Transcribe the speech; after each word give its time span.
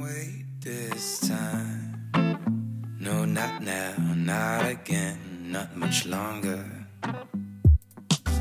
wait 0.00 0.44
this 0.60 1.20
time. 1.20 2.10
No, 3.00 3.24
not 3.24 3.62
now, 3.62 3.94
not 4.14 4.66
again, 4.66 5.18
not 5.50 5.76
much 5.76 6.06
longer. 6.06 6.75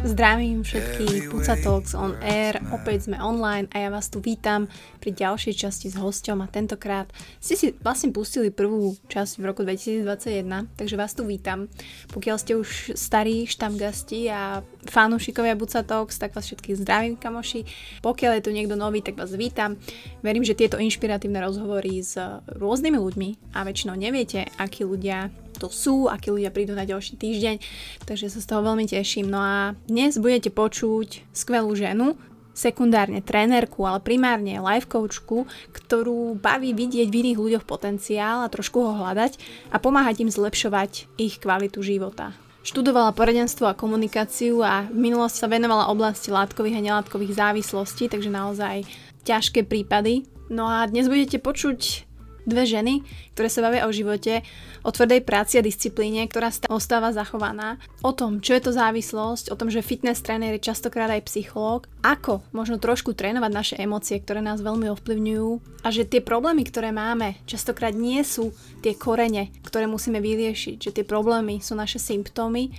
Zdravím 0.05 0.61
všetkých 0.61 1.33
Puca 1.33 1.57
Talks 1.57 1.97
on 1.97 2.13
Air, 2.21 2.61
opäť 2.69 3.09
sme 3.09 3.17
online 3.17 3.65
a 3.73 3.81
ja 3.81 3.89
vás 3.89 4.05
tu 4.05 4.21
vítam 4.21 4.69
pri 5.01 5.09
ďalšej 5.09 5.65
časti 5.65 5.89
s 5.89 5.97
hosťom 5.97 6.45
a 6.45 6.47
tentokrát 6.47 7.09
ste 7.41 7.57
si 7.57 7.73
vlastne 7.81 8.13
pustili 8.13 8.53
prvú 8.53 8.93
časť 9.09 9.41
v 9.41 9.43
roku 9.49 9.65
2021, 9.65 10.77
takže 10.77 10.93
vás 10.93 11.17
tu 11.17 11.25
vítam. 11.25 11.73
Pokiaľ 12.13 12.37
ste 12.37 12.53
už 12.53 12.93
starí 12.93 13.49
štamgasti 13.49 14.29
a 14.29 14.61
fanúšikovia 14.85 15.57
Buca 15.57 15.81
Talks, 15.81 16.21
tak 16.21 16.37
vás 16.37 16.45
všetkých 16.53 16.85
zdravím 16.85 17.17
kamoši. 17.17 17.65
Pokiaľ 18.05 18.37
je 18.37 18.45
tu 18.45 18.53
niekto 18.53 18.77
nový, 18.77 19.01
tak 19.01 19.17
vás 19.17 19.33
vítam. 19.33 19.73
Verím, 20.21 20.45
že 20.45 20.53
tieto 20.53 20.77
inšpiratívne 20.77 21.41
rozhovory 21.41 22.05
s 22.05 22.13
rôznymi 22.53 23.01
ľuďmi 23.01 23.57
a 23.57 23.65
väčšinou 23.65 23.97
neviete, 23.97 24.45
akí 24.61 24.85
ľudia 24.85 25.33
to 25.57 25.71
sú, 25.71 26.11
akí 26.11 26.31
ľudia 26.31 26.51
prídu 26.51 26.75
na 26.75 26.83
ďalší 26.83 27.19
týždeň, 27.19 27.55
takže 28.03 28.31
sa 28.31 28.39
z 28.43 28.47
toho 28.47 28.61
veľmi 28.63 28.85
teším. 28.85 29.27
No 29.27 29.39
a 29.39 29.73
dnes 29.87 30.19
budete 30.19 30.51
počuť 30.51 31.31
skvelú 31.31 31.73
ženu, 31.75 32.19
sekundárne 32.55 33.19
trénerku, 33.19 33.83
ale 33.83 33.99
primárne 33.99 34.63
life 34.63 34.87
coachku, 34.87 35.43
ktorú 35.75 36.39
baví 36.39 36.71
vidieť 36.71 37.11
v 37.11 37.19
iných 37.21 37.37
ľuďoch 37.37 37.65
potenciál 37.67 38.47
a 38.47 38.51
trošku 38.51 38.79
ho 38.79 38.95
hľadať 38.95 39.35
a 39.69 39.77
pomáhať 39.77 40.23
im 40.23 40.31
zlepšovať 40.31 41.11
ich 41.19 41.37
kvalitu 41.43 41.83
života. 41.83 42.31
Študovala 42.65 43.13
poradenstvo 43.13 43.69
a 43.69 43.77
komunikáciu 43.77 44.65
a 44.65 44.89
v 44.89 44.97
minulosti 44.97 45.37
sa 45.37 45.51
venovala 45.51 45.91
oblasti 45.93 46.33
látkových 46.33 46.81
a 46.81 46.81
nelátkových 46.81 47.37
závislostí, 47.37 48.09
takže 48.09 48.33
naozaj 48.33 48.89
ťažké 49.21 49.69
prípady. 49.69 50.25
No 50.49 50.65
a 50.65 50.89
dnes 50.89 51.05
budete 51.05 51.37
počuť 51.37 52.04
Dve 52.45 52.69
ženy, 52.69 53.01
ktoré 53.33 53.49
sa 53.49 53.65
bavia 53.65 53.89
o 53.89 53.91
živote, 53.91 54.45
o 54.85 54.93
tvrdej 54.93 55.25
práci 55.25 55.57
a 55.57 55.65
disciplíne, 55.65 56.21
ktorá 56.29 56.53
ostáva 56.69 57.09
zachovaná, 57.09 57.81
o 58.05 58.13
tom, 58.13 58.37
čo 58.37 58.53
je 58.53 58.69
to 58.69 58.71
závislosť, 58.71 59.49
o 59.49 59.57
tom, 59.57 59.73
že 59.73 59.81
fitness 59.81 60.21
tréner 60.21 60.53
je 60.55 60.69
častokrát 60.69 61.09
aj 61.09 61.25
psychológ, 61.25 61.89
ako 62.05 62.45
možno 62.53 62.77
trošku 62.77 63.17
trénovať 63.17 63.51
naše 63.51 63.75
emócie, 63.81 64.21
ktoré 64.21 64.45
nás 64.45 64.61
veľmi 64.61 64.93
ovplyvňujú 64.93 65.81
a 65.81 65.87
že 65.89 66.05
tie 66.05 66.21
problémy, 66.21 66.61
ktoré 66.69 66.93
máme, 66.93 67.41
častokrát 67.49 67.97
nie 67.97 68.21
sú 68.21 68.53
tie 68.85 68.93
korene, 68.93 69.49
ktoré 69.65 69.89
musíme 69.89 70.21
vyriešiť, 70.21 70.77
že 70.77 70.93
tie 71.01 71.05
problémy 71.05 71.65
sú 71.65 71.73
naše 71.73 71.97
symptómy 71.97 72.69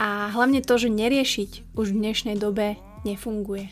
a 0.00 0.32
hlavne 0.32 0.64
to, 0.64 0.80
že 0.80 0.88
neriešiť 0.88 1.76
už 1.76 1.92
v 1.92 2.00
dnešnej 2.00 2.36
dobe 2.40 2.80
nefunguje. 3.04 3.68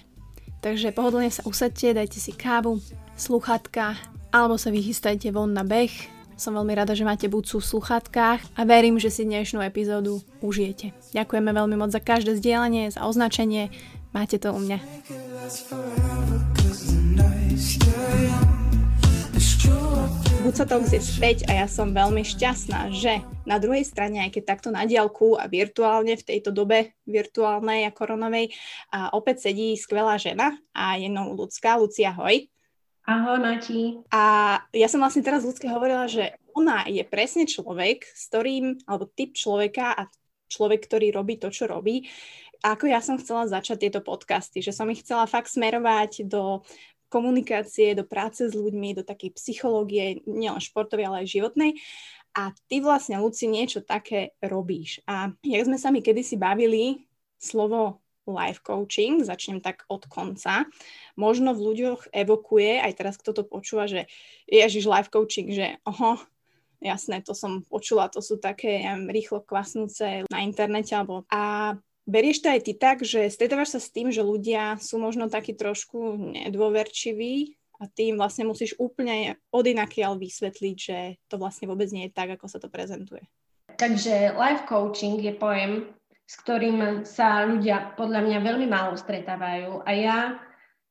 Takže 0.63 0.95
pohodlne 0.95 1.33
sa 1.33 1.43
usadte, 1.43 1.91
dajte 1.91 2.23
si 2.23 2.31
kávu, 2.31 2.79
sluchatka 3.19 3.99
alebo 4.33 4.57
sa 4.57 4.73
vychystajte 4.73 5.29
von 5.31 5.53
na 5.53 5.63
beh. 5.63 5.93
Som 6.41 6.57
veľmi 6.59 6.75
rada, 6.75 6.97
že 6.97 7.07
máte 7.07 7.31
budcu 7.31 7.61
v 7.61 7.69
sluchatkách 7.77 8.41
a 8.57 8.61
verím, 8.67 8.99
že 8.99 9.13
si 9.13 9.23
dnešnú 9.29 9.63
epizódu 9.63 10.25
užijete. 10.41 10.91
Ďakujeme 11.15 11.53
veľmi 11.53 11.77
moc 11.79 11.93
za 11.93 12.01
každé 12.03 12.41
zdieľanie, 12.41 12.91
za 12.91 13.05
označenie. 13.07 13.71
Máte 14.11 14.41
to 14.41 14.51
u 14.51 14.59
mňa. 14.59 14.81
Buca 20.43 20.67
Talks 20.67 20.91
je 20.91 20.99
späť 20.99 21.47
a 21.47 21.63
ja 21.63 21.67
som 21.71 21.95
veľmi 21.95 22.27
šťastná, 22.27 22.91
že 22.91 23.23
na 23.47 23.63
druhej 23.63 23.87
strane, 23.87 24.21
aj 24.27 24.35
keď 24.35 24.43
takto 24.43 24.69
na 24.75 24.83
diálku 24.83 25.39
a 25.39 25.47
virtuálne 25.47 26.19
v 26.19 26.27
tejto 26.27 26.51
dobe 26.51 26.99
virtuálnej 27.07 27.87
a 27.87 27.95
koronovej, 27.95 28.51
a 28.91 29.15
opäť 29.15 29.49
sedí 29.49 29.79
skvelá 29.79 30.19
žena 30.19 30.53
a 30.75 30.99
je 30.99 31.07
mnou 31.07 31.39
ľudská. 31.39 31.79
Lucia, 31.79 32.11
hoj. 32.13 32.52
Ahoj, 33.03 33.43
Mati. 33.43 33.99
A 34.15 34.23
ja 34.71 34.87
som 34.87 35.03
vlastne 35.03 35.27
teraz 35.27 35.43
ľudsky 35.43 35.67
hovorila, 35.67 36.07
že 36.07 36.39
ona 36.55 36.87
je 36.87 37.03
presne 37.03 37.51
človek, 37.51 38.07
s 38.07 38.31
ktorým, 38.31 38.79
alebo 38.87 39.11
typ 39.11 39.35
človeka 39.35 39.91
a 39.91 40.07
človek, 40.47 40.87
ktorý 40.87 41.11
robí 41.11 41.35
to, 41.35 41.51
čo 41.51 41.67
robí. 41.67 42.07
Ako 42.63 42.87
ja 42.87 43.03
som 43.03 43.19
chcela 43.19 43.51
začať 43.51 43.89
tieto 43.89 44.01
podcasty, 44.07 44.63
že 44.63 44.71
som 44.71 44.87
ich 44.87 45.03
chcela 45.03 45.27
fakt 45.27 45.51
smerovať 45.51 46.31
do 46.31 46.63
komunikácie, 47.11 47.99
do 47.99 48.07
práce 48.07 48.47
s 48.47 48.55
ľuďmi, 48.55 49.03
do 49.03 49.05
takej 49.05 49.35
psychológie, 49.35 50.23
nielen 50.23 50.63
športovej, 50.63 51.11
ale 51.11 51.17
aj 51.27 51.33
životnej. 51.35 51.71
A 52.39 52.55
ty 52.71 52.81
vlastne, 52.81 53.19
Luci, 53.19 53.51
niečo 53.51 53.83
také 53.83 54.39
robíš. 54.41 55.03
A 55.11 55.35
jak 55.43 55.67
sme 55.67 55.77
sa 55.77 55.91
mi 55.91 56.01
kedysi 56.01 56.39
bavili, 56.39 57.05
slovo 57.37 58.02
life 58.27 58.63
coaching, 58.63 59.23
začnem 59.27 59.59
tak 59.59 59.83
od 59.91 60.07
konca, 60.07 60.67
možno 61.19 61.55
v 61.55 61.65
ľuďoch 61.73 62.15
evokuje, 62.15 62.79
aj 62.79 62.93
teraz 62.95 63.15
kto 63.19 63.35
to 63.35 63.43
počúva, 63.43 63.91
že 63.91 64.07
ježiš 64.47 64.87
life 64.87 65.11
coaching, 65.11 65.51
že 65.51 65.79
oho, 65.83 66.19
jasné, 66.83 67.23
to 67.23 67.35
som 67.35 67.63
počula, 67.67 68.11
to 68.11 68.19
sú 68.19 68.39
také 68.39 68.83
ja 68.83 68.99
rýchlo 68.99 69.43
kvasnúce 69.43 70.27
na 70.27 70.39
internete, 70.43 70.95
alebo 70.95 71.27
a 71.31 71.75
berieš 72.07 72.43
to 72.43 72.49
aj 72.51 72.61
ty 72.67 72.73
tak, 72.75 73.07
že 73.07 73.31
stretávaš 73.31 73.79
sa 73.79 73.81
s 73.83 73.95
tým, 73.95 74.11
že 74.11 74.27
ľudia 74.27 74.79
sú 74.83 74.99
možno 74.99 75.31
takí 75.31 75.55
trošku 75.55 76.19
nedôverčiví 76.35 77.55
a 77.83 77.91
ty 77.91 78.15
im 78.15 78.19
vlastne 78.19 78.47
musíš 78.47 78.79
úplne 78.79 79.39
odinakiaľ 79.51 80.19
vysvetliť, 80.19 80.77
že 80.79 80.99
to 81.27 81.39
vlastne 81.39 81.67
vôbec 81.67 81.91
nie 81.91 82.07
je 82.11 82.15
tak, 82.15 82.35
ako 82.35 82.47
sa 82.47 82.59
to 82.63 82.71
prezentuje. 82.71 83.23
Takže 83.79 84.37
life 84.37 84.69
coaching 84.69 85.19
je 85.23 85.33
pojem, 85.35 85.91
s 86.33 86.41
ktorým 86.41 87.05
sa 87.05 87.45
ľudia 87.45 87.93
podľa 87.93 88.25
mňa 88.25 88.39
veľmi 88.41 88.65
málo 88.65 88.97
stretávajú 88.97 89.85
a 89.85 89.91
ja 89.93 90.19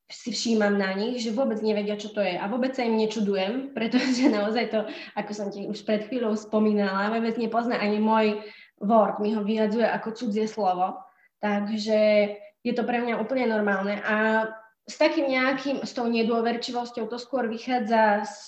si 0.06 0.30
všímam 0.30 0.78
na 0.78 0.94
nich, 0.94 1.24
že 1.24 1.34
vôbec 1.34 1.58
nevedia, 1.64 1.98
čo 1.98 2.14
to 2.14 2.22
je. 2.22 2.38
A 2.38 2.46
vôbec 2.46 2.76
sa 2.76 2.86
im 2.86 2.94
nečudujem, 2.94 3.52
pretože 3.76 4.30
naozaj 4.30 4.70
to, 4.70 4.86
ako 5.18 5.32
som 5.34 5.48
ti 5.50 5.66
už 5.66 5.82
pred 5.82 6.06
chvíľou 6.06 6.38
spomínala, 6.38 7.10
vôbec 7.10 7.34
nepozná 7.34 7.82
ani 7.82 7.98
môj 7.98 8.38
word, 8.78 9.18
mi 9.18 9.34
ho 9.34 9.42
vyjadzuje 9.42 9.88
ako 9.88 10.14
cudzie 10.14 10.46
slovo. 10.46 10.94
Takže 11.42 11.98
je 12.62 12.72
to 12.76 12.86
pre 12.86 13.02
mňa 13.02 13.18
úplne 13.18 13.50
normálne. 13.50 13.98
A 14.06 14.46
s 14.92 15.00
takým 15.00 15.24
nejakým, 15.24 15.88
s 15.88 15.96
tou 15.96 16.04
nedôverčivosťou 16.04 17.08
to 17.08 17.16
skôr 17.16 17.48
vychádza 17.48 18.28
z 18.28 18.42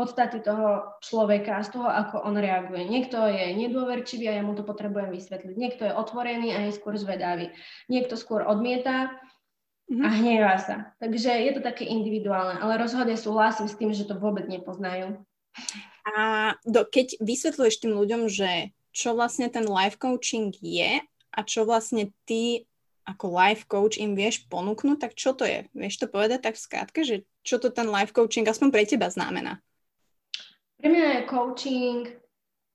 podstaty 0.00 0.40
toho 0.40 0.96
človeka, 1.04 1.60
z 1.60 1.76
toho, 1.76 1.84
ako 1.84 2.24
on 2.24 2.40
reaguje. 2.40 2.88
Niekto 2.88 3.20
je 3.28 3.52
nedôverčivý 3.52 4.32
a 4.32 4.40
ja 4.40 4.42
mu 4.42 4.56
to 4.56 4.64
potrebujem 4.64 5.12
vysvetliť. 5.12 5.54
Niekto 5.60 5.82
je 5.84 5.92
otvorený 5.92 6.56
a 6.56 6.64
je 6.64 6.72
skôr 6.72 6.96
zvedavý. 6.96 7.52
Niekto 7.92 8.16
skôr 8.16 8.48
odmieta 8.48 9.12
mm-hmm. 9.92 10.04
a 10.04 10.08
hnevá 10.08 10.54
sa. 10.56 10.76
Takže 11.04 11.36
je 11.36 11.52
to 11.52 11.60
také 11.60 11.84
individuálne, 11.84 12.56
ale 12.64 12.80
rozhodne 12.80 13.20
súhlasím 13.20 13.68
s 13.68 13.76
tým, 13.76 13.92
že 13.92 14.08
to 14.08 14.16
vôbec 14.16 14.48
nepoznajú. 14.48 15.20
A 16.08 16.56
do, 16.64 16.88
keď 16.88 17.20
vysvetľuješ 17.20 17.84
tým 17.84 17.92
ľuďom, 17.92 18.32
že 18.32 18.72
čo 18.96 19.12
vlastne 19.12 19.52
ten 19.52 19.68
life 19.68 20.00
coaching 20.00 20.56
je 20.56 21.04
a 21.36 21.40
čo 21.44 21.68
vlastne 21.68 22.08
ty 22.24 22.64
ako 23.08 23.32
life 23.32 23.64
coach 23.64 23.96
im 23.96 24.12
vieš 24.12 24.44
ponúknuť, 24.52 25.00
tak 25.00 25.12
čo 25.16 25.32
to 25.32 25.48
je? 25.48 25.64
Vieš 25.72 26.04
to 26.04 26.06
povedať 26.12 26.44
tak 26.44 26.60
v 26.60 26.64
skratke, 26.68 27.00
že 27.00 27.24
čo 27.40 27.56
to 27.56 27.72
ten 27.72 27.88
life 27.88 28.12
coaching 28.12 28.44
aspoň 28.44 28.68
pre 28.68 28.84
teba 28.84 29.08
znamená? 29.08 29.64
Pre 30.76 30.86
mňa 30.92 31.06
je 31.16 31.22
coaching 31.24 32.00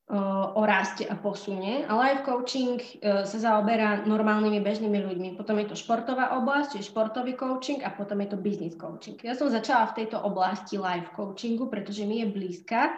uh, 0.10 0.58
o 0.58 0.66
raste 0.66 1.06
a 1.06 1.16
posune 1.16 1.86
a 1.86 1.94
life 1.94 2.26
coaching 2.26 2.82
uh, 2.82 3.24
sa 3.24 3.38
zaoberá 3.38 4.04
normálnymi 4.10 4.60
bežnými 4.60 5.00
ľuďmi. 5.06 5.30
Potom 5.38 5.62
je 5.62 5.70
to 5.70 5.78
športová 5.78 6.34
oblasť, 6.42 6.76
čiže 6.76 6.90
športový 6.90 7.38
coaching 7.38 7.86
a 7.86 7.94
potom 7.94 8.20
je 8.26 8.34
to 8.34 8.42
business 8.42 8.74
coaching. 8.74 9.16
Ja 9.22 9.38
som 9.38 9.54
začala 9.54 9.94
v 9.94 10.04
tejto 10.04 10.18
oblasti 10.20 10.82
life 10.82 11.14
coachingu, 11.14 11.70
pretože 11.70 12.04
mi 12.10 12.26
je 12.26 12.28
blízka 12.34 12.92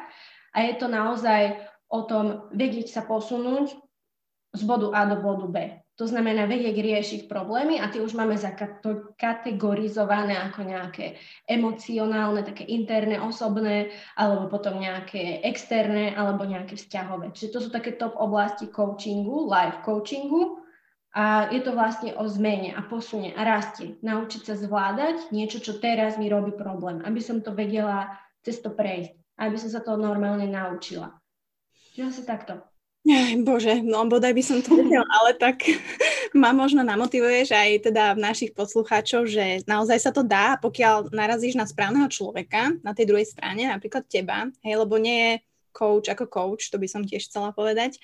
a 0.56 0.57
je 0.63 0.73
to 0.79 0.88
naozaj 0.88 1.59
o 1.91 2.02
tom 2.07 2.50
vedieť 2.56 2.90
sa 2.96 3.02
posunúť 3.06 3.75
z 4.56 4.62
bodu 4.63 4.90
A 4.96 5.03
do 5.06 5.19
bodu 5.19 5.46
B. 5.52 5.84
To 5.95 6.03
znamená 6.03 6.44
vedieť 6.44 6.75
riešiť 6.75 7.22
problémy 7.31 7.79
a 7.79 7.88
tie 7.88 8.03
už 8.03 8.19
máme 8.19 8.35
kategorizované 9.16 10.35
ako 10.35 10.67
nejaké 10.67 11.16
emocionálne, 11.47 12.44
také 12.44 12.67
interné, 12.67 13.16
osobné, 13.16 13.96
alebo 14.19 14.52
potom 14.52 14.75
nejaké 14.75 15.40
externé, 15.47 16.11
alebo 16.11 16.43
nejaké 16.43 16.75
vzťahové. 16.75 17.31
Čiže 17.31 17.52
to 17.55 17.59
sú 17.64 17.69
také 17.72 17.96
top 17.96 18.11
oblasti 18.19 18.67
coachingu, 18.67 19.47
life 19.47 19.79
coachingu. 19.87 20.59
A 21.16 21.47
je 21.47 21.64
to 21.64 21.72
vlastne 21.72 22.11
o 22.19 22.28
zmene 22.28 22.75
a 22.75 22.84
posune 22.84 23.31
a 23.31 23.47
rastie. 23.47 23.96
Naučiť 24.03 24.52
sa 24.52 24.59
zvládať 24.59 25.31
niečo, 25.31 25.64
čo 25.64 25.79
teraz 25.79 26.19
mi 26.19 26.28
robí 26.28 26.52
problém. 26.52 26.99
Aby 27.08 27.23
som 27.23 27.40
to 27.40 27.55
vedela 27.55 28.19
cez 28.43 28.59
to 28.59 28.67
prejsť. 28.67 29.16
Aby 29.40 29.55
som 29.55 29.72
sa 29.72 29.79
to 29.79 29.96
normálne 29.96 30.43
naučila. 30.52 31.16
Čiže 31.96 32.03
asi 32.03 32.23
takto. 32.28 32.74
Bože, 33.46 33.85
no 33.85 34.02
bodaj 34.09 34.34
by 34.34 34.41
som 34.41 34.57
to 34.66 34.73
vedel, 34.73 35.05
ale 35.05 35.37
tak 35.37 35.61
ma 36.41 36.49
možno 36.57 36.81
namotivuješ 36.81 37.53
aj 37.53 37.69
teda 37.91 38.17
v 38.17 38.19
našich 38.25 38.52
poslucháčov, 38.57 39.29
že 39.29 39.61
naozaj 39.69 39.99
sa 40.02 40.09
to 40.09 40.25
dá, 40.25 40.57
pokiaľ 40.57 41.13
narazíš 41.13 41.53
na 41.53 41.69
správneho 41.69 42.09
človeka 42.09 42.73
na 42.81 42.97
tej 42.97 43.13
druhej 43.13 43.29
strane, 43.29 43.69
napríklad 43.69 44.09
teba, 44.09 44.49
hej, 44.66 44.75
lebo 44.81 44.97
nie 44.97 45.17
je 45.22 45.34
coach 45.69 46.07
ako 46.09 46.25
coach, 46.25 46.73
to 46.73 46.81
by 46.81 46.90
som 46.90 47.05
tiež 47.05 47.29
chcela 47.29 47.53
povedať. 47.53 48.02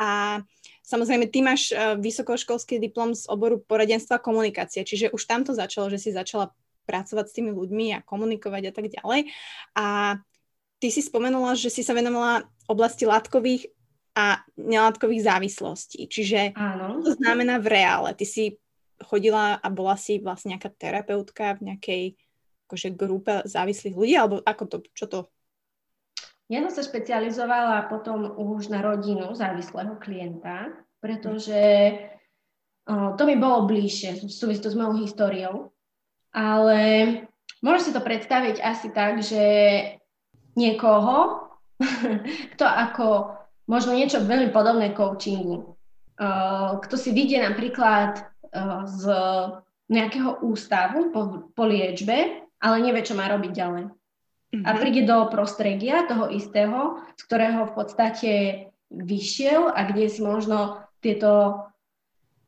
A 0.00 0.40
samozrejme, 0.82 1.30
ty 1.30 1.44
máš 1.44 1.70
e, 1.70 1.94
vysokoškolský 2.00 2.80
diplom 2.82 3.14
z 3.14 3.28
oboru 3.30 3.60
poradenstva 3.62 4.18
a 4.18 4.24
komunikácie, 4.24 4.82
čiže 4.82 5.12
už 5.14 5.22
tam 5.28 5.46
to 5.46 5.54
začalo, 5.54 5.86
že 5.92 6.00
si 6.02 6.10
začala 6.10 6.50
pracovať 6.88 7.30
s 7.30 7.36
tými 7.36 7.54
ľuďmi 7.54 7.94
a 7.94 8.02
komunikovať 8.02 8.62
a 8.68 8.72
tak 8.74 8.90
ďalej. 8.90 9.30
A 9.78 10.18
ty 10.82 10.88
si 10.90 10.98
spomenula, 10.98 11.54
že 11.54 11.70
si 11.70 11.86
sa 11.86 11.94
venovala 11.94 12.48
oblasti 12.66 13.06
látkových 13.06 13.70
a 14.12 14.44
nelátkových 14.60 15.24
závislostí. 15.24 16.04
Čiže 16.08 16.52
Áno. 16.52 17.00
to 17.00 17.16
znamená 17.16 17.56
v 17.56 17.72
reále. 17.72 18.12
Ty 18.12 18.24
si 18.28 18.44
chodila 19.00 19.56
a 19.58 19.66
bola 19.72 19.96
si 19.96 20.20
vlastne 20.20 20.54
nejaká 20.54 20.70
terapeutka 20.76 21.58
v 21.58 21.72
nejakej 21.72 22.02
akože 22.68 22.88
grupe 22.96 23.44
závislých 23.44 23.96
ľudí, 23.96 24.14
alebo 24.16 24.40
ako 24.44 24.64
to, 24.68 24.76
čo 24.96 25.06
to? 25.08 25.20
Ja 26.48 26.60
som 26.68 26.72
sa 26.72 26.82
špecializovala 26.84 27.88
potom 27.88 28.36
už 28.36 28.68
na 28.68 28.84
rodinu 28.84 29.32
závislého 29.32 29.96
klienta, 29.96 30.72
pretože 31.00 31.60
to 32.88 33.22
mi 33.24 33.36
bolo 33.40 33.64
bližšie, 33.64 34.28
súvisí 34.28 34.60
to 34.60 34.68
s 34.68 34.76
mojou 34.76 35.00
históriou, 35.00 35.56
ale 36.34 36.80
môžeš 37.64 37.82
si 37.88 37.92
to 37.94 38.02
predstaviť 38.04 38.56
asi 38.60 38.88
tak, 38.92 39.22
že 39.24 39.44
niekoho, 40.56 41.48
kto 42.56 42.64
ako 42.66 43.06
možno 43.72 43.96
niečo 43.96 44.20
veľmi 44.20 44.52
podobné 44.52 44.92
coachingu. 44.92 45.72
Kto 46.84 46.94
si 47.00 47.16
vidie 47.16 47.40
napríklad 47.40 48.28
z 48.84 49.04
nejakého 49.88 50.44
ústavu 50.44 51.08
po, 51.08 51.48
po 51.56 51.64
liečbe, 51.64 52.44
ale 52.60 52.76
nevie, 52.84 53.00
čo 53.00 53.16
má 53.16 53.32
robiť 53.32 53.52
ďalej. 53.52 53.84
Mm-hmm. 53.88 54.64
A 54.68 54.70
mhm. 54.76 54.78
príde 54.78 55.02
do 55.08 55.18
prostredia 55.32 56.04
toho 56.04 56.28
istého, 56.28 57.00
z 57.16 57.22
ktorého 57.24 57.72
v 57.72 57.72
podstate 57.72 58.32
vyšiel 58.92 59.72
a 59.72 59.88
kde 59.88 60.12
si 60.12 60.20
možno 60.20 60.84
tieto 61.00 61.64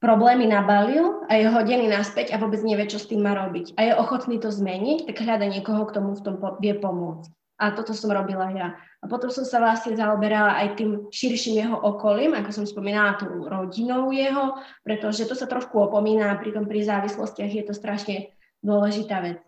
problémy 0.05 0.44
nabalil 0.44 1.25
a 1.32 1.41
je 1.41 1.49
hodený 1.49 1.88
naspäť 1.88 2.37
a 2.37 2.41
vôbec 2.41 2.61
nevie, 2.61 2.85
čo 2.85 3.00
s 3.00 3.09
tým 3.09 3.25
má 3.25 3.32
robiť. 3.32 3.73
A 3.81 3.88
je 3.88 3.93
ochotný 3.97 4.37
to 4.37 4.53
zmeniť, 4.53 5.09
tak 5.09 5.25
hľada 5.25 5.49
niekoho, 5.49 5.88
kto 5.88 5.99
mu 6.05 6.12
v 6.12 6.25
tom 6.25 6.37
vie 6.61 6.77
pomôcť. 6.77 7.32
A 7.64 7.72
toto 7.72 7.96
som 7.96 8.12
robila 8.12 8.52
ja. 8.52 8.76
A 9.00 9.08
potom 9.08 9.32
som 9.32 9.49
sa 9.49 9.56
vlastne 9.56 9.96
zaoberala 9.96 10.61
aj 10.61 10.76
tým 10.76 11.08
širším 11.08 11.64
jeho 11.64 11.76
okolím, 11.81 12.37
ako 12.37 12.50
som 12.52 12.64
spomínala, 12.69 13.16
tú 13.16 13.49
rodinou 13.49 14.12
jeho, 14.12 14.61
pretože 14.84 15.25
to 15.25 15.32
sa 15.32 15.49
trošku 15.49 15.76
opomína, 15.81 16.37
pritom 16.37 16.69
pri 16.69 16.84
závislostiach 16.84 17.52
je 17.52 17.64
to 17.64 17.72
strašne 17.72 18.32
dôležitá 18.61 19.25
vec. 19.25 19.40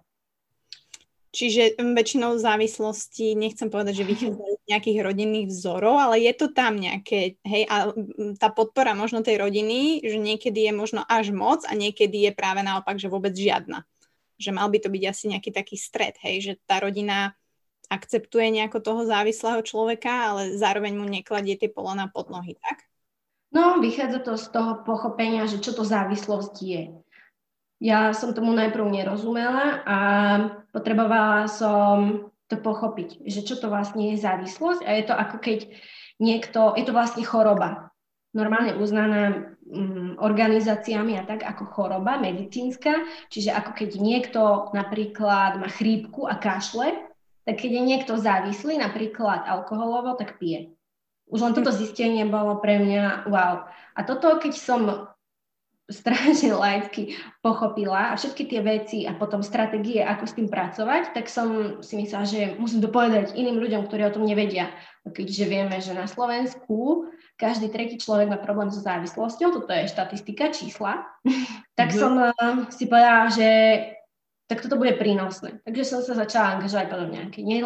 Čiže 1.36 1.76
mm, 1.76 1.92
väčšinou 1.92 2.40
závislosti, 2.40 3.36
nechcem 3.36 3.68
povedať, 3.68 4.00
že 4.00 4.08
vychádzajú 4.08 4.54
z 4.56 4.68
nejakých 4.72 4.98
rodinných 5.04 5.52
vzorov, 5.52 6.00
ale 6.00 6.24
je 6.24 6.32
to 6.32 6.48
tam 6.48 6.80
nejaké, 6.80 7.36
hej, 7.44 7.68
a 7.68 7.92
mm, 7.92 8.40
tá 8.40 8.48
podpora 8.48 8.96
možno 8.96 9.20
tej 9.20 9.44
rodiny, 9.44 10.00
že 10.00 10.16
niekedy 10.16 10.64
je 10.64 10.72
možno 10.72 11.04
až 11.04 11.36
moc 11.36 11.60
a 11.68 11.76
niekedy 11.76 12.24
je 12.24 12.32
práve 12.32 12.64
naopak, 12.64 12.96
že 12.96 13.12
vôbec 13.12 13.36
žiadna. 13.36 13.84
Že 14.40 14.56
mal 14.56 14.72
by 14.72 14.78
to 14.80 14.88
byť 14.88 15.04
asi 15.04 15.24
nejaký 15.28 15.50
taký 15.52 15.76
stred, 15.76 16.16
hej, 16.24 16.36
že 16.40 16.52
tá 16.64 16.80
rodina 16.80 17.36
akceptuje 17.90 18.50
nejako 18.50 18.78
toho 18.82 19.02
závislého 19.06 19.62
človeka, 19.62 20.34
ale 20.34 20.58
zároveň 20.58 20.98
mu 20.98 21.06
nekladie 21.06 21.54
tie 21.54 21.70
polona 21.70 22.10
pod 22.10 22.30
nohy, 22.30 22.58
tak? 22.58 22.86
No, 23.54 23.78
vychádza 23.80 24.20
to 24.20 24.34
z 24.36 24.46
toho 24.52 24.82
pochopenia, 24.82 25.46
že 25.46 25.62
čo 25.62 25.72
to 25.72 25.86
závislosť 25.86 26.54
je. 26.60 26.82
Ja 27.80 28.12
som 28.16 28.32
tomu 28.32 28.56
najprv 28.56 28.88
nerozumela 28.88 29.84
a 29.84 29.98
potrebovala 30.72 31.44
som 31.48 32.28
to 32.48 32.56
pochopiť, 32.56 33.26
že 33.26 33.44
čo 33.44 33.58
to 33.58 33.68
vlastne 33.68 34.14
je 34.14 34.22
závislosť 34.22 34.80
a 34.86 34.90
je 34.96 35.04
to 35.04 35.14
ako 35.14 35.36
keď 35.42 35.58
niekto, 36.22 36.72
je 36.78 36.84
to 36.86 36.92
vlastne 36.94 37.22
choroba. 37.26 37.92
Normálne 38.36 38.76
uznaná 38.76 39.56
um, 39.64 40.16
organizáciami 40.20 41.16
a 41.16 41.24
tak 41.24 41.40
ako 41.44 41.64
choroba 41.72 42.20
medicínska, 42.20 42.92
čiže 43.32 43.52
ako 43.56 43.70
keď 43.72 43.90
niekto 43.96 44.40
napríklad 44.76 45.56
má 45.60 45.68
chrípku 45.72 46.28
a 46.28 46.36
kašle, 46.36 46.92
tak 47.46 47.62
keď 47.62 47.70
je 47.78 47.82
niekto 47.86 48.12
závislý, 48.18 48.82
napríklad 48.82 49.46
alkoholovo, 49.46 50.18
tak 50.18 50.42
pije. 50.42 50.74
Už 51.30 51.42
len 51.42 51.54
toto 51.54 51.70
zistenie 51.70 52.26
bolo 52.26 52.58
pre 52.58 52.82
mňa 52.82 53.30
wow. 53.30 53.70
A 53.94 54.00
toto, 54.02 54.42
keď 54.42 54.54
som 54.58 54.80
strašne 55.86 56.50
laicky 56.50 57.14
pochopila 57.38 58.10
a 58.10 58.18
všetky 58.18 58.50
tie 58.50 58.58
veci 58.58 58.98
a 59.06 59.14
potom 59.14 59.46
stratégie, 59.46 60.02
ako 60.02 60.24
s 60.26 60.34
tým 60.34 60.50
pracovať, 60.50 61.14
tak 61.14 61.30
som 61.30 61.78
si 61.78 61.94
myslela, 62.02 62.26
že 62.26 62.40
musím 62.58 62.82
to 62.82 62.90
povedať 62.90 63.38
iným 63.38 63.62
ľuďom, 63.62 63.86
ktorí 63.86 64.02
o 64.02 64.14
tom 64.14 64.26
nevedia. 64.26 64.74
Keďže 65.06 65.44
vieme, 65.46 65.78
že 65.78 65.94
na 65.94 66.10
Slovensku 66.10 67.06
každý 67.38 67.70
tretí 67.70 68.02
človek 68.02 68.26
má 68.26 68.38
problém 68.42 68.74
so 68.74 68.82
závislosťou, 68.82 69.54
toto 69.54 69.70
je 69.70 69.86
štatistika, 69.86 70.50
čísla, 70.50 71.06
tak 71.78 71.94
mm-hmm. 71.94 72.02
som 72.02 72.12
uh, 72.18 72.66
si 72.74 72.90
povedala, 72.90 73.30
že 73.30 73.48
tak 74.46 74.62
toto 74.62 74.78
bude 74.78 74.94
prínosné. 74.94 75.58
Takže 75.66 75.82
som 75.82 76.00
sa 76.06 76.14
začala 76.14 76.58
angažovať 76.58 76.86
potom 76.86 77.10
nejakej 77.10 77.42
e, 77.42 77.58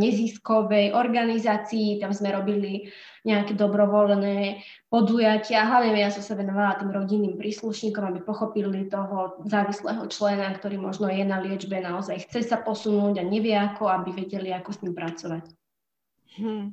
neziskovej 0.00 0.96
organizácii, 0.96 2.00
tam 2.00 2.16
sme 2.16 2.32
robili 2.32 2.88
nejaké 3.28 3.52
dobrovoľné 3.52 4.64
podujatia, 4.88 5.68
hlavne 5.68 6.00
ja 6.00 6.08
som 6.08 6.24
sa 6.24 6.32
venovala 6.32 6.80
tým 6.80 6.92
rodinným 6.96 7.36
príslušníkom, 7.36 8.04
aby 8.08 8.20
pochopili 8.24 8.88
toho 8.88 9.36
závislého 9.44 10.08
člena, 10.08 10.48
ktorý 10.56 10.80
možno 10.80 11.12
je 11.12 11.24
na 11.28 11.44
liečbe, 11.44 11.76
naozaj 11.76 12.24
chce 12.24 12.40
sa 12.48 12.56
posunúť 12.56 13.20
a 13.20 13.24
nevie 13.24 13.52
ako, 13.52 13.84
aby 13.92 14.24
vedeli, 14.24 14.48
ako 14.56 14.70
s 14.72 14.80
ním 14.80 14.96
pracovať. 14.96 15.44
Hmm. 16.40 16.72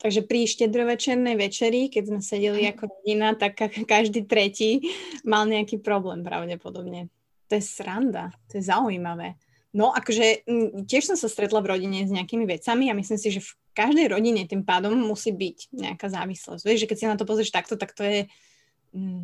Takže 0.00 0.24
pri 0.24 0.48
štedrovečernej 0.48 1.36
večeri, 1.36 1.92
keď 1.92 2.04
sme 2.08 2.20
sedeli 2.24 2.70
ako 2.72 2.88
rodina, 2.88 3.36
tak 3.36 3.58
každý 3.84 4.24
tretí 4.24 4.94
mal 5.28 5.44
nejaký 5.44 5.76
problém 5.82 6.24
pravdepodobne 6.24 7.12
to 7.48 7.56
je 7.56 7.64
sranda, 7.64 8.30
to 8.52 8.60
je 8.60 8.68
zaujímavé. 8.68 9.40
No 9.72 9.92
akože 9.92 10.48
tiež 10.88 11.12
som 11.12 11.16
sa 11.16 11.28
stretla 11.28 11.60
v 11.60 11.76
rodine 11.76 12.04
s 12.04 12.12
nejakými 12.12 12.48
vecami 12.48 12.88
a 12.88 12.96
myslím 12.96 13.18
si, 13.20 13.28
že 13.28 13.44
v 13.44 13.52
každej 13.76 14.08
rodine 14.10 14.48
tým 14.48 14.64
pádom 14.64 14.96
musí 14.96 15.32
byť 15.32 15.58
nejaká 15.72 16.08
závislosť. 16.08 16.62
Vieš, 16.64 16.80
že 16.84 16.88
keď 16.88 16.96
si 16.96 17.10
na 17.10 17.16
to 17.20 17.28
pozrieš 17.28 17.52
takto, 17.52 17.76
tak 17.76 17.92
to 17.92 18.02
je, 18.02 18.26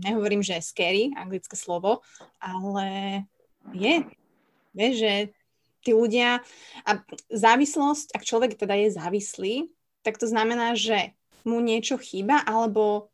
nehovorím, 0.04 0.44
že 0.44 0.60
je 0.60 0.68
scary, 0.68 1.04
anglické 1.16 1.56
slovo, 1.56 2.04
ale 2.38 3.24
je. 3.72 4.04
Vieš, 4.76 4.94
že 5.00 5.12
tí 5.84 5.90
ľudia, 5.96 6.44
a 6.84 6.90
závislosť, 7.32 8.12
ak 8.16 8.22
človek 8.24 8.52
teda 8.56 8.76
je 8.84 8.88
závislý, 8.96 9.54
tak 10.04 10.20
to 10.20 10.28
znamená, 10.28 10.76
že 10.76 11.16
mu 11.44 11.60
niečo 11.60 11.96
chýba, 12.00 12.40
alebo 12.44 13.12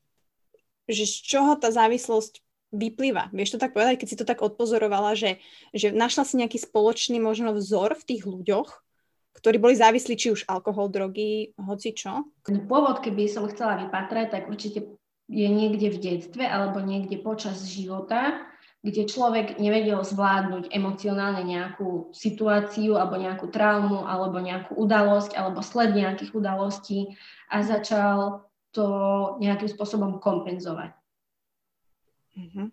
že 0.91 1.07
z 1.07 1.17
čoho 1.23 1.55
tá 1.59 1.71
závislosť 1.71 2.43
vyplýva. 2.71 3.31
Vieš 3.35 3.59
to 3.59 3.63
tak 3.63 3.75
povedať, 3.75 4.03
keď 4.03 4.09
si 4.09 4.19
to 4.19 4.27
tak 4.27 4.43
odpozorovala, 4.43 5.19
že, 5.19 5.43
že 5.75 5.91
našla 5.91 6.23
si 6.27 6.39
nejaký 6.39 6.59
spoločný 6.59 7.19
možno 7.19 7.55
vzor 7.55 7.99
v 7.99 8.07
tých 8.07 8.23
ľuďoch, 8.27 8.71
ktorí 9.35 9.57
boli 9.59 9.75
závislí 9.79 10.15
či 10.19 10.35
už 10.35 10.47
alkohol, 10.47 10.91
drogy, 10.91 11.55
hoci 11.59 11.95
čo? 11.95 12.27
Pôvod, 12.45 13.03
keby 13.03 13.31
som 13.31 13.47
chcela 13.51 13.79
vypatrať, 13.87 14.27
tak 14.31 14.43
určite 14.51 14.99
je 15.31 15.49
niekde 15.49 15.95
v 15.95 15.99
detstve 16.03 16.43
alebo 16.43 16.83
niekde 16.83 17.23
počas 17.23 17.63
života, 17.71 18.43
kde 18.81 19.07
človek 19.07 19.61
nevedel 19.61 20.01
zvládnuť 20.03 20.73
emocionálne 20.73 21.45
nejakú 21.45 22.11
situáciu 22.17 22.97
alebo 22.97 23.21
nejakú 23.21 23.47
traumu 23.53 24.09
alebo 24.09 24.41
nejakú 24.41 24.73
udalosť 24.75 25.37
alebo 25.37 25.61
sled 25.61 25.95
nejakých 25.95 26.33
udalostí 26.33 27.15
a 27.53 27.61
začal 27.61 28.49
to 28.73 28.87
nejakým 29.39 29.69
spôsobom 29.69 30.19
kompenzovať. 30.19 31.00
Mm-hmm. 32.37 32.67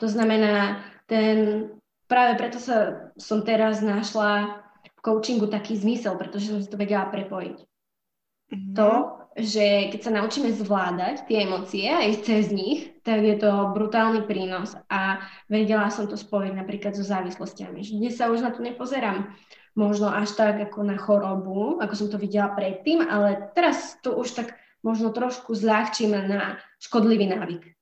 To 0.00 0.06
znamená, 0.08 0.84
ten, 1.06 1.68
práve 2.08 2.36
preto 2.40 2.58
sa 2.58 3.10
som 3.16 3.44
teraz 3.44 3.84
našla 3.84 4.60
v 4.84 5.00
coachingu 5.00 5.46
taký 5.48 5.76
zmysel, 5.76 6.16
pretože 6.16 6.50
som 6.50 6.60
si 6.60 6.68
to 6.68 6.80
vedela 6.80 7.08
prepojiť. 7.08 7.58
Mm-hmm. 7.58 8.74
To, 8.76 8.90
že 9.34 9.90
keď 9.90 10.00
sa 10.00 10.12
naučíme 10.14 10.54
zvládať 10.54 11.26
tie 11.26 11.42
emócie 11.42 11.90
a 11.90 12.06
ísť 12.06 12.22
cez 12.22 12.44
nich, 12.54 12.94
tak 13.02 13.26
je 13.26 13.34
to 13.34 13.74
brutálny 13.74 14.22
prínos 14.22 14.78
a 14.86 15.18
vedela 15.50 15.90
som 15.90 16.06
to 16.06 16.14
spojiť 16.14 16.54
napríklad 16.54 16.94
so 16.94 17.02
závislostiami. 17.02 17.82
Dnes 17.82 18.14
sa 18.14 18.30
už 18.30 18.46
na 18.46 18.54
to 18.54 18.62
nepozerám 18.62 19.34
možno 19.74 20.06
až 20.06 20.38
tak 20.38 20.62
ako 20.70 20.86
na 20.86 20.94
chorobu, 20.94 21.82
ako 21.82 21.94
som 21.98 22.08
to 22.14 22.18
videla 22.18 22.54
predtým, 22.54 23.02
ale 23.02 23.50
teraz 23.58 23.98
to 24.06 24.14
už 24.14 24.38
tak 24.38 24.54
možno 24.86 25.10
trošku 25.10 25.50
zľahčíme 25.50 26.30
na 26.30 26.62
škodlivý 26.78 27.26
návyk. 27.26 27.73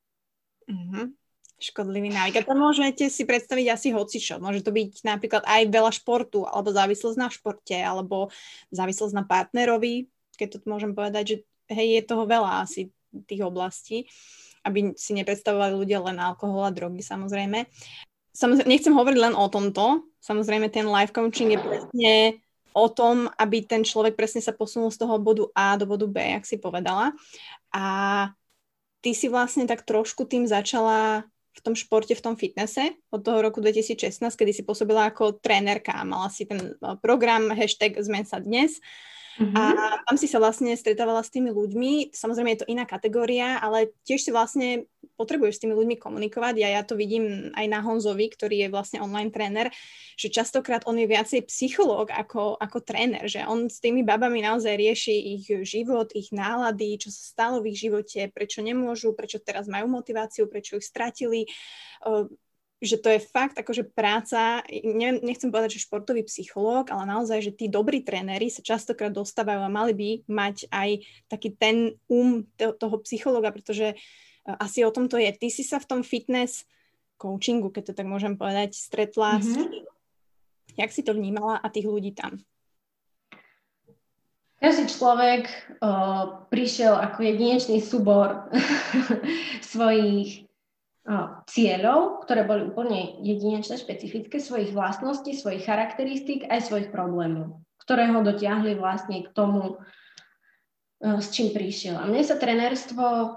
Mm-hmm 0.73 1.21
škodlivý 1.63 2.11
návyk. 2.11 2.43
A 2.43 2.47
to 2.51 2.59
môžete 2.59 3.07
si 3.07 3.23
predstaviť 3.23 3.67
asi 3.71 3.89
hocičo. 3.95 4.43
Môže 4.43 4.67
to 4.67 4.75
byť 4.75 5.07
napríklad 5.07 5.47
aj 5.47 5.71
veľa 5.71 5.95
športu, 5.95 6.43
alebo 6.43 6.75
závislosť 6.75 7.17
na 7.17 7.31
športe, 7.31 7.79
alebo 7.79 8.35
závislosť 8.75 9.15
na 9.15 9.23
partnerovi, 9.23 10.11
keď 10.35 10.59
to 10.59 10.67
môžem 10.67 10.93
povedať, 10.93 11.25
že 11.25 11.37
hej, 11.71 12.03
je 12.03 12.03
toho 12.03 12.27
veľa 12.27 12.67
asi 12.67 12.91
tých 13.31 13.47
oblastí, 13.47 14.11
aby 14.67 14.99
si 14.99 15.15
nepredstavovali 15.15 15.79
ľudia 15.79 16.03
len 16.03 16.19
alkohol 16.19 16.67
a 16.67 16.75
drogy 16.75 17.07
samozrejme. 17.07 17.71
Samozrejme, 18.35 18.69
nechcem 18.69 18.97
hovoriť 18.97 19.19
len 19.31 19.35
o 19.39 19.47
tomto, 19.47 20.09
samozrejme 20.19 20.73
ten 20.73 20.89
life 20.89 21.15
coaching 21.15 21.55
je 21.55 21.61
presne 21.61 22.15
o 22.73 22.89
tom, 22.89 23.29
aby 23.37 23.69
ten 23.69 23.85
človek 23.85 24.17
presne 24.17 24.41
sa 24.41 24.57
posunul 24.57 24.89
z 24.89 25.05
toho 25.05 25.21
bodu 25.21 25.45
A 25.53 25.77
do 25.77 25.85
bodu 25.85 26.09
B, 26.09 26.17
jak 26.41 26.49
si 26.49 26.57
povedala. 26.57 27.13
A 27.69 27.85
ty 29.03 29.13
si 29.13 29.27
vlastne 29.27 29.67
tak 29.67 29.83
trošku 29.83 30.25
tým 30.25 30.47
začala 30.47 31.27
v 31.53 31.61
tom 31.61 31.77
športe, 31.77 32.17
v 32.17 32.25
tom 32.25 32.35
fitnesse 32.39 32.97
od 33.13 33.21
toho 33.21 33.45
roku 33.45 33.61
2016, 33.61 34.25
kedy 34.25 34.53
si 34.57 34.63
pôsobila 34.65 35.13
ako 35.13 35.37
trénerka. 35.37 35.93
Mala 36.01 36.33
si 36.33 36.49
ten 36.49 36.73
e, 36.81 36.97
program 37.05 37.53
hashtag 37.53 38.01
Zmen 38.01 38.25
sa 38.25 38.41
dnes. 38.41 38.81
Mm-hmm. 39.41 39.57
A 39.57 39.63
tam 40.05 40.17
si 40.21 40.29
sa 40.29 40.37
vlastne 40.37 40.77
stretávala 40.77 41.25
s 41.25 41.33
tými 41.33 41.49
ľuďmi. 41.49 42.13
Samozrejme 42.13 42.53
je 42.53 42.61
to 42.65 42.71
iná 42.71 42.85
kategória, 42.85 43.57
ale 43.63 43.93
tiež 44.05 44.21
si 44.21 44.31
vlastne 44.35 44.85
potrebuješ 45.17 45.57
s 45.57 45.63
tými 45.65 45.75
ľuďmi 45.77 45.97
komunikovať. 45.97 46.55
Ja, 46.61 46.69
ja 46.81 46.83
to 46.85 46.99
vidím 46.99 47.51
aj 47.57 47.67
na 47.69 47.81
Honzovi, 47.81 48.29
ktorý 48.29 48.67
je 48.67 48.73
vlastne 48.73 48.99
online 49.01 49.33
tréner, 49.33 49.73
že 50.19 50.29
častokrát 50.29 50.85
on 50.85 50.99
je 51.01 51.09
viacej 51.09 51.49
psychológ 51.49 52.13
ako, 52.13 52.61
ako 52.61 52.79
tréner, 52.85 53.25
že 53.27 53.43
on 53.47 53.67
s 53.71 53.81
tými 53.81 54.05
babami 54.05 54.45
naozaj 54.45 54.75
rieši 54.77 55.17
ich 55.41 55.45
život, 55.65 56.13
ich 56.13 56.31
nálady, 56.35 57.01
čo 57.01 57.09
sa 57.09 57.23
stalo 57.23 57.65
v 57.65 57.73
ich 57.73 57.79
živote, 57.81 58.29
prečo 58.31 58.61
nemôžu, 58.61 59.17
prečo 59.17 59.41
teraz 59.41 59.67
majú 59.71 59.89
motiváciu, 59.91 60.47
prečo 60.51 60.77
ich 60.77 60.87
stratili 60.87 61.49
že 62.83 62.99
to 62.99 63.15
je 63.15 63.23
fakt 63.23 63.55
akože 63.55 63.95
práca, 63.95 64.67
neviem, 64.69 65.23
nechcem 65.23 65.55
povedať, 65.55 65.79
že 65.79 65.87
športový 65.87 66.27
psychológ, 66.27 66.91
ale 66.91 67.07
naozaj, 67.07 67.39
že 67.39 67.55
tí 67.55 67.71
dobrí 67.71 68.03
tréneri 68.03 68.51
sa 68.51 68.59
častokrát 68.59 69.15
dostávajú 69.15 69.63
a 69.63 69.71
mali 69.71 69.95
by 69.95 70.11
mať 70.27 70.67
aj 70.75 70.91
taký 71.31 71.55
ten 71.55 71.95
um 72.11 72.43
toho 72.59 72.99
psychológa, 73.07 73.55
pretože 73.55 73.95
e, 73.95 73.97
asi 74.59 74.83
o 74.83 74.91
tom 74.91 75.07
to 75.07 75.15
je. 75.15 75.31
Ty 75.31 75.49
si 75.49 75.63
sa 75.63 75.79
v 75.79 75.87
tom 75.87 76.01
fitness 76.03 76.67
coachingu, 77.23 77.71
keď 77.71 77.95
to 77.95 78.03
tak 78.03 78.11
môžem 78.11 78.35
povedať, 78.35 78.75
stretla 78.75 79.39
mm-hmm. 79.39 79.87
Jak 80.77 80.89
si 80.93 81.05
to 81.05 81.13
vnímala 81.13 81.61
a 81.61 81.69
tých 81.69 81.85
ľudí 81.85 82.17
tam? 82.17 82.41
Každý 84.63 84.95
človek 84.95 85.51
uh, 85.83 86.47
prišiel 86.49 86.95
ako 86.95 87.19
jedinečný 87.19 87.83
súbor 87.83 88.47
svojich 89.75 90.47
cieľov, 91.51 92.23
ktoré 92.23 92.47
boli 92.47 92.71
úplne 92.71 93.19
jedinečné, 93.27 93.75
špecifické, 93.75 94.39
svojich 94.39 94.71
vlastností, 94.71 95.35
svojich 95.35 95.67
charakteristík 95.67 96.47
aj 96.47 96.71
svojich 96.71 96.89
problémov, 96.95 97.59
ktoré 97.83 98.07
ho 98.15 98.23
dotiahli 98.23 98.79
vlastne 98.79 99.27
k 99.27 99.29
tomu, 99.35 99.83
s 101.03 101.35
čím 101.35 101.51
prišiel. 101.51 101.99
A 101.99 102.07
mne 102.07 102.23
sa 102.23 102.39
trenérstvo 102.39 103.35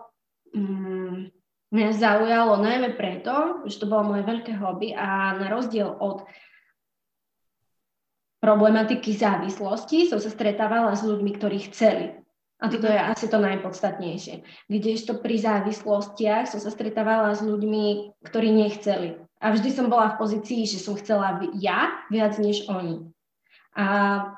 mm, 0.53 1.33
mňa 1.73 1.89
zaujalo 1.97 2.61
najmä 2.61 2.93
preto, 2.93 3.65
že 3.65 3.81
to 3.81 3.89
bolo 3.89 4.13
moje 4.13 4.23
veľké 4.29 4.53
hobby 4.61 4.93
a 4.93 5.33
na 5.33 5.49
rozdiel 5.49 5.89
od 5.89 6.21
problematiky 8.45 9.09
závislosti 9.17 10.05
som 10.05 10.21
sa 10.21 10.29
stretávala 10.29 10.93
s 10.93 11.01
ľuďmi, 11.01 11.31
ktorí 11.33 11.65
chceli 11.73 12.24
a 12.55 12.71
toto 12.71 12.87
je 12.87 12.95
asi 12.95 13.27
to 13.27 13.35
najpodstatnejšie. 13.35 14.47
Kdežto 14.71 15.19
pri 15.19 15.35
závislostiach 15.43 16.47
som 16.47 16.63
sa 16.63 16.71
stretávala 16.71 17.35
s 17.35 17.43
ľuďmi, 17.43 18.15
ktorí 18.23 18.47
nechceli. 18.47 19.19
A 19.43 19.51
vždy 19.51 19.69
som 19.75 19.91
bola 19.91 20.15
v 20.15 20.19
pozícii, 20.23 20.63
že 20.63 20.79
som 20.79 20.95
chcela 20.95 21.43
ja 21.59 21.91
viac 22.07 22.39
než 22.39 22.63
oni. 22.71 23.11
A 23.75 23.85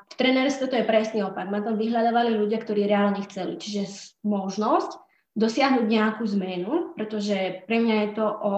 v 0.10 0.14
trenérstve 0.18 0.66
to 0.66 0.76
je 0.82 0.90
presný 0.90 1.22
opak. 1.22 1.46
Ma 1.46 1.62
tam 1.62 1.78
vyhľadávali 1.78 2.34
ľudia, 2.34 2.58
ktorí 2.58 2.90
reálne 2.90 3.22
chceli. 3.30 3.62
Čiže 3.62 4.18
možnosť 4.26 4.98
dosiahnuť 5.38 5.86
nejakú 5.86 6.26
zmenu, 6.34 6.98
pretože 6.98 7.62
pre 7.70 7.78
mňa 7.78 7.96
je 8.02 8.10
to 8.18 8.26
o 8.26 8.56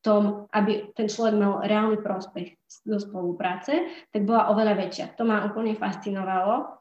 tom, 0.00 0.48
aby 0.56 0.88
ten 0.96 1.12
človek 1.12 1.36
mal 1.36 1.60
reálny 1.60 2.00
prospech 2.00 2.56
do 2.88 2.96
spolupráce, 2.96 3.84
tak 4.08 4.24
bola 4.24 4.48
oveľa 4.48 4.88
väčšia. 4.88 5.12
To 5.20 5.28
ma 5.28 5.44
úplne 5.44 5.76
fascinovalo. 5.76 6.80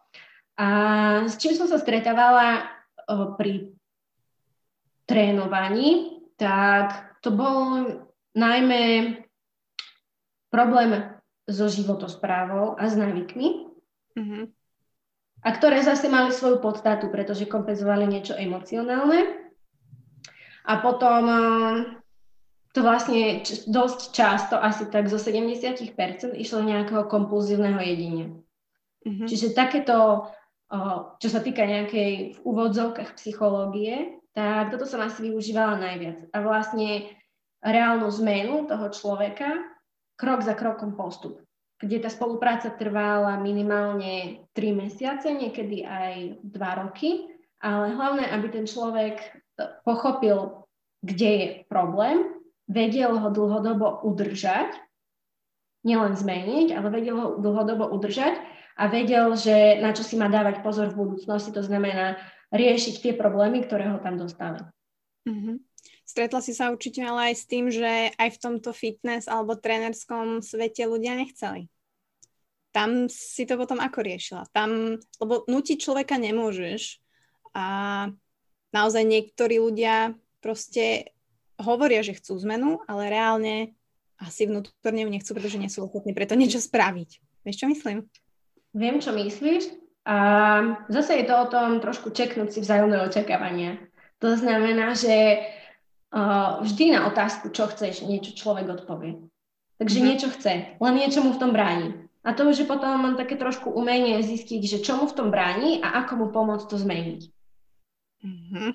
A 0.55 0.67
s 1.27 1.35
čím 1.35 1.51
som 1.55 1.67
sa 1.67 1.75
stretávala 1.75 2.71
pri 3.35 3.75
trénovaní, 5.05 6.21
tak 6.39 7.19
to 7.19 7.31
bol 7.31 7.83
najmä 8.35 9.15
problém 10.51 11.15
so 11.45 11.67
životosprávou 11.67 12.79
a 12.79 12.87
s 12.87 12.95
návykmi. 12.95 13.47
Mm-hmm. 14.15 14.43
A 15.45 15.47
ktoré 15.53 15.83
zase 15.85 16.09
mali 16.09 16.33
svoju 16.33 16.57
podstatu, 16.57 17.11
pretože 17.13 17.45
kompenzovali 17.45 18.09
niečo 18.09 18.33
emocionálne. 18.33 19.45
A 20.65 20.81
potom 20.81 21.21
to 22.73 22.79
vlastne 22.81 23.45
dosť 23.69 23.99
často, 24.09 24.57
asi 24.57 24.89
tak 24.89 25.05
zo 25.05 25.21
70% 25.21 25.85
išlo 26.33 26.59
nejakého 26.65 27.05
kompulzívneho 27.05 27.77
jedenia. 27.77 28.27
Mm-hmm. 29.05 29.27
Čiže 29.29 29.53
takéto 29.53 30.27
čo 31.21 31.27
sa 31.29 31.39
týka 31.41 31.63
nejakej 31.63 32.35
v 32.35 32.39
úvodzovkách 32.41 33.13
psychológie, 33.21 34.17
tak 34.35 34.73
toto 34.73 34.83
som 34.89 34.99
asi 34.99 35.29
využívala 35.31 35.79
najviac. 35.79 36.27
A 36.33 36.37
vlastne 36.43 37.13
reálnu 37.63 38.09
zmenu 38.19 38.67
toho 38.67 38.91
človeka, 38.91 39.63
krok 40.15 40.43
za 40.43 40.55
krokom 40.55 40.95
postup, 40.95 41.43
kde 41.79 42.03
tá 42.03 42.09
spolupráca 42.09 42.71
trvala 42.71 43.39
minimálne 43.39 44.47
3 44.55 44.81
mesiace, 44.81 45.31
niekedy 45.31 45.83
aj 45.85 46.41
2 46.43 46.81
roky, 46.81 47.29
ale 47.63 47.95
hlavne, 47.95 48.25
aby 48.31 48.47
ten 48.51 48.65
človek 48.67 49.21
pochopil, 49.87 50.67
kde 51.05 51.29
je 51.29 51.47
problém, 51.69 52.35
vedel 52.65 53.15
ho 53.15 53.29
dlhodobo 53.29 54.03
udržať, 54.03 54.73
nielen 55.85 56.17
zmeniť, 56.17 56.73
ale 56.73 56.87
vedel 56.89 57.15
ho 57.15 57.27
dlhodobo 57.37 57.93
udržať 57.93 58.54
a 58.75 58.83
vedel, 58.91 59.31
že 59.39 59.79
na 59.79 59.95
čo 59.95 60.03
si 60.03 60.19
má 60.19 60.27
dávať 60.27 60.59
pozor 60.59 60.91
v 60.91 60.99
budúcnosti, 61.07 61.55
to 61.55 61.63
znamená 61.63 62.19
riešiť 62.51 62.99
tie 62.99 63.13
problémy, 63.15 63.63
ktoré 63.63 63.87
ho 63.91 63.99
tam 64.03 64.19
dostali. 64.19 64.59
Mm-hmm. 65.25 65.57
Stretla 66.05 66.39
si 66.43 66.53
sa 66.53 66.69
určite 66.69 67.01
ale 67.01 67.33
aj 67.33 67.35
s 67.35 67.45
tým, 67.49 67.65
že 67.73 68.13
aj 68.13 68.29
v 68.37 68.41
tomto 68.41 68.75
fitness 68.75 69.25
alebo 69.25 69.57
trénerskom 69.57 70.43
svete 70.45 70.85
ľudia 70.85 71.17
nechceli. 71.17 71.65
Tam 72.69 73.07
si 73.07 73.47
to 73.47 73.55
potom 73.55 73.79
ako 73.79 74.03
riešila? 74.03 74.43
Tam, 74.51 74.99
lebo 74.99 75.47
nutiť 75.47 75.77
človeka 75.79 76.19
nemôžeš 76.19 76.99
a 77.55 77.65
naozaj 78.75 79.07
niektorí 79.07 79.57
ľudia 79.63 80.13
proste 80.43 81.15
hovoria, 81.55 82.03
že 82.03 82.19
chcú 82.19 82.35
zmenu, 82.43 82.83
ale 82.85 83.07
reálne 83.07 83.55
asi 84.19 84.45
vnútorne 84.45 85.07
nechcú, 85.07 85.31
pretože 85.31 85.59
nie 85.59 85.71
sú 85.71 85.87
ochotní 85.87 86.11
preto 86.11 86.35
niečo 86.35 86.59
spraviť. 86.59 87.09
Vieš, 87.47 87.57
čo 87.63 87.67
myslím? 87.71 88.03
Viem, 88.75 88.99
čo 88.99 89.15
myslíš. 89.15 89.71
A 90.05 90.17
zase 90.91 91.23
je 91.23 91.25
to 91.25 91.33
o 91.33 91.49
tom 91.49 91.81
trošku 91.81 92.13
čeknúť 92.13 92.53
si 92.53 92.59
vzájomné 92.61 93.01
očakávania. 93.07 93.81
To 94.21 94.37
znamená, 94.37 94.93
že 94.93 95.41
uh, 96.13 96.61
vždy 96.61 96.93
na 96.93 97.09
otázku, 97.09 97.49
čo 97.49 97.65
chceš, 97.71 98.05
niečo 98.05 98.37
človek 98.37 98.69
odpovie. 98.69 99.17
Takže 99.81 99.97
mm-hmm. 99.97 100.07
niečo 100.07 100.29
chce, 100.29 100.53
len 100.77 100.93
niečo 100.95 101.25
mu 101.25 101.33
v 101.33 101.41
tom 101.41 101.51
bráni. 101.55 102.05
A 102.25 102.33
to 102.37 102.45
už 102.45 102.65
je 102.65 102.67
potom 102.69 102.89
mám 103.01 103.17
také 103.17 103.37
trošku 103.37 103.69
umenie 103.69 104.17
zistiť, 104.21 104.61
že 104.65 104.77
čo 104.81 104.97
mu 104.97 105.05
v 105.05 105.17
tom 105.17 105.29
bráni 105.29 105.81
a 105.81 106.05
ako 106.05 106.13
mu 106.21 106.27
pomôcť 106.29 106.65
to 106.69 106.77
zmeniť. 106.77 107.21
Mm-hmm. 108.25 108.69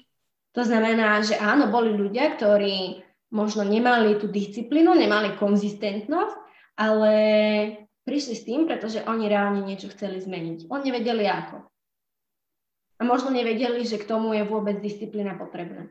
To 0.54 0.62
znamená, 0.66 1.22
že 1.22 1.38
áno, 1.38 1.70
boli 1.70 1.94
ľudia, 1.94 2.34
ktorí 2.34 3.06
možno 3.30 3.62
nemali 3.62 4.18
tú 4.18 4.26
disciplínu, 4.26 4.94
nemali 4.98 5.38
konzistentnosť, 5.38 6.34
ale 6.74 7.14
prišli 8.10 8.34
s 8.34 8.42
tým, 8.42 8.66
pretože 8.66 9.06
oni 9.06 9.30
reálne 9.30 9.62
niečo 9.62 9.86
chceli 9.94 10.18
zmeniť. 10.18 10.66
Oni 10.66 10.90
nevedeli 10.90 11.30
ako. 11.30 11.62
A 12.98 13.06
možno 13.06 13.30
nevedeli, 13.30 13.86
že 13.86 14.02
k 14.02 14.10
tomu 14.10 14.34
je 14.34 14.42
vôbec 14.42 14.82
disciplína 14.82 15.38
potrebná. 15.38 15.86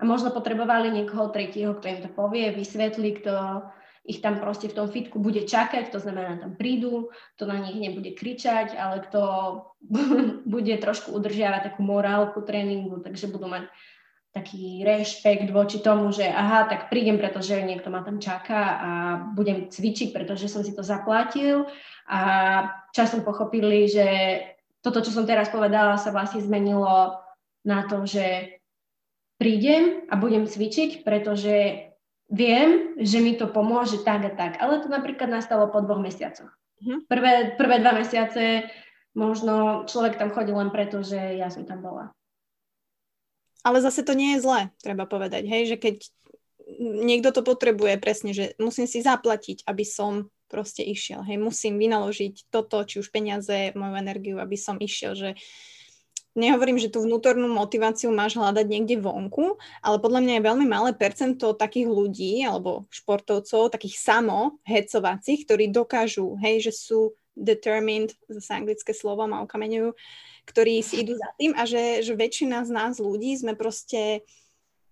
A 0.00 0.08
možno 0.08 0.32
potrebovali 0.32 0.88
niekoho 0.88 1.28
tretieho, 1.28 1.76
kto 1.76 1.86
im 1.92 2.00
to 2.00 2.10
povie, 2.10 2.56
vysvetlí, 2.56 3.20
kto 3.20 3.62
ich 4.02 4.18
tam 4.18 4.42
proste 4.42 4.66
v 4.66 4.74
tom 4.74 4.88
fitku 4.90 5.22
bude 5.22 5.46
čakať, 5.46 5.94
to 5.94 6.02
znamená, 6.02 6.42
tam 6.42 6.58
prídu, 6.58 7.14
to 7.38 7.46
na 7.46 7.62
nich 7.62 7.78
nebude 7.78 8.10
kričať, 8.18 8.74
ale 8.74 9.06
kto 9.06 9.22
bude 10.58 10.74
trošku 10.80 11.14
udržiavať 11.14 11.70
takú 11.70 11.86
morálku 11.86 12.42
tréningu, 12.42 12.98
takže 12.98 13.30
budú 13.30 13.46
mať 13.46 13.70
taký 14.32 14.80
rešpekt 14.80 15.52
voči 15.52 15.84
tomu, 15.84 16.08
že 16.08 16.24
aha, 16.24 16.64
tak 16.64 16.88
prídem, 16.88 17.20
pretože 17.20 17.52
niekto 17.60 17.92
ma 17.92 18.00
tam 18.00 18.16
čaká 18.16 18.60
a 18.80 18.90
budem 19.36 19.68
cvičiť, 19.68 20.16
pretože 20.16 20.48
som 20.48 20.64
si 20.64 20.72
to 20.72 20.80
zaplatil 20.80 21.68
a 22.08 22.20
časom 22.96 23.20
pochopili, 23.20 23.84
že 23.92 24.06
toto, 24.80 25.04
čo 25.04 25.12
som 25.12 25.28
teraz 25.28 25.52
povedala, 25.52 26.00
sa 26.00 26.10
vlastne 26.10 26.40
zmenilo 26.40 27.20
na 27.62 27.84
to, 27.86 28.08
že 28.08 28.58
prídem 29.36 30.08
a 30.08 30.16
budem 30.16 30.48
cvičiť, 30.48 31.04
pretože 31.04 31.88
viem, 32.32 32.96
že 32.96 33.20
mi 33.20 33.36
to 33.36 33.52
pomôže 33.52 34.00
tak 34.00 34.24
a 34.26 34.32
tak. 34.32 34.56
Ale 34.58 34.80
to 34.80 34.88
napríklad 34.88 35.28
nastalo 35.28 35.68
po 35.68 35.84
dvoch 35.84 36.00
mesiacoch. 36.00 36.50
Mhm. 36.80 37.06
Prvé, 37.06 37.32
prvé 37.60 37.76
dva 37.84 37.92
mesiace 37.94 38.66
možno 39.12 39.84
človek 39.84 40.16
tam 40.16 40.32
chodil 40.32 40.56
len 40.56 40.72
preto, 40.72 41.04
že 41.04 41.36
ja 41.36 41.52
som 41.52 41.68
tam 41.68 41.84
bola. 41.84 42.16
Ale 43.62 43.78
zase 43.78 44.02
to 44.02 44.14
nie 44.18 44.36
je 44.36 44.42
zlé, 44.42 44.60
treba 44.82 45.06
povedať, 45.06 45.46
hej, 45.46 45.74
že 45.74 45.76
keď 45.78 45.96
niekto 46.82 47.30
to 47.30 47.42
potrebuje 47.46 47.98
presne, 48.02 48.34
že 48.34 48.54
musím 48.58 48.86
si 48.90 49.02
zaplatiť, 49.02 49.66
aby 49.66 49.84
som 49.86 50.30
proste 50.50 50.84
išiel, 50.84 51.24
hej, 51.24 51.40
musím 51.40 51.80
vynaložiť 51.80 52.52
toto, 52.52 52.82
či 52.84 53.00
už 53.00 53.08
peniaze, 53.08 53.72
moju 53.72 53.94
energiu, 53.96 54.36
aby 54.36 54.58
som 54.58 54.76
išiel, 54.76 55.16
že 55.16 55.30
nehovorím, 56.36 56.80
že 56.80 56.92
tú 56.92 57.04
vnútornú 57.04 57.48
motiváciu 57.48 58.12
máš 58.12 58.36
hľadať 58.36 58.66
niekde 58.68 59.00
vonku, 59.00 59.56
ale 59.84 59.96
podľa 60.00 60.20
mňa 60.24 60.34
je 60.36 60.46
veľmi 60.48 60.66
malé 60.68 60.90
percento 60.96 61.56
takých 61.56 61.88
ľudí 61.88 62.44
alebo 62.44 62.88
športovcov, 62.92 63.72
takých 63.72 63.96
samo 64.00 64.60
hecovacích, 64.64 65.44
ktorí 65.48 65.72
dokážu, 65.72 66.36
hej, 66.40 66.68
že 66.68 66.72
sú 66.72 67.16
determined, 67.32 68.12
zase 68.28 68.52
anglické 68.52 68.92
slovo 68.92 69.24
ma 69.24 69.40
okameňujú, 69.44 69.96
ktorí 70.46 70.82
si 70.82 71.06
idú 71.06 71.14
za 71.14 71.30
tým 71.38 71.54
a 71.54 71.62
že, 71.64 72.02
že 72.02 72.18
väčšina 72.18 72.66
z 72.66 72.70
nás 72.74 72.98
ľudí 72.98 73.34
sme 73.38 73.54
proste 73.54 74.26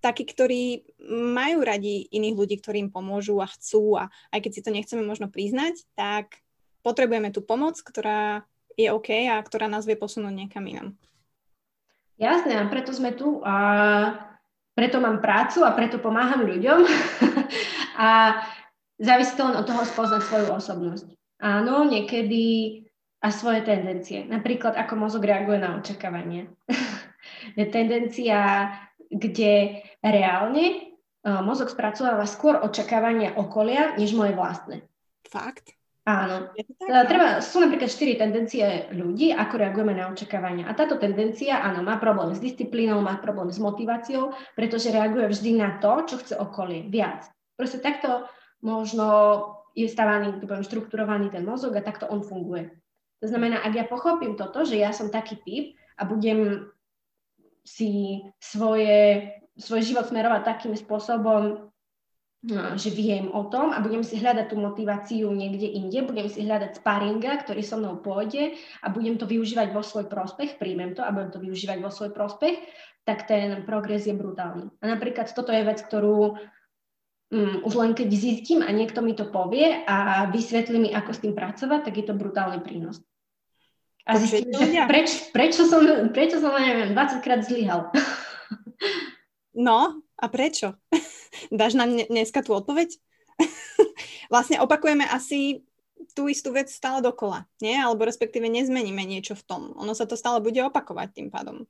takí, 0.00 0.24
ktorí 0.24 0.88
majú 1.12 1.60
radi 1.60 2.08
iných 2.08 2.36
ľudí, 2.36 2.56
ktorí 2.58 2.88
im 2.88 2.90
pomôžu 2.90 3.36
a 3.38 3.46
chcú 3.46 4.00
a 4.00 4.08
aj 4.32 4.40
keď 4.40 4.50
si 4.52 4.64
to 4.64 4.70
nechceme 4.72 5.02
možno 5.04 5.28
priznať, 5.28 5.84
tak 5.92 6.40
potrebujeme 6.80 7.28
tú 7.30 7.44
pomoc, 7.44 7.76
ktorá 7.76 8.48
je 8.80 8.88
OK 8.88 9.28
a 9.28 9.36
ktorá 9.44 9.68
nás 9.68 9.84
vie 9.84 10.00
posunúť 10.00 10.32
niekam 10.32 10.64
inam. 10.64 10.96
Jasné, 12.16 12.56
a 12.56 12.68
preto 12.68 12.92
sme 12.92 13.12
tu 13.12 13.40
a 13.44 13.56
preto 14.76 15.00
mám 15.00 15.20
prácu 15.20 15.64
a 15.64 15.76
preto 15.76 16.00
pomáham 16.00 16.48
ľuďom 16.48 16.84
a 18.08 18.40
závisí 18.96 19.36
to 19.36 19.44
len 19.44 19.56
od 19.60 19.68
toho 19.68 19.84
spoznať 19.84 20.22
svoju 20.24 20.46
osobnosť. 20.56 21.06
Áno, 21.40 21.88
niekedy 21.88 22.44
a 23.20 23.28
svoje 23.28 23.60
tendencie. 23.62 24.24
Napríklad, 24.24 24.76
ako 24.80 24.96
mozog 24.96 25.28
reaguje 25.28 25.60
na 25.60 25.76
očakávanie. 25.76 26.48
je 27.58 27.64
tendencia, 27.68 28.72
kde 29.12 29.84
reálne 30.00 30.96
uh, 31.24 31.44
mozog 31.44 31.68
spracováva 31.68 32.24
skôr 32.24 32.56
očakávania 32.64 33.36
okolia, 33.36 33.94
než 34.00 34.16
moje 34.16 34.32
vlastné. 34.32 34.88
Fakt? 35.28 35.76
Áno. 36.08 36.48
Tak, 36.56 37.06
Treba, 37.06 37.44
sú 37.44 37.60
napríklad 37.60 37.92
štyri 37.92 38.16
tendencie 38.16 38.88
ľudí, 38.96 39.36
ako 39.36 39.54
reagujeme 39.60 39.94
na 39.94 40.08
očakávania. 40.08 40.64
A 40.66 40.72
táto 40.72 40.96
tendencia, 40.96 41.60
áno, 41.60 41.84
má 41.84 42.00
problém 42.00 42.32
s 42.32 42.40
disciplínou, 42.40 43.04
má 43.04 43.20
problém 43.20 43.52
s 43.52 43.60
motiváciou, 43.60 44.32
pretože 44.56 44.90
reaguje 44.90 45.28
vždy 45.28 45.50
na 45.60 45.76
to, 45.76 46.08
čo 46.08 46.16
chce 46.18 46.34
okolie, 46.40 46.88
viac. 46.88 47.28
Proste 47.54 47.84
takto 47.84 48.24
možno 48.64 49.06
je 49.76 49.86
stavaný, 49.86 50.40
poviem, 50.40 50.64
štrukturovaný 50.64 51.30
ten 51.30 51.44
mozog 51.44 51.76
a 51.76 51.84
takto 51.84 52.08
on 52.08 52.24
funguje. 52.24 52.72
To 53.20 53.26
znamená, 53.28 53.60
ak 53.60 53.72
ja 53.76 53.84
pochopím 53.84 54.36
toto, 54.36 54.64
že 54.64 54.80
ja 54.80 54.96
som 54.96 55.12
taký 55.12 55.36
typ 55.44 55.64
a 56.00 56.08
budem 56.08 56.72
si 57.60 58.24
svoje, 58.40 59.28
svoj 59.60 59.80
život 59.84 60.08
smerovať 60.08 60.42
takým 60.42 60.72
spôsobom, 60.72 61.68
no, 62.48 62.62
že 62.80 62.88
viem 62.88 63.28
o 63.28 63.44
tom 63.52 63.76
a 63.76 63.84
budem 63.84 64.00
si 64.00 64.16
hľadať 64.16 64.46
tú 64.48 64.56
motiváciu 64.56 65.28
niekde 65.36 65.68
inde, 65.68 66.00
budem 66.08 66.32
si 66.32 66.48
hľadať 66.48 66.80
sparinga, 66.80 67.44
ktorý 67.44 67.60
so 67.60 67.76
mnou 67.76 68.00
pôjde 68.00 68.56
a 68.80 68.88
budem 68.88 69.20
to 69.20 69.28
využívať 69.28 69.68
vo 69.76 69.84
svoj 69.84 70.08
prospech, 70.08 70.56
príjmem 70.56 70.96
to 70.96 71.04
a 71.04 71.12
budem 71.12 71.30
to 71.30 71.38
využívať 71.44 71.78
vo 71.84 71.92
svoj 71.92 72.16
prospech, 72.16 72.56
tak 73.04 73.28
ten 73.28 73.68
progres 73.68 74.08
je 74.08 74.16
brutálny. 74.16 74.72
A 74.80 74.84
napríklad 74.88 75.28
toto 75.28 75.52
je 75.52 75.60
vec, 75.60 75.84
ktorú 75.84 76.40
um, 77.30 77.56
už 77.68 77.74
len 77.76 77.92
keď 77.92 78.08
zistím 78.12 78.64
a 78.64 78.72
niekto 78.72 79.04
mi 79.04 79.12
to 79.12 79.28
povie 79.28 79.84
a 79.84 80.24
vysvetlí 80.32 80.76
mi, 80.80 80.90
ako 80.96 81.10
s 81.12 81.22
tým 81.22 81.36
pracovať, 81.36 81.80
tak 81.84 81.94
je 82.00 82.04
to 82.08 82.16
brutálny 82.16 82.64
prínos. 82.64 83.00
A 84.08 84.16
zistím, 84.16 84.48
že 84.52 84.86
preč, 84.88 85.10
prečo 85.30 85.68
som, 85.68 85.84
prečo 86.10 86.40
som, 86.40 86.56
neviem, 86.56 86.96
20 86.96 87.24
krát 87.24 87.40
zlyhal. 87.44 87.90
No, 89.50 89.98
a 90.16 90.26
prečo? 90.30 90.78
Dáš 91.52 91.74
nám 91.74 91.92
dneska 91.92 92.40
tú 92.40 92.54
odpoveď? 92.54 92.96
vlastne 94.32 94.62
opakujeme 94.62 95.04
asi 95.08 95.66
tú 96.16 96.26
istú 96.26 96.50
vec 96.54 96.72
stále 96.72 97.04
dokola, 97.04 97.44
nie? 97.60 97.76
Alebo 97.76 98.06
respektíve 98.08 98.48
nezmeníme 98.48 99.04
niečo 99.04 99.36
v 99.36 99.44
tom. 99.46 99.62
Ono 99.76 99.92
sa 99.92 100.08
to 100.08 100.16
stále 100.16 100.40
bude 100.40 100.58
opakovať 100.64 101.08
tým 101.12 101.28
pádom. 101.28 101.66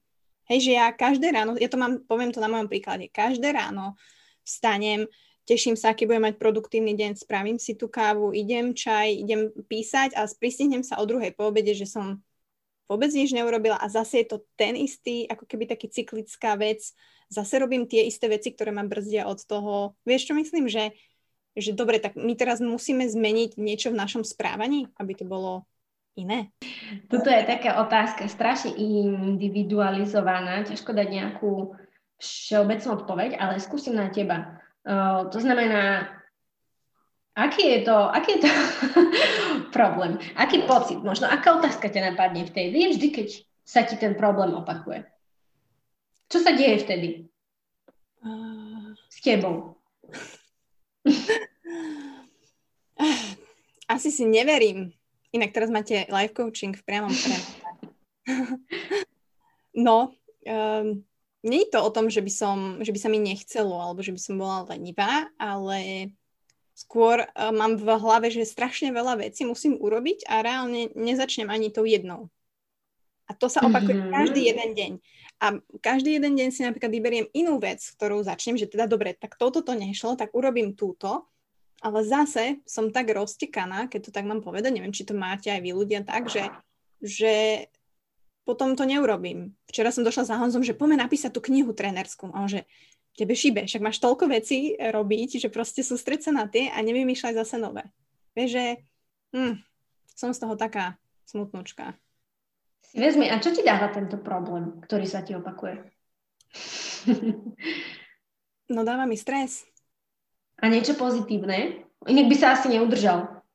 Hej, 0.46 0.70
že 0.70 0.72
ja 0.74 0.90
každé 0.90 1.30
ráno, 1.30 1.54
ja 1.58 1.70
to 1.70 1.78
mám, 1.78 2.02
poviem 2.06 2.34
to 2.34 2.42
na 2.42 2.50
mojom 2.50 2.66
príklade, 2.66 3.06
každé 3.10 3.54
ráno 3.54 3.94
vstanem, 4.42 5.06
teším 5.48 5.76
sa, 5.76 5.92
aký 5.92 6.04
budem 6.08 6.30
mať 6.30 6.36
produktívny 6.40 6.96
deň, 6.96 7.20
spravím 7.20 7.58
si 7.60 7.76
tú 7.76 7.86
kávu, 7.86 8.32
idem 8.32 8.72
čaj, 8.72 9.12
idem 9.12 9.52
písať 9.68 10.16
a 10.16 10.26
pristihnem 10.28 10.84
sa 10.84 10.98
o 11.00 11.04
druhej 11.04 11.32
po 11.36 11.48
obede, 11.48 11.76
že 11.76 11.88
som 11.88 12.20
vôbec 12.90 13.14
nič 13.14 13.30
neurobila 13.30 13.78
a 13.78 13.86
zase 13.86 14.26
je 14.26 14.34
to 14.34 14.42
ten 14.58 14.74
istý, 14.74 15.22
ako 15.30 15.46
keby 15.46 15.70
taký 15.70 15.86
cyklická 15.86 16.58
vec, 16.58 16.90
zase 17.30 17.54
robím 17.62 17.86
tie 17.86 18.02
isté 18.10 18.26
veci, 18.26 18.50
ktoré 18.50 18.74
ma 18.74 18.82
brzdia 18.82 19.30
od 19.30 19.38
toho. 19.46 19.94
Vieš, 20.02 20.30
čo 20.30 20.34
myslím, 20.34 20.66
že, 20.66 20.90
že 21.54 21.70
dobre, 21.70 22.02
tak 22.02 22.18
my 22.18 22.34
teraz 22.34 22.58
musíme 22.58 23.06
zmeniť 23.06 23.54
niečo 23.62 23.94
v 23.94 24.00
našom 24.02 24.26
správaní, 24.26 24.90
aby 24.98 25.14
to 25.14 25.22
bolo 25.22 25.62
iné? 26.18 26.50
Toto 27.06 27.30
je 27.30 27.46
taká 27.46 27.78
otázka 27.78 28.26
strašne 28.26 28.74
individualizovaná, 28.74 30.66
ťažko 30.66 30.90
dať 30.90 31.08
nejakú 31.08 31.78
všeobecnú 32.18 32.90
odpoveď, 33.00 33.38
ale 33.38 33.62
skúsim 33.62 33.94
na 33.94 34.10
teba. 34.10 34.60
To 35.30 35.38
znamená, 35.40 36.08
aký 37.36 37.68
je 37.68 37.80
to, 37.84 37.96
aký 37.96 38.30
je 38.36 38.40
to 38.44 38.50
problém? 39.76 40.18
Aký 40.36 40.64
pocit? 40.64 40.98
Možno 41.00 41.28
aká 41.28 41.56
otázka 41.60 41.88
ťa 41.88 42.12
napadne 42.12 42.48
vtedy, 42.48 42.96
vždy, 42.96 43.08
keď 43.12 43.28
sa 43.64 43.84
ti 43.84 43.96
ten 44.00 44.16
problém 44.16 44.56
opakuje? 44.56 45.04
Čo 46.30 46.38
sa 46.42 46.54
deje 46.56 46.86
vtedy? 46.86 47.08
S 49.10 49.18
tebou? 49.20 49.76
Asi 53.90 54.10
si 54.14 54.24
neverím. 54.28 54.92
Inak 55.30 55.54
teraz 55.54 55.70
máte 55.70 56.06
life 56.10 56.34
coaching 56.34 56.74
v 56.74 56.82
priamom 56.86 57.10
prenose. 57.10 57.58
no, 59.86 60.14
um, 60.46 61.02
nie 61.40 61.64
je 61.64 61.72
to 61.72 61.80
o 61.80 61.90
tom, 61.90 62.12
že 62.12 62.20
by, 62.20 62.32
som, 62.32 62.58
že 62.84 62.92
by 62.92 62.98
sa 63.00 63.08
mi 63.08 63.16
nechcelo 63.16 63.72
alebo 63.72 64.04
že 64.04 64.12
by 64.12 64.20
som 64.20 64.34
bola 64.36 64.68
lenivá, 64.68 65.28
ale 65.40 66.12
skôr 66.76 67.24
uh, 67.24 67.52
mám 67.52 67.76
v 67.76 67.88
hlave, 67.96 68.28
že 68.32 68.48
strašne 68.48 68.92
veľa 68.92 69.20
vecí 69.20 69.44
musím 69.44 69.76
urobiť 69.76 70.28
a 70.28 70.40
reálne 70.44 70.92
nezačnem 70.96 71.48
ani 71.48 71.72
tou 71.72 71.84
jednou. 71.84 72.28
A 73.30 73.36
to 73.36 73.46
sa 73.46 73.62
opakuje 73.62 73.94
mm-hmm. 73.94 74.14
každý 74.16 74.40
jeden 74.50 74.70
deň. 74.74 74.92
A 75.40 75.46
každý 75.80 76.18
jeden 76.18 76.34
deň 76.34 76.48
si 76.50 76.66
napríklad 76.66 76.90
vyberiem 76.90 77.26
inú 77.30 77.62
vec, 77.62 77.78
ktorú 77.94 78.26
začnem, 78.26 78.58
že 78.58 78.66
teda 78.66 78.90
dobre, 78.90 79.14
tak 79.14 79.38
toto 79.38 79.62
to 79.62 79.72
nešlo, 79.72 80.18
tak 80.18 80.34
urobím 80.34 80.74
túto. 80.74 81.30
Ale 81.80 82.04
zase 82.04 82.60
som 82.68 82.92
tak 82.92 83.08
roztekaná, 83.08 83.88
keď 83.88 84.10
to 84.10 84.12
tak 84.12 84.28
mám 84.28 84.44
povedať, 84.44 84.76
neviem, 84.76 84.92
či 84.92 85.06
to 85.08 85.16
máte 85.16 85.48
aj 85.48 85.64
vy 85.64 85.72
ľudia 85.72 86.04
tak, 86.04 86.28
že, 86.28 86.52
že 87.00 87.32
potom 88.50 88.74
to 88.74 88.82
neurobím. 88.82 89.54
Včera 89.70 89.94
som 89.94 90.02
došla 90.02 90.26
za 90.26 90.34
Honzom, 90.42 90.66
že 90.66 90.74
poďme 90.74 90.98
napísať 90.98 91.30
tú 91.30 91.38
knihu 91.38 91.70
trénerskú. 91.70 92.34
A 92.34 92.42
on, 92.42 92.50
že 92.50 92.66
tebe 93.14 93.38
šíbe, 93.38 93.62
však 93.62 93.78
máš 93.78 94.02
toľko 94.02 94.26
vecí 94.26 94.74
robiť, 94.74 95.38
že 95.38 95.54
proste 95.54 95.86
sústreť 95.86 96.26
sa 96.26 96.32
na 96.34 96.50
tie 96.50 96.66
a 96.66 96.82
nevymýšľať 96.82 97.38
zase 97.38 97.62
nové. 97.62 97.86
Vieš, 98.34 98.50
že 98.58 98.64
hm, 99.30 99.54
som 100.18 100.34
z 100.34 100.42
toho 100.42 100.58
taká 100.58 100.98
smutnočka. 101.30 101.94
Si 102.90 102.98
vezmi, 102.98 103.30
a 103.30 103.38
čo 103.38 103.54
ti 103.54 103.62
dáva 103.62 103.86
tento 103.94 104.18
problém, 104.18 104.82
ktorý 104.82 105.06
sa 105.06 105.22
ti 105.22 105.38
opakuje? 105.38 105.78
no 108.74 108.82
dáva 108.82 109.06
mi 109.06 109.14
stres. 109.14 109.62
A 110.58 110.66
niečo 110.66 110.98
pozitívne? 110.98 111.86
Inak 112.10 112.26
by 112.26 112.34
sa 112.34 112.58
asi 112.58 112.66
neudržal. 112.74 113.46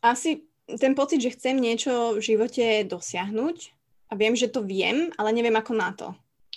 Asi 0.00 0.48
ten 0.64 0.96
pocit, 0.96 1.20
že 1.20 1.36
chcem 1.36 1.60
niečo 1.60 2.16
v 2.16 2.24
živote 2.24 2.88
dosiahnuť 2.88 3.79
a 4.10 4.12
viem, 4.18 4.34
že 4.34 4.50
to 4.50 4.66
viem, 4.66 5.14
ale 5.14 5.30
neviem 5.30 5.54
ako 5.54 5.72
na 5.72 5.94
to. 5.94 6.10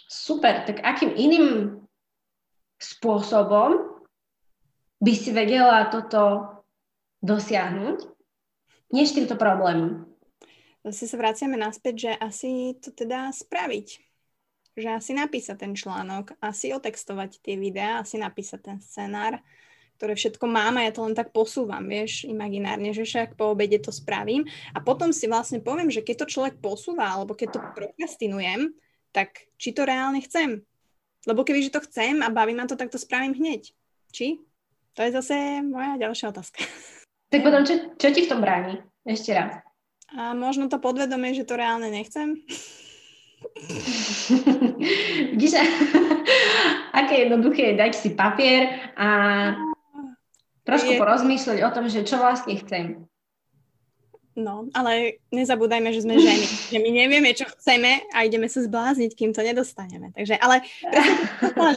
Super, 0.09 0.65
tak 0.65 0.81
akým 0.81 1.13
iným 1.13 1.79
spôsobom 2.81 4.01
by 4.99 5.13
si 5.13 5.29
vedela 5.29 5.87
toto 5.93 6.49
dosiahnuť, 7.23 7.97
než 8.91 9.15
týmto 9.15 9.39
problémom? 9.39 10.09
Zase 10.83 11.07
sa 11.07 11.15
vraciame 11.15 11.55
naspäť, 11.55 11.95
že 11.95 12.11
asi 12.19 12.75
to 12.83 12.91
teda 12.91 13.31
spraviť. 13.31 13.87
Že 14.75 14.89
asi 14.99 15.11
napísať 15.15 15.63
ten 15.63 15.73
článok, 15.77 16.35
asi 16.43 16.75
otextovať 16.75 17.39
tie 17.39 17.55
videá, 17.55 18.03
asi 18.03 18.19
napísať 18.19 18.59
ten 18.59 18.77
scenár, 18.83 19.39
ktoré 20.03 20.19
všetko 20.19 20.51
mám 20.51 20.75
a 20.75 20.83
ja 20.83 20.91
to 20.91 21.07
len 21.07 21.15
tak 21.15 21.31
posúvam, 21.31 21.87
vieš, 21.87 22.27
imaginárne, 22.27 22.91
že 22.91 23.07
však 23.07 23.39
po 23.39 23.55
obede 23.55 23.79
to 23.79 23.87
spravím 23.87 24.43
a 24.75 24.83
potom 24.83 25.15
si 25.15 25.31
vlastne 25.31 25.63
poviem, 25.63 25.87
že 25.87 26.03
keď 26.03 26.27
to 26.27 26.31
človek 26.35 26.59
posúva 26.59 27.07
alebo 27.07 27.31
keď 27.31 27.55
to 27.55 27.59
prokrastinujem, 27.71 28.75
tak 29.15 29.47
či 29.55 29.71
to 29.71 29.87
reálne 29.87 30.19
chcem. 30.19 30.59
Lebo 31.23 31.47
keby, 31.47 31.63
že 31.63 31.71
to 31.71 31.79
chcem 31.87 32.19
a 32.19 32.27
baví 32.27 32.51
ma 32.51 32.67
to, 32.67 32.75
tak 32.75 32.91
to 32.91 32.99
spravím 32.99 33.31
hneď. 33.31 33.71
Či? 34.11 34.43
To 34.99 35.07
je 35.07 35.15
zase 35.15 35.63
moja 35.63 35.95
ďalšia 35.95 36.35
otázka. 36.35 36.67
Tak 37.31 37.39
potom, 37.39 37.63
čo, 37.63 37.95
čo 37.95 38.11
ti 38.11 38.27
v 38.27 38.31
tom 38.35 38.43
bráni? 38.43 38.83
Ešte 39.07 39.31
raz. 39.31 39.63
A 40.11 40.35
možno 40.35 40.67
to 40.67 40.83
podvedomie, 40.83 41.31
že 41.31 41.47
to 41.47 41.55
reálne 41.55 41.87
nechcem. 41.87 42.43
Vidíš, 45.31 45.63
aké 46.99 47.23
jednoduché 47.23 47.71
je 47.71 47.79
dať 47.79 47.91
si 47.95 48.11
papier 48.11 48.91
a 48.99 49.07
Trošku 50.63 50.95
je... 50.95 50.99
porozmýšľať 50.99 51.57
o 51.63 51.69
tom, 51.71 51.85
že 51.91 52.07
čo 52.07 52.19
vlastne 52.19 52.55
chcem. 52.63 53.07
No, 54.33 54.65
ale 54.73 55.21
nezabúdajme, 55.29 55.93
že 55.93 56.01
sme 56.01 56.17
ženy, 56.17 56.45
že 56.73 56.77
my 56.81 56.89
nevieme, 56.89 57.29
čo 57.37 57.45
chceme 57.45 58.09
a 58.09 58.25
ideme 58.25 58.49
sa 58.49 58.65
zblázniť, 58.65 59.13
kým 59.13 59.29
to 59.29 59.45
nedostaneme. 59.45 60.09
Takže, 60.09 60.41
ale 60.41 60.65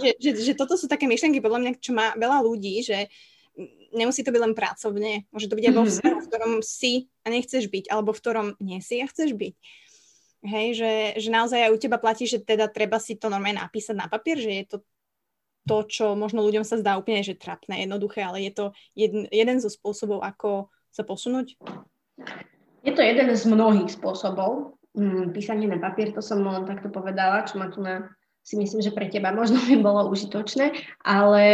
že, 0.01 0.11
že, 0.17 0.31
že 0.41 0.53
toto 0.57 0.81
sú 0.81 0.89
také 0.89 1.05
myšlenky, 1.05 1.45
podľa 1.45 1.61
mňa, 1.61 1.73
čo 1.77 1.93
má 1.93 2.17
veľa 2.17 2.41
ľudí, 2.41 2.81
že 2.81 3.13
nemusí 3.93 4.25
to 4.25 4.33
byť 4.33 4.41
len 4.41 4.55
pracovne, 4.57 5.13
môže 5.33 5.49
to 5.49 5.57
byť 5.57 5.65
aj 5.69 5.75
vo 5.75 5.85
mhm. 5.85 5.91
vzťahu, 5.93 6.19
v 6.21 6.29
ktorom 6.29 6.53
si 6.65 6.93
a 7.25 7.33
nechceš 7.33 7.69
byť, 7.69 7.85
alebo 7.93 8.17
v 8.17 8.21
ktorom 8.25 8.47
nie 8.61 8.81
si 8.81 9.05
a 9.05 9.07
chceš 9.09 9.37
byť. 9.37 9.55
Hej, 10.47 10.79
že, 10.79 10.93
že 11.19 11.29
naozaj 11.33 11.59
aj 11.59 11.75
u 11.75 11.79
teba 11.81 11.99
platí, 11.99 12.29
že 12.29 12.39
teda 12.39 12.71
treba 12.71 13.03
si 13.03 13.19
to 13.19 13.27
normálne 13.27 13.59
napísať 13.59 13.99
na 13.99 14.07
papier, 14.07 14.39
že 14.39 14.53
je 14.53 14.65
to 14.69 14.77
to, 15.67 15.83
čo 15.85 16.15
možno 16.15 16.47
ľuďom 16.47 16.63
sa 16.63 16.79
zdá 16.79 16.95
úplne, 16.97 17.27
že 17.27 17.35
trapné, 17.37 17.85
jednoduché, 17.85 18.23
ale 18.23 18.47
je 18.47 18.53
to 18.55 18.65
jeden, 18.95 19.27
jeden 19.35 19.59
zo 19.59 19.69
spôsobov, 19.69 20.23
ako 20.23 20.71
sa 20.95 21.03
posunúť? 21.03 21.59
Je 22.87 22.93
to 22.95 23.03
jeden 23.03 23.29
z 23.35 23.45
mnohých 23.51 23.91
spôsobov. 23.91 24.79
Mm, 24.97 25.37
písanie 25.37 25.69
na 25.69 25.77
papier, 25.77 26.15
to 26.15 26.25
som 26.25 26.41
len 26.41 26.65
takto 26.65 26.89
povedala, 26.89 27.45
čo 27.45 27.61
ma 27.61 27.69
tu 27.69 27.85
na, 27.85 28.09
si 28.47 28.57
myslím, 28.57 28.81
že 28.81 28.95
pre 28.95 29.11
teba 29.11 29.35
možno 29.35 29.61
by 29.61 29.77
bolo 29.83 30.09
užitočné, 30.09 30.73
ale 31.05 31.45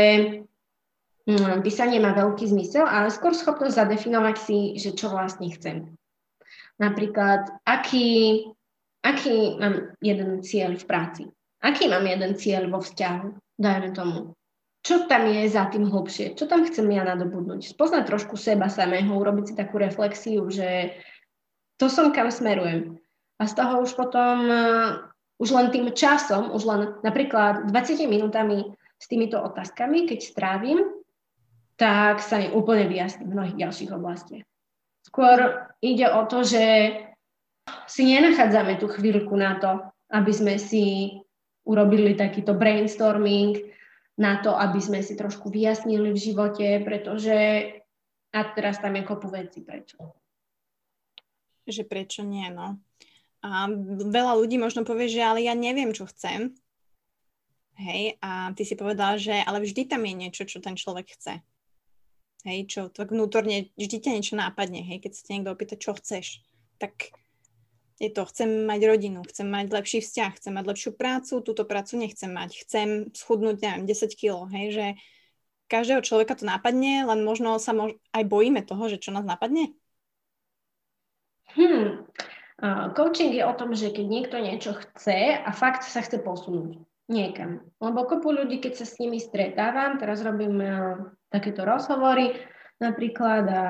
mm, 1.26 1.64
písanie 1.64 1.98
má 1.98 2.14
veľký 2.14 2.46
zmysel, 2.46 2.86
ale 2.86 3.10
skôr 3.10 3.34
schopnosť 3.34 3.80
zadefinovať 3.80 4.36
si, 4.38 4.58
že 4.78 4.94
čo 4.94 5.10
vlastne 5.10 5.50
chcem. 5.50 5.90
Napríklad, 6.78 7.48
aký, 7.64 8.44
aký 9.02 9.56
mám 9.56 9.96
jeden 9.98 10.44
cieľ 10.44 10.78
v 10.78 10.84
práci, 10.84 11.24
aký 11.64 11.88
mám 11.88 12.04
jeden 12.06 12.36
cieľ 12.38 12.70
vo 12.70 12.78
vzťahu, 12.78 13.51
dajme 13.62 13.94
tomu 13.94 14.34
čo 14.82 15.06
tam 15.06 15.30
je 15.30 15.46
za 15.46 15.70
tým 15.70 15.86
hlbšie, 15.86 16.34
čo 16.34 16.50
tam 16.50 16.66
chcem 16.66 16.90
ja 16.90 17.06
nadobudnúť. 17.06 17.70
Spoznať 17.70 18.02
trošku 18.02 18.34
seba 18.34 18.66
samého, 18.66 19.14
urobiť 19.14 19.44
si 19.46 19.54
takú 19.54 19.78
reflexiu, 19.78 20.50
že 20.50 20.98
to 21.78 21.86
som 21.86 22.10
kam 22.10 22.34
smerujem. 22.34 22.98
A 23.38 23.46
z 23.46 23.54
toho 23.54 23.86
už 23.86 23.94
potom, 23.94 24.36
uh, 24.50 24.90
už 25.38 25.54
len 25.54 25.70
tým 25.70 25.86
časom, 25.94 26.50
už 26.50 26.62
len 26.66 26.80
napríklad 27.06 27.70
20 27.70 28.10
minútami 28.10 28.74
s 28.98 29.06
týmito 29.06 29.38
otázkami, 29.38 30.10
keď 30.10 30.18
strávim, 30.18 30.82
tak 31.78 32.18
sa 32.18 32.42
mi 32.42 32.50
úplne 32.50 32.90
vyjasní 32.90 33.26
v 33.30 33.34
mnohých 33.38 33.58
ďalších 33.62 33.90
oblastiach. 33.94 34.46
Skôr 35.06 35.66
ide 35.82 36.10
o 36.10 36.26
to, 36.26 36.42
že 36.42 36.94
si 37.86 38.02
nenachádzame 38.06 38.82
tú 38.82 38.90
chvíľku 38.90 39.34
na 39.38 39.58
to, 39.62 39.78
aby 40.10 40.30
sme 40.34 40.54
si 40.58 41.18
urobili 41.62 42.14
takýto 42.18 42.54
brainstorming, 42.54 43.72
na 44.18 44.44
to, 44.44 44.52
aby 44.52 44.76
sme 44.76 45.00
si 45.00 45.16
trošku 45.16 45.48
vyjasnili 45.48 46.12
v 46.12 46.20
živote, 46.20 46.66
pretože 46.84 47.36
a 48.32 48.40
teraz 48.52 48.80
tam 48.80 48.96
je 48.96 49.04
kopu 49.04 49.28
veci, 49.28 49.60
prečo. 49.64 49.96
Že 51.68 51.84
prečo 51.84 52.20
nie, 52.24 52.48
no. 52.48 52.80
A 53.44 53.66
veľa 54.08 54.38
ľudí 54.38 54.56
možno 54.56 54.84
povie, 54.84 55.08
že 55.08 55.24
ale 55.24 55.44
ja 55.44 55.52
neviem, 55.52 55.92
čo 55.92 56.08
chcem. 56.08 56.54
Hej, 57.76 58.20
a 58.20 58.52
ty 58.52 58.62
si 58.68 58.76
povedala, 58.76 59.16
že 59.16 59.32
ale 59.32 59.64
vždy 59.64 59.88
tam 59.88 60.04
je 60.04 60.14
niečo, 60.14 60.44
čo 60.44 60.60
ten 60.60 60.76
človek 60.76 61.16
chce. 61.16 61.40
Hej, 62.44 62.58
čo 62.68 62.80
tak 62.92 63.14
vnútorne, 63.14 63.72
vždy 63.78 63.96
ťa 64.02 64.10
niečo 64.12 64.34
nápadne, 64.36 64.82
hej, 64.82 64.98
keď 65.00 65.12
sa 65.14 65.22
ťa 65.24 65.32
niekto 65.38 65.52
opýta, 65.54 65.74
čo 65.78 65.96
chceš, 65.96 66.42
tak 66.76 67.14
je 68.02 68.10
to, 68.10 68.26
chcem 68.26 68.66
mať 68.66 68.80
rodinu, 68.82 69.22
chcem 69.22 69.46
mať 69.46 69.70
lepší 69.70 70.02
vzťah, 70.02 70.32
chcem 70.42 70.52
mať 70.58 70.64
lepšiu 70.74 70.90
prácu, 70.98 71.38
túto 71.38 71.62
prácu 71.62 72.02
nechcem 72.02 72.34
mať, 72.34 72.66
chcem 72.66 72.88
schudnúť, 73.14 73.62
neviem, 73.62 73.86
10 73.86 74.18
kg, 74.18 74.50
hej, 74.50 74.66
že 74.74 74.86
každého 75.70 76.02
človeka 76.02 76.34
to 76.34 76.42
nápadne, 76.42 77.06
len 77.06 77.22
možno 77.22 77.54
sa 77.62 77.70
mož- 77.70 77.94
aj 78.10 78.26
bojíme 78.26 78.66
toho, 78.66 78.90
že 78.90 78.98
čo 78.98 79.14
nás 79.14 79.22
napadne. 79.22 79.70
Hmm. 81.54 82.02
Uh, 82.58 82.90
coaching 82.98 83.30
je 83.38 83.46
o 83.46 83.54
tom, 83.54 83.70
že 83.70 83.94
keď 83.94 84.06
niekto 84.06 84.36
niečo 84.42 84.74
chce 84.74 85.38
a 85.38 85.50
fakt 85.54 85.86
sa 85.86 86.02
chce 86.02 86.18
posunúť 86.18 86.82
niekam. 87.06 87.62
Lebo 87.78 88.06
kopu 88.06 88.34
ľudí, 88.34 88.58
keď 88.58 88.82
sa 88.82 88.86
s 88.86 88.98
nimi 88.98 89.22
stretávam, 89.22 89.98
teraz 90.02 90.22
robím 90.26 90.58
uh, 90.58 91.06
takéto 91.30 91.62
rozhovory 91.62 92.34
napríklad 92.82 93.44
a 93.46 93.64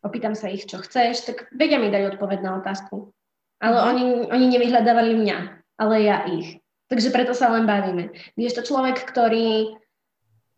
opýtam 0.00 0.32
sa 0.32 0.48
ich, 0.48 0.64
čo 0.64 0.80
chceš, 0.80 1.28
tak 1.28 1.36
vedia 1.52 1.76
mi 1.76 1.92
dať 1.92 2.16
odpoveď 2.16 2.38
na 2.40 2.56
otázku. 2.60 3.12
Ale 3.58 3.78
mm. 3.78 3.86
oni, 3.90 4.04
oni 4.30 4.46
nevyhľadávali 4.54 5.12
mňa, 5.18 5.38
ale 5.78 5.94
ja 6.02 6.26
ich. 6.30 6.62
Takže 6.88 7.12
preto 7.12 7.36
sa 7.36 7.52
len 7.52 7.68
bavíme. 7.68 8.10
Když 8.38 8.56
to 8.56 8.62
človek, 8.64 8.96
ktorý 9.04 9.76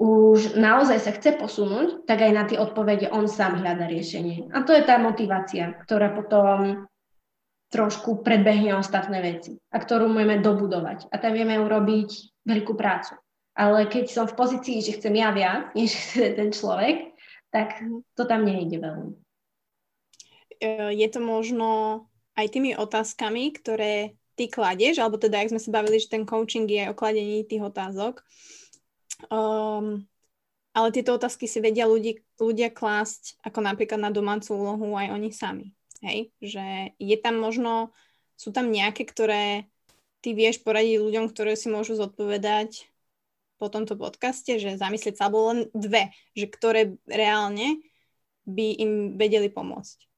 už 0.01 0.57
naozaj 0.57 0.99
sa 1.03 1.13
chce 1.13 1.37
posunúť, 1.37 2.09
tak 2.09 2.25
aj 2.25 2.33
na 2.33 2.45
tie 2.49 2.57
odpovede 2.57 3.13
on 3.13 3.29
sám 3.29 3.61
hľada 3.61 3.85
riešenie. 3.85 4.49
A 4.55 4.65
to 4.65 4.73
je 4.73 4.81
tá 4.81 4.97
motivácia, 4.97 5.77
ktorá 5.85 6.17
potom 6.17 6.89
trošku 7.71 8.25
predbehne 8.25 8.75
ostatné 8.81 9.21
veci 9.21 9.61
a 9.71 9.77
ktorú 9.79 10.09
môžeme 10.09 10.41
dobudovať. 10.41 11.13
A 11.13 11.21
tam 11.21 11.37
vieme 11.37 11.61
urobiť 11.61 12.43
veľkú 12.49 12.73
prácu. 12.75 13.15
Ale 13.53 13.87
keď 13.87 14.09
som 14.09 14.25
v 14.25 14.39
pozícii, 14.41 14.81
že 14.81 14.97
chcem 14.97 15.15
ja 15.21 15.31
viac, 15.37 15.71
než 15.79 15.93
chce 15.93 16.33
ten 16.33 16.49
človek, 16.49 17.13
tak 17.53 17.85
mhm. 17.85 18.01
to 18.17 18.23
tam 18.25 18.49
nejde 18.49 18.81
veľmi. 18.81 19.13
Je 20.93 21.09
to 21.09 21.25
možno 21.25 22.05
aj 22.37 22.47
tými 22.51 22.77
otázkami, 22.79 23.55
ktoré 23.57 24.19
ty 24.39 24.49
kladieš, 24.49 25.03
alebo 25.03 25.21
teda, 25.21 25.45
ak 25.45 25.53
sme 25.53 25.61
sa 25.61 25.71
bavili, 25.75 26.01
že 26.01 26.09
ten 26.09 26.25
coaching 26.25 26.65
je 26.65 26.89
o 26.89 26.97
kladení 26.97 27.45
tých 27.45 27.61
otázok. 27.61 28.25
Um, 29.29 30.09
ale 30.73 30.89
tieto 30.95 31.13
otázky 31.19 31.45
si 31.45 31.61
vedia 31.61 31.85
ľudí, 31.85 32.25
ľudia 32.41 32.73
klásť 32.73 33.43
ako 33.45 33.61
napríklad 33.61 34.01
na 34.01 34.09
domácu 34.09 34.57
úlohu 34.57 34.97
aj 34.97 35.13
oni 35.13 35.29
sami. 35.35 35.77
Hej? 36.01 36.33
Že 36.41 36.97
je 36.97 37.17
tam 37.21 37.37
možno, 37.37 37.93
sú 38.39 38.55
tam 38.55 38.73
nejaké, 38.73 39.05
ktoré 39.05 39.69
ty 40.25 40.33
vieš 40.33 40.65
poradiť 40.65 41.05
ľuďom, 41.05 41.29
ktoré 41.29 41.53
si 41.59 41.69
môžu 41.69 42.01
zodpovedať 42.01 42.89
po 43.61 43.69
tomto 43.69 43.93
podcaste, 43.99 44.57
že 44.57 44.81
zamyslieť 44.81 45.21
sa, 45.21 45.29
alebo 45.29 45.53
len 45.53 45.69
dve, 45.77 46.17
že 46.33 46.49
ktoré 46.49 46.97
reálne 47.05 47.85
by 48.49 48.67
im 48.81 48.93
vedeli 49.21 49.53
pomôcť. 49.53 50.10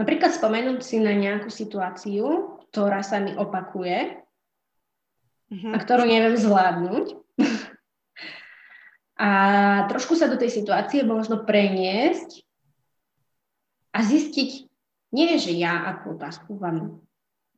Napríklad 0.00 0.32
spomenúť 0.32 0.80
si 0.80 0.96
na 0.96 1.12
nejakú 1.12 1.52
situáciu, 1.52 2.56
ktorá 2.72 3.04
sa 3.04 3.20
mi 3.20 3.36
opakuje 3.36 4.16
uh-huh. 5.52 5.72
a 5.72 5.76
ktorú 5.76 6.08
neviem 6.08 6.40
zvládnuť. 6.40 7.20
a 9.20 9.30
trošku 9.92 10.16
sa 10.16 10.32
do 10.32 10.40
tej 10.40 10.48
situácie 10.56 11.04
možno 11.04 11.44
preniesť 11.44 12.40
a 13.92 14.00
zistiť, 14.00 14.50
nie 15.12 15.36
že 15.36 15.52
ja 15.52 15.84
akú 15.92 16.16
otázku 16.16 16.56
vám 16.56 17.04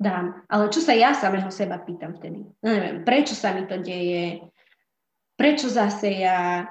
dám, 0.03 0.43
ale 0.51 0.67
čo 0.75 0.83
sa 0.83 0.99
ja 0.99 1.15
samého 1.15 1.47
seba 1.55 1.79
pýtam 1.79 2.19
vtedy. 2.19 2.43
No 2.59 2.67
neviem, 2.67 3.07
prečo 3.07 3.39
sa 3.39 3.55
mi 3.55 3.71
to 3.71 3.79
deje, 3.79 4.43
prečo 5.39 5.71
zase 5.71 6.11
ja, 6.27 6.67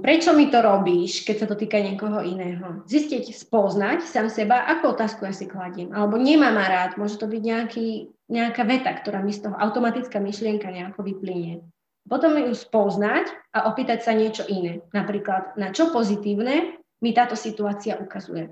prečo 0.00 0.32
mi 0.32 0.48
to 0.48 0.64
robíš, 0.64 1.20
keď 1.28 1.36
sa 1.36 1.46
to 1.52 1.56
týka 1.56 1.76
niekoho 1.76 2.24
iného. 2.24 2.80
Zistiť, 2.88 3.36
spoznať 3.36 4.08
sám 4.08 4.32
seba, 4.32 4.64
ako 4.64 4.96
otázku 4.96 5.28
ja 5.28 5.36
si 5.36 5.44
kladiem. 5.44 5.92
Alebo 5.92 6.16
nemám 6.16 6.56
ma 6.56 6.64
rád, 6.64 6.96
môže 6.96 7.20
to 7.20 7.28
byť 7.28 7.42
nejaký, 7.44 8.08
nejaká 8.32 8.64
veta, 8.64 8.88
ktorá 8.88 9.20
mi 9.20 9.36
z 9.36 9.44
toho 9.44 9.56
automatická 9.60 10.16
myšlienka 10.16 10.72
nejako 10.72 11.04
vyplynie. 11.04 11.60
Potom 12.08 12.40
ju 12.40 12.56
spoznať 12.56 13.28
a 13.52 13.68
opýtať 13.68 14.00
sa 14.00 14.16
niečo 14.16 14.48
iné. 14.48 14.80
Napríklad, 14.96 15.60
na 15.60 15.76
čo 15.76 15.92
pozitívne 15.92 16.80
mi 17.04 17.12
táto 17.12 17.36
situácia 17.36 18.00
ukazuje. 18.00 18.48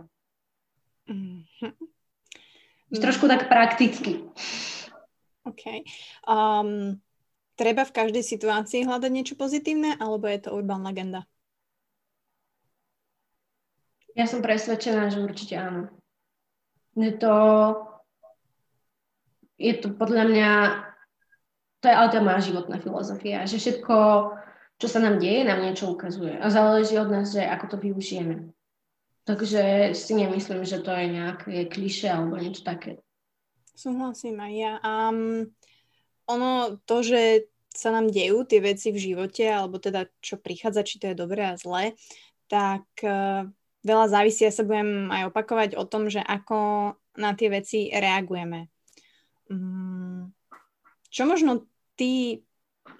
Mm-hmm. 1.08 1.72
Trošku 3.00 3.24
tak 3.24 3.48
prakticky. 3.48 4.28
OK. 5.48 5.64
Um, 6.28 7.00
Treba 7.58 7.82
v 7.82 7.90
každej 7.90 8.22
situácii 8.22 8.86
hľadať 8.86 9.10
niečo 9.10 9.34
pozitívne, 9.34 9.98
alebo 9.98 10.30
je 10.30 10.38
to 10.46 10.54
urban 10.54 10.86
legenda? 10.86 11.26
Ja 14.14 14.30
som 14.30 14.38
presvedčená, 14.38 15.10
že 15.10 15.18
určite 15.18 15.58
áno. 15.58 15.90
Je 16.94 17.10
to, 17.18 17.34
je 19.58 19.74
to 19.74 19.90
podľa 19.98 20.24
mňa, 20.30 20.50
to 21.82 21.84
je 21.90 21.94
ale 21.94 22.08
to 22.14 22.22
moja 22.22 22.40
životná 22.46 22.78
filozofia, 22.78 23.46
že 23.46 23.58
všetko, 23.58 23.94
čo 24.78 24.86
sa 24.86 25.02
nám 25.02 25.18
deje, 25.18 25.42
nám 25.42 25.58
niečo 25.58 25.90
ukazuje. 25.90 26.38
A 26.38 26.46
záleží 26.54 26.94
od 26.94 27.10
nás, 27.10 27.34
že 27.34 27.42
ako 27.42 27.74
to 27.74 27.76
využijeme. 27.82 28.54
Takže 29.26 29.92
si 29.98 30.14
nemyslím, 30.14 30.62
že 30.62 30.78
to 30.78 30.94
je 30.94 31.06
nejaké 31.10 31.66
kliše 31.66 32.06
alebo 32.06 32.38
niečo 32.38 32.62
také. 32.62 33.02
Súhlasím 33.74 34.42
aj 34.42 34.52
ja. 34.54 34.72
Um, 34.82 35.54
ono, 36.28 36.76
to, 36.84 37.00
že 37.00 37.48
sa 37.72 37.94
nám 37.94 38.12
dejú 38.12 38.44
tie 38.44 38.60
veci 38.60 38.92
v 38.92 39.00
živote, 39.00 39.48
alebo 39.48 39.80
teda 39.80 40.10
čo 40.20 40.36
prichádza, 40.36 40.84
či 40.84 41.00
to 41.00 41.10
je 41.10 41.16
dobré 41.16 41.48
a 41.48 41.58
zlé, 41.58 41.96
tak 42.50 42.84
uh, 43.04 43.48
veľa 43.86 44.06
závisí, 44.10 44.44
ja 44.44 44.52
sa 44.52 44.66
budem 44.66 45.08
aj 45.08 45.30
opakovať 45.30 45.70
o 45.78 45.84
tom, 45.88 46.12
že 46.12 46.20
ako 46.20 46.92
na 47.16 47.30
tie 47.38 47.48
veci 47.48 47.88
reagujeme. 47.92 48.68
Um, 49.48 50.34
čo 51.08 51.24
možno 51.24 51.64
ty 51.96 52.44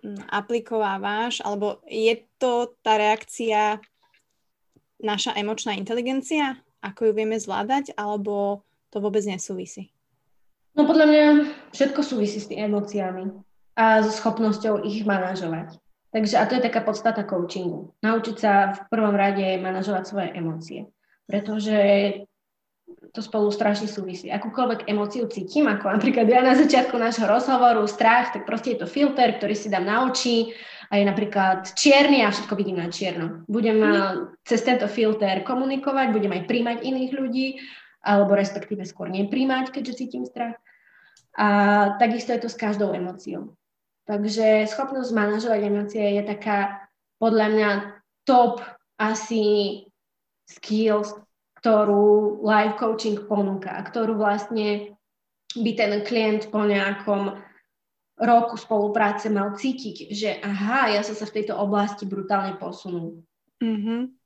mm, 0.01 0.31
aplikovávaš, 0.33 1.45
alebo 1.45 1.85
je 1.85 2.25
to 2.41 2.73
tá 2.81 2.97
reakcia 2.97 3.83
naša 5.03 5.35
emočná 5.37 5.77
inteligencia? 5.77 6.59
Ako 6.81 7.11
ju 7.11 7.13
vieme 7.15 7.37
zvládať? 7.39 7.95
Alebo 7.99 8.63
to 8.89 9.03
vôbec 9.03 9.23
nesúvisí? 9.27 9.91
No 10.79 10.87
podľa 10.87 11.07
mňa 11.11 11.25
všetko 11.75 12.01
súvisí 12.07 12.39
s 12.39 12.47
tými 12.47 12.71
emóciami 12.71 13.35
a 13.75 14.07
so 14.07 14.15
schopnosťou 14.15 14.87
ich 14.87 15.03
manažovať. 15.03 15.75
Takže 16.15 16.39
a 16.39 16.47
to 16.47 16.57
je 16.57 16.67
taká 16.71 16.87
podstata 16.87 17.27
coachingu. 17.27 17.93
Naučiť 18.01 18.37
sa 18.39 18.53
v 18.73 18.81
prvom 18.87 19.13
rade 19.13 19.59
manažovať 19.59 20.05
svoje 20.07 20.29
emócie. 20.39 20.87
Pretože 21.27 21.77
to 23.13 23.21
spolu 23.21 23.53
strašne 23.53 23.91
súvisí. 23.91 24.33
Akúkoľvek 24.33 24.89
emóciu 24.89 25.29
cítim, 25.29 25.69
ako 25.69 25.93
napríklad 25.99 26.25
ja 26.31 26.41
na 26.41 26.57
začiatku 26.57 26.97
nášho 26.97 27.29
rozhovoru, 27.29 27.85
strach, 27.85 28.33
tak 28.33 28.49
proste 28.49 28.79
je 28.79 28.81
to 28.81 28.89
filter, 28.89 29.37
ktorý 29.37 29.53
si 29.53 29.69
dám 29.69 29.85
na 29.85 30.09
oči 30.09 30.57
a 30.89 30.97
je 30.97 31.05
napríklad 31.05 31.75
čierny 31.77 32.25
a 32.25 32.33
všetko 32.33 32.55
vidím 32.57 32.81
na 32.81 32.89
čierno. 32.89 33.45
Budem 33.45 33.83
mm. 33.83 34.41
cez 34.47 34.65
tento 34.65 34.89
filter 34.89 35.45
komunikovať, 35.45 36.07
budem 36.17 36.33
aj 36.33 36.43
príjmať 36.49 36.79
iných 36.81 37.13
ľudí, 37.13 37.49
alebo 38.01 38.33
respektíve 38.33 38.89
skôr 38.89 39.13
nepríjmať, 39.13 39.69
keďže 39.69 39.99
cítim 40.01 40.25
strach. 40.25 40.57
A 41.39 41.47
takisto 42.03 42.35
je 42.35 42.43
to 42.43 42.51
s 42.51 42.59
každou 42.59 42.91
emóciou. 42.91 43.55
Takže 44.11 44.67
schopnosť 44.67 45.15
manažovať 45.15 45.61
emócie 45.63 46.05
je 46.19 46.23
taká 46.27 46.91
podľa 47.23 47.47
mňa 47.55 47.71
top 48.27 48.65
asi 48.99 49.85
skills, 50.51 51.15
ktorú 51.63 52.43
live 52.43 52.75
coaching 52.81 53.23
ponúka 53.31 53.71
a 53.71 53.87
ktorú 53.87 54.19
vlastne 54.19 54.99
by 55.55 55.71
ten 55.79 55.93
klient 56.03 56.51
po 56.51 56.67
nejakom 56.67 57.39
roku 58.19 58.59
spolupráce 58.59 59.31
mal 59.31 59.55
cítiť, 59.55 60.11
že 60.11 60.43
aha, 60.43 60.91
ja 60.91 61.07
som 61.07 61.15
sa 61.15 61.23
v 61.29 61.39
tejto 61.39 61.55
oblasti 61.55 62.03
brutálne 62.03 62.59
posunul. 62.59 63.23
Mm-hmm. 63.63 64.18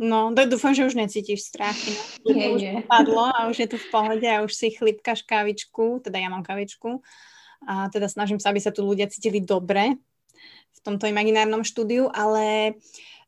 No, 0.00 0.32
tak 0.32 0.48
dúfam, 0.48 0.72
že 0.72 0.88
už 0.88 0.96
necítiš 0.96 1.46
strach. 1.46 1.76
Nie, 2.24 2.48
už 2.50 2.60
nie. 2.64 2.80
padlo 2.88 3.28
a 3.28 3.52
už 3.52 3.60
je 3.60 3.68
to 3.70 3.76
v 3.76 3.86
pohode 3.92 4.24
a 4.24 4.42
už 4.42 4.52
si 4.52 4.72
chlipkaš 4.72 5.22
kávičku, 5.22 6.00
teda 6.00 6.16
ja 6.16 6.32
mám 6.32 6.42
kávičku 6.42 7.04
a 7.66 7.86
teda 7.92 8.10
snažím 8.10 8.42
sa, 8.42 8.50
aby 8.50 8.58
sa 8.58 8.74
tu 8.74 8.82
ľudia 8.82 9.06
cítili 9.06 9.38
dobre 9.38 9.94
v 10.72 10.78
tomto 10.82 11.06
imaginárnom 11.06 11.62
štúdiu, 11.62 12.10
ale 12.10 12.74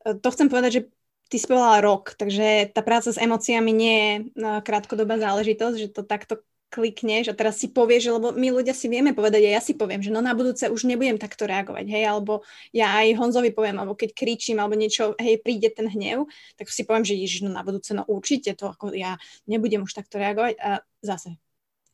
e, 0.02 0.18
to 0.18 0.28
chcem 0.34 0.50
povedať, 0.50 0.70
že 0.72 0.82
ty 1.30 1.36
si 1.38 1.46
povedala 1.46 1.84
rok, 1.84 2.18
takže 2.18 2.74
tá 2.74 2.82
práca 2.82 3.14
s 3.14 3.20
emóciami 3.20 3.70
nie 3.70 3.96
je 3.96 4.12
no, 4.34 4.58
krátkodobá 4.64 5.20
záležitosť, 5.20 5.76
že 5.78 5.88
to 5.92 6.02
takto 6.02 6.42
klikneš 6.74 7.30
a 7.30 7.38
teraz 7.38 7.62
si 7.62 7.70
povieš, 7.70 8.18
lebo 8.18 8.34
my 8.34 8.50
ľudia 8.50 8.74
si 8.74 8.90
vieme 8.90 9.14
povedať 9.14 9.46
a 9.46 9.54
ja 9.54 9.62
si 9.62 9.78
poviem, 9.78 10.02
že 10.02 10.10
no 10.10 10.18
na 10.18 10.34
budúce 10.34 10.66
už 10.66 10.90
nebudem 10.90 11.22
takto 11.22 11.46
reagovať, 11.46 11.86
hej, 11.86 12.10
alebo 12.10 12.42
ja 12.74 12.90
aj 12.98 13.14
Honzovi 13.14 13.54
poviem, 13.54 13.78
alebo 13.78 13.94
keď 13.94 14.10
kričím, 14.10 14.58
alebo 14.58 14.74
niečo, 14.74 15.14
hej, 15.22 15.38
príde 15.38 15.70
ten 15.70 15.86
hnev, 15.86 16.26
tak 16.58 16.66
si 16.74 16.82
poviem, 16.82 17.06
že 17.06 17.14
ježiš, 17.14 17.46
no 17.46 17.54
na 17.54 17.62
budúce, 17.62 17.94
no 17.94 18.02
určite 18.10 18.58
to, 18.58 18.74
ako 18.74 18.90
ja 18.90 19.14
nebudem 19.46 19.86
už 19.86 19.94
takto 19.94 20.18
reagovať 20.18 20.58
a 20.58 20.82
zase, 20.98 21.38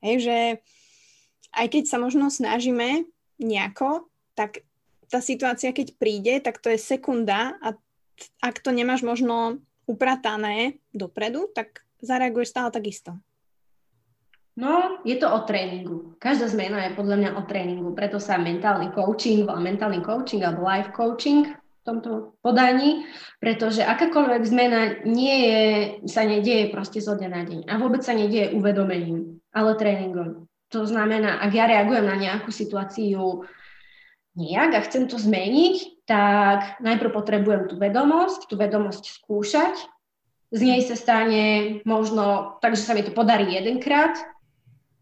hej, 0.01 0.17
že 0.25 0.37
aj 1.53 1.67
keď 1.69 1.85
sa 1.85 2.01
možno 2.01 2.33
snažíme 2.33 3.05
nejako, 3.37 4.09
tak 4.33 4.65
tá 5.13 5.21
situácia, 5.21 5.77
keď 5.77 6.01
príde, 6.01 6.41
tak 6.41 6.63
to 6.63 6.73
je 6.73 6.81
sekunda 6.81 7.61
a 7.61 7.77
ak 8.41 8.65
to 8.65 8.73
nemáš 8.73 9.05
možno 9.05 9.61
upratané 9.85 10.79
dopredu, 10.95 11.51
tak 11.53 11.83
zareaguješ 12.01 12.55
stále 12.55 12.71
takisto. 12.71 13.19
No, 14.61 15.01
je 15.09 15.17
to 15.17 15.25
o 15.33 15.41
tréningu. 15.49 16.21
Každá 16.21 16.53
zmena 16.53 16.85
je 16.85 16.93
podľa 16.93 17.17
mňa 17.17 17.31
o 17.41 17.43
tréningu, 17.49 17.97
preto 17.97 18.21
sa 18.21 18.37
mentálny 18.37 18.93
coaching 18.93 19.49
mentálny 19.49 20.05
coaching 20.05 20.45
alebo 20.45 20.69
life 20.69 20.93
coaching 20.93 21.57
v 21.57 21.83
tomto 21.89 22.37
podaní, 22.45 23.09
pretože 23.41 23.81
akákoľvek 23.81 24.43
zmena 24.45 24.81
nie 25.09 25.37
je, 25.49 25.61
sa 26.05 26.29
nedieje 26.29 26.69
proste 26.69 27.01
zo 27.01 27.17
dňa 27.17 27.29
na 27.33 27.43
deň 27.49 27.61
a 27.73 27.81
vôbec 27.81 28.05
sa 28.05 28.13
nedieje 28.13 28.53
uvedomením, 28.53 29.41
ale 29.57 29.81
tréningom. 29.81 30.45
To 30.77 30.85
znamená, 30.85 31.41
ak 31.41 31.57
ja 31.57 31.65
reagujem 31.65 32.05
na 32.05 32.21
nejakú 32.21 32.53
situáciu 32.53 33.49
nejak 34.37 34.77
a 34.77 34.85
chcem 34.85 35.09
to 35.09 35.17
zmeniť, 35.17 36.05
tak 36.05 36.85
najprv 36.85 37.17
potrebujem 37.17 37.65
tú 37.65 37.81
vedomosť, 37.81 38.45
tú 38.45 38.61
vedomosť 38.61 39.25
skúšať. 39.25 39.89
Z 40.53 40.61
nej 40.61 40.85
sa 40.85 41.01
stane 41.01 41.43
možno, 41.89 42.59
takže 42.61 42.85
sa 42.85 42.93
mi 42.93 43.01
to 43.01 43.15
podarí 43.17 43.57
jedenkrát, 43.57 44.21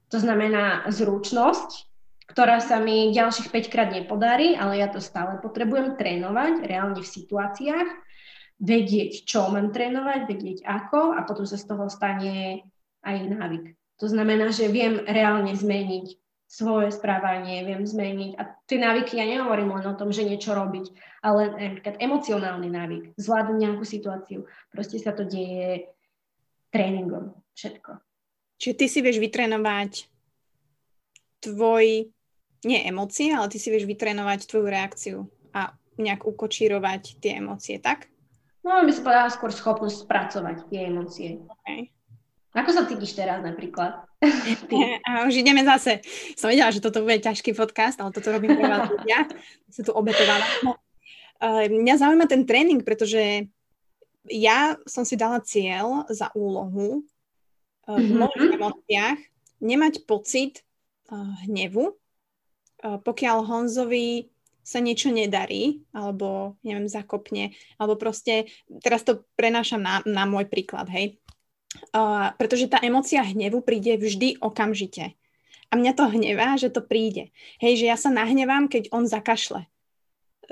to 0.09 0.19
znamená 0.21 0.89
zručnosť, 0.89 1.89
ktorá 2.29 2.61
sa 2.61 2.77
mi 2.81 3.13
ďalších 3.17 3.49
5 3.49 3.73
krát 3.73 3.91
nepodarí, 3.93 4.53
ale 4.53 4.81
ja 4.81 4.89
to 4.93 5.01
stále 5.01 5.41
potrebujem 5.41 5.97
trénovať 5.97 6.65
reálne 6.65 7.01
v 7.01 7.09
situáciách, 7.09 7.89
vedieť, 8.61 9.25
čo 9.25 9.49
mám 9.49 9.73
trénovať, 9.73 10.21
vedieť 10.29 10.59
ako 10.67 11.17
a 11.17 11.25
potom 11.25 11.49
sa 11.49 11.57
z 11.57 11.65
toho 11.65 11.89
stane 11.89 12.67
aj 13.07 13.17
návyk. 13.33 13.65
To 13.99 14.07
znamená, 14.07 14.51
že 14.53 14.71
viem 14.71 15.03
reálne 15.03 15.55
zmeniť 15.55 16.07
svoje 16.49 16.89
správanie, 16.91 17.61
viem 17.69 17.85
zmeniť. 17.85 18.33
A 18.41 18.43
tie 18.65 18.81
návyky, 18.81 19.21
ja 19.21 19.29
nehovorím 19.29 19.77
len 19.79 19.87
o 19.93 19.99
tom, 19.99 20.11
že 20.11 20.25
niečo 20.25 20.57
robiť, 20.57 20.91
ale 21.21 21.53
napríklad 21.53 22.01
emocionálny 22.01 22.69
návyk, 22.73 23.05
zvládnuť 23.21 23.59
nejakú 23.61 23.85
situáciu. 23.85 24.49
Proste 24.73 24.97
sa 24.97 25.13
to 25.13 25.29
deje 25.29 25.93
tréningom, 26.73 27.37
všetko. 27.53 28.08
Čiže 28.59 28.75
ty 28.75 28.87
si 28.91 28.99
vieš 29.01 29.23
vytrénovať 29.23 30.11
tvoj, 31.47 32.11
nie 32.67 32.81
emócie, 32.83 33.31
ale 33.31 33.47
ty 33.47 33.63
si 33.63 33.71
vieš 33.71 33.87
vytrénovať 33.87 34.51
tvoju 34.51 34.67
reakciu 34.67 35.17
a 35.55 35.73
nejak 35.95 36.27
ukočírovať 36.27 37.23
tie 37.23 37.39
emócie, 37.39 37.79
tak? 37.79 38.11
No, 38.67 38.83
by 38.83 38.91
som 38.91 39.07
povedala 39.07 39.31
skôr 39.31 39.55
schopnosť 39.55 40.05
spracovať 40.05 40.57
tie 40.67 40.91
emócie. 40.91 41.39
Okay. 41.63 41.95
Ako 42.59 42.71
sa 42.75 42.83
cítiš 42.91 43.15
teraz 43.15 43.39
napríklad? 43.41 44.03
A 45.07 45.31
už 45.31 45.47
ideme 45.47 45.63
zase. 45.63 46.03
Som 46.35 46.51
vedela, 46.51 46.75
že 46.75 46.83
toto 46.83 47.07
bude 47.07 47.23
ťažký 47.23 47.55
podcast, 47.55 48.03
ale 48.03 48.11
toto 48.11 48.35
robím 48.35 48.59
pre 48.59 48.67
vás 48.67 48.91
ľudia. 48.91 49.31
Som 49.75 49.87
tu 49.87 49.93
obetovala. 49.95 50.43
No, 50.67 50.75
uh, 50.75 51.71
mňa 51.71 51.95
zaujíma 52.03 52.27
ten 52.27 52.43
tréning, 52.43 52.83
pretože 52.83 53.47
ja 54.29 54.77
som 54.85 55.09
si 55.09 55.17
dala 55.17 55.41
cieľ 55.41 56.05
za 56.13 56.29
úlohu 56.37 57.07
v 57.89 57.97
mm-hmm. 57.97 58.19
mojich 58.21 58.53
emóciách 58.61 59.19
nemať 59.65 59.95
pocit 60.05 60.61
uh, 61.09 61.41
hnevu, 61.49 61.97
uh, 61.97 62.99
pokiaľ 63.01 63.49
Honzovi 63.49 64.29
sa 64.61 64.85
niečo 64.85 65.09
nedarí, 65.09 65.81
alebo 65.97 66.61
neviem, 66.61 66.85
zakopne, 66.85 67.57
alebo 67.81 67.97
proste, 67.97 68.53
teraz 68.85 69.01
to 69.01 69.25
prenášam 69.33 69.81
na, 69.81 70.05
na 70.05 70.29
môj 70.29 70.45
príklad, 70.45 70.93
hej. 70.93 71.17
Uh, 71.97 72.37
pretože 72.37 72.69
tá 72.69 72.77
emocia 72.85 73.25
hnevu 73.25 73.65
príde 73.65 73.97
vždy 73.97 74.37
okamžite. 74.45 75.17
A 75.69 75.77
mňa 75.77 75.93
to 75.97 76.05
hnevá, 76.13 76.57
že 76.61 76.69
to 76.73 76.85
príde. 76.85 77.33
Hej, 77.61 77.85
že 77.85 77.87
ja 77.89 77.97
sa 77.97 78.09
nahnevám, 78.13 78.69
keď 78.69 78.93
on 78.93 79.09
zakašle. 79.09 79.65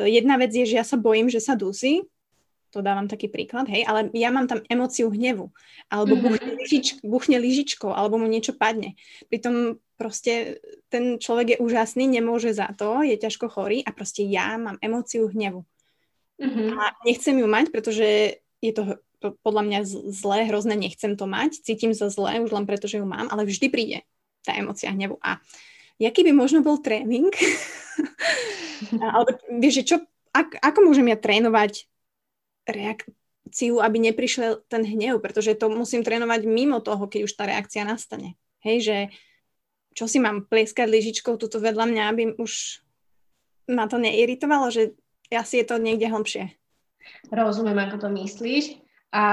Uh, 0.01 0.09
jedna 0.09 0.40
vec 0.40 0.53
je, 0.57 0.64
že 0.64 0.81
ja 0.81 0.85
sa 0.88 0.96
bojím, 0.96 1.29
že 1.29 1.44
sa 1.44 1.53
dusí, 1.53 2.09
to 2.77 2.85
dávam 2.85 3.09
taký 3.09 3.33
príklad, 3.33 3.65
hej, 3.73 3.89
ale 3.89 4.12
ja 4.12 4.29
mám 4.29 4.45
tam 4.45 4.61
emóciu 4.69 5.09
hnevu, 5.09 5.49
alebo 5.89 6.12
mm-hmm. 6.12 6.25
buchne, 6.29 6.51
lyžič, 6.61 6.87
buchne 7.01 7.39
lyžičkou, 7.41 7.89
alebo 7.89 8.21
mu 8.21 8.29
niečo 8.29 8.53
padne. 8.53 9.01
Pritom 9.33 9.81
proste 9.97 10.61
ten 10.93 11.17
človek 11.17 11.57
je 11.57 11.62
úžasný, 11.65 12.05
nemôže 12.05 12.53
za 12.53 12.69
to, 12.77 13.01
je 13.01 13.17
ťažko 13.17 13.49
chorý 13.49 13.81
a 13.81 13.97
proste 13.97 14.29
ja 14.29 14.61
mám 14.61 14.77
emóciu 14.85 15.33
hnevu. 15.33 15.65
Mm-hmm. 16.37 16.69
A 16.77 16.93
nechcem 17.09 17.37
ju 17.41 17.49
mať, 17.49 17.73
pretože 17.73 18.39
je 18.61 18.73
to 18.77 19.01
podľa 19.41 19.62
mňa 19.65 19.81
zlé, 20.12 20.45
hrozné, 20.47 20.77
nechcem 20.77 21.17
to 21.17 21.25
mať, 21.25 21.65
cítim 21.65 21.97
sa 21.97 22.12
zle 22.12 22.45
už 22.45 22.53
len 22.53 22.69
preto, 22.69 22.85
že 22.85 23.01
ju 23.01 23.07
mám, 23.09 23.33
ale 23.33 23.49
vždy 23.49 23.67
príde 23.73 23.99
tá 24.45 24.53
emocia 24.53 24.93
hnevu. 24.93 25.17
A 25.25 25.41
jaký 25.97 26.23
by 26.23 26.33
možno 26.37 26.61
bol 26.61 26.79
tréning? 26.79 27.33
Alebo 29.17 29.41
vieš, 29.57 29.89
čo, 29.89 29.97
ak, 30.37 30.61
ako 30.61 30.79
môžem 30.85 31.09
ja 31.09 31.17
trénovať 31.17 31.89
reakciu, 32.67 33.79
aby 33.81 33.97
neprišiel 34.11 34.67
ten 34.67 34.83
hnev, 34.83 35.23
pretože 35.23 35.57
to 35.57 35.71
musím 35.71 36.03
trénovať 36.03 36.45
mimo 36.45 36.83
toho, 36.83 37.07
keď 37.07 37.21
už 37.27 37.33
tá 37.39 37.47
reakcia 37.47 37.87
nastane. 37.87 38.35
Hej, 38.67 38.77
že 38.83 38.97
čo 39.97 40.05
si 40.05 40.21
mám 40.21 40.45
plieskať 40.45 40.91
lyžičkou 40.91 41.41
tuto 41.41 41.57
vedľa 41.57 41.89
mňa, 41.89 42.03
aby 42.13 42.23
už 42.37 42.83
ma 43.73 43.89
to 43.89 43.97
neiritovalo, 43.97 44.69
že 44.69 44.93
asi 45.33 45.63
je 45.63 45.67
to 45.67 45.81
niekde 45.81 46.07
hlbšie. 46.07 46.53
Rozumiem, 47.33 47.79
ako 47.81 48.07
to 48.07 48.09
myslíš. 48.13 48.83
A 49.15 49.25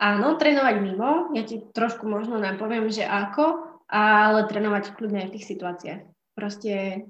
áno, 0.00 0.38
trénovať 0.40 0.76
mimo, 0.80 1.34
ja 1.36 1.42
ti 1.44 1.60
trošku 1.60 2.08
možno 2.08 2.40
napoviem, 2.40 2.88
že 2.88 3.04
ako, 3.04 3.76
ale 3.90 4.48
trénovať 4.48 4.96
kľudne 4.96 5.26
aj 5.26 5.28
v 5.28 5.34
tých 5.36 5.48
situáciách. 5.52 6.00
Proste 6.32 7.04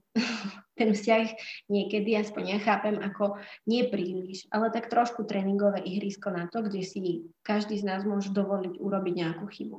ten 0.76 0.92
vzťah 0.92 1.24
niekedy, 1.72 2.14
aspoň 2.20 2.42
ja 2.52 2.58
chápem, 2.60 3.00
ako 3.00 3.40
nie 3.64 3.88
príliš, 3.88 4.44
ale 4.52 4.68
tak 4.68 4.92
trošku 4.92 5.24
tréningové 5.24 5.80
ihrisko 5.82 6.28
na 6.30 6.46
to, 6.46 6.60
kde 6.62 6.84
si 6.84 7.26
každý 7.40 7.80
z 7.80 7.88
nás 7.88 8.04
môže 8.04 8.30
dovoliť 8.30 8.76
urobiť 8.78 9.14
nejakú 9.16 9.44
chybu. 9.48 9.76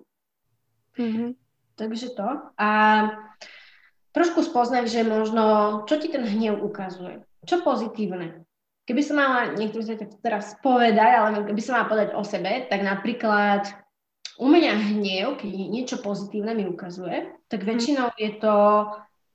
Mm-hmm. 0.98 1.30
Takže 1.78 2.08
to. 2.18 2.30
A 2.58 2.70
trošku 4.12 4.42
spoznať, 4.42 4.90
že 4.90 5.02
možno, 5.06 5.86
čo 5.86 6.02
ti 6.02 6.10
ten 6.10 6.26
hnev 6.26 6.58
ukazuje. 6.66 7.22
Čo 7.46 7.62
pozitívne 7.62 8.48
keby 8.88 9.02
som 9.04 9.20
mala, 9.20 9.54
niekto 9.54 9.84
sa 9.84 10.00
teraz 10.24 10.56
povedať, 10.64 11.12
ale 11.12 11.44
keby 11.44 11.62
som 11.62 11.76
mala 11.76 11.92
povedať 11.92 12.16
o 12.16 12.24
sebe, 12.24 12.66
tak 12.72 12.82
napríklad 12.82 13.68
u 14.40 14.48
mňa 14.48 14.74
hnev, 14.96 15.28
keď 15.44 15.52
niečo 15.52 15.98
pozitívne 16.00 16.56
mi 16.56 16.64
ukazuje, 16.64 17.36
tak 17.52 17.68
väčšinou 17.68 18.16
je 18.16 18.32
to 18.40 18.56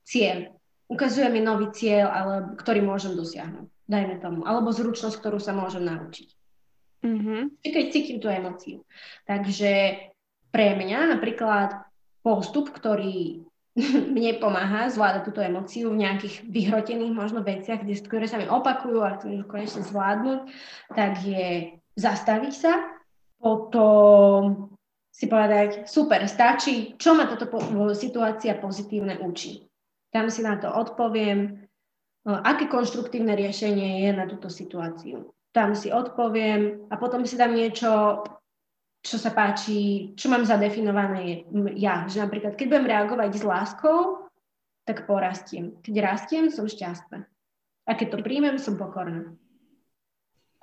cieľ. 0.03 0.49
Ukazuje 0.93 1.27
mi 1.33 1.41
nový 1.41 1.73
cieľ, 1.73 2.13
ale, 2.13 2.33
ktorý 2.53 2.85
môžem 2.85 3.17
dosiahnuť, 3.17 3.65
dajme 3.89 4.15
tomu. 4.21 4.45
Alebo 4.45 4.69
zručnosť, 4.69 5.17
ktorú 5.17 5.41
sa 5.41 5.57
môžem 5.57 5.89
naučiť. 5.89 6.29
Mm-hmm. 7.03 7.41
Keď 7.65 7.85
cítim 7.91 8.17
tú 8.21 8.29
emociu. 8.29 8.85
Takže 9.27 9.71
pre 10.53 10.77
mňa 10.77 11.17
napríklad 11.17 11.83
postup, 12.23 12.71
ktorý 12.71 13.43
mne 14.15 14.37
pomáha 14.37 14.87
zvládať 14.93 15.21
túto 15.27 15.41
emociu 15.41 15.89
v 15.89 16.05
nejakých 16.05 16.45
vyhrotených 16.45 17.13
možno 17.13 17.41
veciach, 17.41 17.81
kde, 17.81 17.97
ktoré 18.05 18.25
sa 18.29 18.37
mi 18.37 18.47
opakujú 18.47 19.01
a 19.01 19.17
chcem 19.17 19.41
už 19.41 19.49
konečne 19.49 19.81
zvládnuť, 19.81 20.39
tak 20.93 21.25
je 21.25 21.75
zastaviť 21.97 22.53
sa, 22.53 22.73
potom 23.41 24.71
si 25.13 25.29
povedať, 25.29 25.85
super, 25.85 26.25
stačí, 26.25 26.97
čo 26.97 27.13
ma 27.13 27.29
táto 27.29 27.45
po- 27.45 27.93
situácia 27.93 28.57
pozitívne 28.57 29.21
učí. 29.21 29.61
Tam 30.13 30.29
si 30.29 30.45
na 30.45 30.61
to 30.61 30.69
odpoviem, 30.69 31.65
aké 32.23 32.69
konštruktívne 32.69 33.33
riešenie 33.33 34.05
je 34.05 34.11
na 34.13 34.29
túto 34.29 34.47
situáciu. 34.47 35.33
Tam 35.49 35.73
si 35.73 35.89
odpoviem 35.89 36.87
a 36.93 36.97
potom 37.01 37.25
si 37.25 37.33
dám 37.33 37.57
niečo 37.57 38.21
čo 39.03 39.19
sa 39.19 39.35
páči, 39.35 40.15
čo 40.15 40.31
mám 40.31 40.47
zadefinované 40.47 41.43
ja. 41.75 42.07
Že 42.07 42.23
napríklad, 42.23 42.55
keď 42.55 42.65
budem 42.71 42.87
reagovať 42.87 43.31
s 43.35 43.43
láskou, 43.43 44.31
tak 44.87 45.03
porastiem. 45.03 45.75
Keď 45.83 45.95
rastiem, 45.99 46.47
som 46.47 46.71
šťastná. 46.71 47.27
A 47.83 47.91
keď 47.99 48.15
to 48.15 48.17
príjmem, 48.23 48.55
som 48.55 48.79
pokorná. 48.79 49.35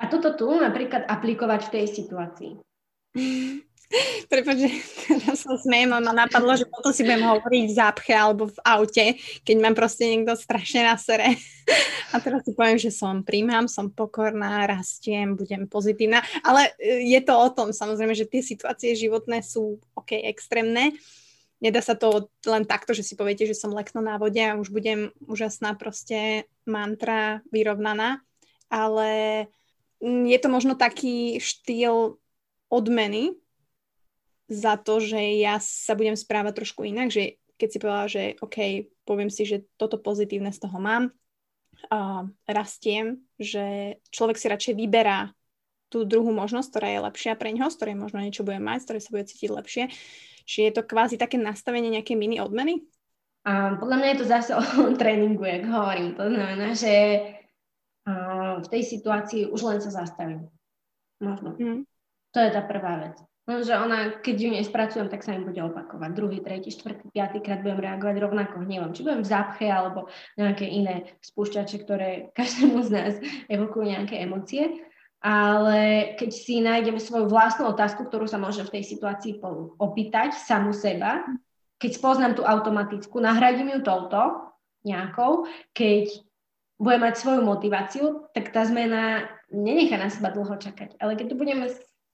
A 0.00 0.08
toto 0.08 0.32
tu 0.32 0.48
napríklad 0.48 1.04
aplikovať 1.04 1.68
v 1.68 1.72
tej 1.76 1.86
situácii. 1.92 2.52
Prepač, 4.30 4.70
teraz 5.10 5.42
sa 5.42 5.58
smejem, 5.58 5.90
ma 5.90 6.14
napadlo, 6.14 6.54
že 6.54 6.62
potom 6.62 6.94
si 6.94 7.02
budem 7.02 7.26
hovoriť 7.26 7.62
v 7.66 7.74
zápche 7.74 8.14
alebo 8.14 8.46
v 8.46 8.58
aute, 8.62 9.18
keď 9.42 9.56
mám 9.58 9.74
proste 9.74 10.06
niekto 10.06 10.38
strašne 10.38 10.86
na 10.86 10.94
sere. 10.94 11.34
A 12.14 12.22
teraz 12.22 12.46
si 12.46 12.54
poviem, 12.54 12.78
že 12.78 12.94
som 12.94 13.26
príjmam, 13.26 13.66
som 13.66 13.90
pokorná, 13.90 14.62
rastiem, 14.70 15.34
budem 15.34 15.66
pozitívna. 15.66 16.22
Ale 16.46 16.70
e, 16.78 17.02
je 17.10 17.20
to 17.22 17.34
o 17.34 17.48
tom, 17.50 17.74
samozrejme, 17.74 18.14
že 18.14 18.30
tie 18.30 18.42
situácie 18.46 18.94
životné 18.94 19.42
sú 19.42 19.82
ok, 19.98 20.22
extrémne. 20.22 20.94
Nedá 21.58 21.82
sa 21.82 21.98
to 21.98 22.30
len 22.46 22.62
takto, 22.62 22.94
že 22.94 23.02
si 23.02 23.18
poviete, 23.18 23.42
že 23.42 23.58
som 23.58 23.74
lekno 23.74 23.98
na 23.98 24.22
vode 24.22 24.38
a 24.38 24.54
už 24.54 24.70
budem 24.70 25.10
úžasná 25.26 25.74
proste 25.74 26.46
mantra 26.62 27.42
vyrovnaná. 27.50 28.22
Ale 28.70 29.10
je 29.98 30.38
to 30.38 30.46
možno 30.46 30.78
taký 30.78 31.42
štýl 31.42 32.22
odmeny, 32.70 33.34
za 34.50 34.74
to, 34.74 34.98
že 34.98 35.38
ja 35.38 35.62
sa 35.62 35.94
budem 35.94 36.18
správať 36.18 36.58
trošku 36.58 36.82
inak, 36.82 37.14
že 37.14 37.38
keď 37.54 37.68
si 37.70 37.78
povedala, 37.78 38.06
že 38.10 38.22
OK, 38.42 38.90
poviem 39.06 39.30
si, 39.30 39.46
že 39.46 39.62
toto 39.78 39.96
pozitívne 39.96 40.50
z 40.50 40.58
toho 40.58 40.76
mám, 40.82 41.14
a 41.88 42.28
rastiem, 42.44 43.24
že 43.40 43.96
človek 44.12 44.36
si 44.36 44.52
radšej 44.52 44.74
vyberá 44.76 45.32
tú 45.88 46.04
druhú 46.04 46.28
možnosť, 46.28 46.68
ktorá 46.68 46.88
je 46.92 47.04
lepšia 47.08 47.32
pre 47.40 47.56
ňoho, 47.56 47.72
z 47.72 47.76
ktorej 47.80 47.96
možno 47.96 48.20
niečo 48.20 48.44
bude 48.44 48.60
mať, 48.60 48.84
z 48.84 48.86
ktorej 48.86 49.02
sa 49.02 49.14
bude 49.16 49.24
cítiť 49.24 49.50
lepšie. 49.50 49.84
Čiže 50.44 50.62
je 50.66 50.74
to 50.76 50.82
kvázi 50.84 51.16
také 51.16 51.40
nastavenie 51.40 51.88
nejaké 51.88 52.14
mini 52.20 52.36
odmeny? 52.36 52.84
A 53.48 53.80
podľa 53.80 53.96
mňa 53.96 54.08
je 54.12 54.18
to 54.20 54.26
zase 54.28 54.50
o 54.58 54.92
tréningu, 54.92 55.42
jak 55.48 55.64
hovorím. 55.64 56.14
To 56.20 56.28
znamená, 56.28 56.76
že 56.76 56.92
v 58.60 58.66
tej 58.68 58.82
situácii 58.84 59.48
už 59.48 59.60
len 59.64 59.78
sa 59.80 59.90
zastavím. 60.04 60.52
Možno. 61.20 61.56
Mm. 61.56 61.82
To 62.32 62.38
je 62.38 62.50
tá 62.50 62.62
prvá 62.64 63.08
vec. 63.08 63.16
Lenže 63.50 63.74
ona, 63.74 64.22
keď 64.22 64.36
ju 64.38 64.50
nespracujem, 64.54 65.10
tak 65.10 65.26
sa 65.26 65.34
im 65.34 65.42
bude 65.42 65.58
opakovať. 65.58 66.10
Druhý, 66.14 66.38
tretí, 66.38 66.70
štvrtý, 66.70 67.10
piatý 67.10 67.42
krát 67.42 67.66
budem 67.66 67.82
reagovať 67.82 68.22
rovnako 68.22 68.62
hnevom. 68.62 68.94
Či 68.94 69.02
budem 69.02 69.26
v 69.26 69.30
zápche 69.34 69.66
alebo 69.66 70.06
nejaké 70.38 70.70
iné 70.70 71.10
spúšťače, 71.18 71.76
ktoré 71.82 72.08
každému 72.38 72.78
z 72.86 72.90
nás 72.94 73.14
evokujú 73.50 73.90
nejaké 73.90 74.22
emócie. 74.22 74.86
Ale 75.18 76.14
keď 76.14 76.30
si 76.30 76.62
nájdeme 76.62 77.02
svoju 77.02 77.26
vlastnú 77.26 77.74
otázku, 77.74 78.06
ktorú 78.06 78.30
sa 78.30 78.38
môžem 78.38 78.70
v 78.70 78.78
tej 78.78 78.94
situácii 78.94 79.42
opýtať 79.82 80.32
samu 80.32 80.70
seba, 80.70 81.26
keď 81.82 81.90
spoznám 81.98 82.32
tú 82.38 82.46
automatickú, 82.46 83.18
nahradím 83.18 83.74
ju 83.74 83.80
touto 83.82 84.46
nejakou, 84.86 85.50
keď 85.74 86.06
budem 86.78 87.02
mať 87.02 87.14
svoju 87.18 87.42
motiváciu, 87.44 88.04
tak 88.32 88.54
tá 88.54 88.64
zmena 88.64 89.28
nenechá 89.52 89.98
na 89.98 90.08
seba 90.08 90.32
dlho 90.32 90.56
čakať. 90.56 90.96
Ale 91.02 91.18
keď 91.18 91.26
tu 91.28 91.36
budeme 91.36 91.68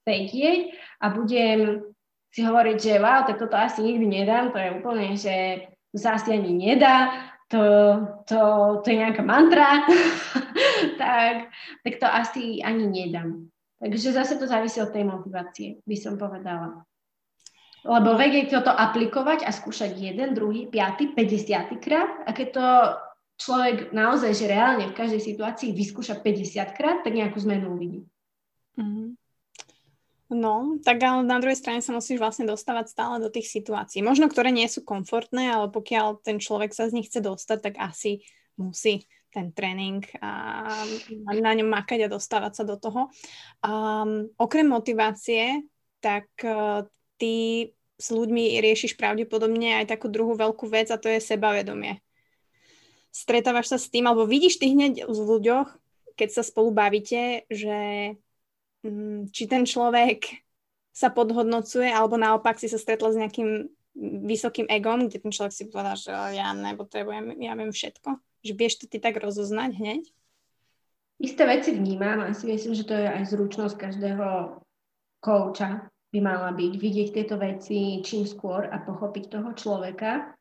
sedieť 0.07 0.61
a 1.03 1.11
budem 1.11 1.83
si 2.31 2.39
hovoriť, 2.47 2.77
že 2.79 3.03
wow, 3.03 3.27
tak 3.27 3.35
toto 3.43 3.59
asi 3.59 3.83
nikdy 3.83 4.23
nedám, 4.23 4.55
to 4.55 4.57
je 4.57 4.69
úplne, 4.71 5.07
že 5.19 5.35
to 5.91 5.97
sa 5.99 6.15
asi 6.15 6.31
ani 6.31 6.55
nedá, 6.55 7.27
to, 7.51 7.61
to, 8.27 8.39
to 8.83 8.87
je 8.87 8.97
nejaká 9.03 9.23
mantra, 9.23 9.83
tak, 11.01 11.51
tak 11.83 11.93
to 11.99 12.07
asi 12.07 12.63
ani 12.63 12.87
nedám. 12.87 13.47
Takže 13.77 14.13
zase 14.15 14.35
to 14.39 14.49
závisí 14.49 14.81
od 14.81 14.89
tej 14.89 15.05
motivácie, 15.05 15.67
by 15.85 15.95
som 15.99 16.17
povedala. 16.17 16.81
Lebo 17.87 18.19
vedieť 18.19 18.59
toto 18.59 18.73
aplikovať 18.73 19.47
a 19.47 19.53
skúšať 19.53 19.95
jeden, 19.95 20.35
druhý, 20.35 20.67
piaty, 20.67 21.13
50 21.15 21.77
krát 21.79 22.25
a 22.27 22.35
keď 22.35 22.47
to 22.51 22.67
človek 23.37 23.93
naozaj, 23.93 24.33
že 24.33 24.49
reálne 24.49 24.91
v 24.91 24.97
každej 24.97 25.21
situácii 25.23 25.71
vyskúša 25.71 26.19
50 26.19 26.77
krát, 26.77 27.05
tak 27.05 27.13
nejakú 27.15 27.37
zmenu 27.47 27.77
uvidí. 27.77 28.01
Mm-hmm. 28.75 29.07
No, 30.27 30.75
tak 30.83 30.99
ale 31.07 31.23
na 31.23 31.39
druhej 31.39 31.55
strane 31.55 31.79
sa 31.79 31.95
musíš 31.95 32.19
vlastne 32.19 32.43
dostávať 32.43 32.91
stále 32.91 33.15
do 33.23 33.31
tých 33.31 33.47
situácií. 33.47 34.03
Možno, 34.03 34.27
ktoré 34.27 34.51
nie 34.51 34.67
sú 34.67 34.83
komfortné, 34.83 35.47
ale 35.55 35.71
pokiaľ 35.71 36.19
ten 36.19 36.43
človek 36.43 36.75
sa 36.75 36.91
z 36.91 36.99
nich 36.99 37.07
chce 37.07 37.23
dostať, 37.23 37.71
tak 37.71 37.75
asi 37.79 38.27
musí 38.59 39.07
ten 39.31 39.55
tréning 39.55 40.03
a 40.19 40.67
na 41.31 41.51
ňom 41.55 41.69
makať 41.71 42.07
a 42.07 42.11
dostávať 42.11 42.59
sa 42.59 42.63
do 42.67 42.75
toho. 42.75 43.07
Um, 43.63 44.27
okrem 44.35 44.67
motivácie, 44.67 45.63
tak 46.03 46.27
uh, 46.43 46.83
ty 47.15 47.69
s 47.95 48.07
ľuďmi 48.11 48.59
riešiš 48.59 48.99
pravdepodobne 48.99 49.79
aj 49.79 49.95
takú 49.95 50.11
druhú 50.11 50.35
veľkú 50.35 50.67
vec 50.67 50.91
a 50.91 50.99
to 50.99 51.07
je 51.07 51.23
sebavedomie. 51.23 52.03
Stretávaš 53.15 53.73
sa 53.73 53.77
s 53.79 53.87
tým, 53.89 54.05
alebo 54.05 54.27
vidíš 54.29 54.59
ty 54.59 54.75
hneď 54.75 55.07
v 55.07 55.17
ľuďoch, 55.17 55.71
keď 56.19 56.29
sa 56.35 56.43
spolu 56.45 56.69
bavíte, 56.69 57.47
že 57.49 58.13
či 59.31 59.43
ten 59.45 59.63
človek 59.63 60.43
sa 60.91 61.13
podhodnocuje, 61.13 61.87
alebo 61.93 62.17
naopak 62.17 62.57
si 62.57 62.65
sa 62.65 62.81
stretla 62.81 63.13
s 63.13 63.19
nejakým 63.21 63.69
vysokým 64.25 64.65
egom, 64.69 65.09
kde 65.09 65.21
ten 65.21 65.33
človek 65.33 65.53
si 65.53 65.69
povedal, 65.69 65.97
že 65.97 66.13
ja 66.13 66.53
nepotrebujem, 66.53 67.37
ja 67.41 67.53
viem 67.57 67.73
všetko. 67.73 68.17
Že 68.45 68.53
vieš 68.53 68.73
to 68.81 68.85
ty 68.89 68.97
tak 69.01 69.17
rozoznať 69.17 69.77
hneď? 69.77 70.03
Isté 71.17 71.49
veci 71.49 71.73
vnímam 71.73 72.21
a 72.21 72.33
si 72.33 72.45
myslím, 72.45 72.77
že 72.77 72.85
to 72.85 72.93
je 72.93 73.09
aj 73.09 73.25
zručnosť 73.33 73.75
každého 73.77 74.61
kouča 75.17 75.89
by 76.13 76.19
mala 76.21 76.53
byť, 76.53 76.73
vidieť 76.77 77.09
tieto 77.13 77.35
veci 77.41 78.05
čím 78.05 78.23
skôr 78.29 78.69
a 78.69 78.77
pochopiť 78.79 79.23
toho 79.33 79.49
človeka. 79.57 80.33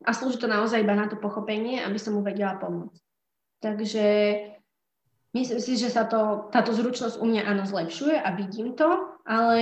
A 0.00 0.10
slúži 0.16 0.40
to 0.40 0.48
naozaj 0.48 0.80
iba 0.80 0.96
na 0.96 1.04
to 1.12 1.20
pochopenie, 1.20 1.84
aby 1.84 2.00
som 2.00 2.16
mu 2.16 2.24
vedela 2.24 2.56
pomôcť. 2.56 3.00
Takže 3.60 4.04
Myslím 5.30 5.62
si, 5.62 5.78
že 5.78 5.94
sa 5.94 6.10
to, 6.10 6.50
táto 6.50 6.74
zručnosť 6.74 7.22
u 7.22 7.26
mňa 7.30 7.46
áno 7.46 7.62
zlepšuje 7.62 8.18
a 8.18 8.34
vidím 8.34 8.74
to, 8.74 9.14
ale 9.22 9.58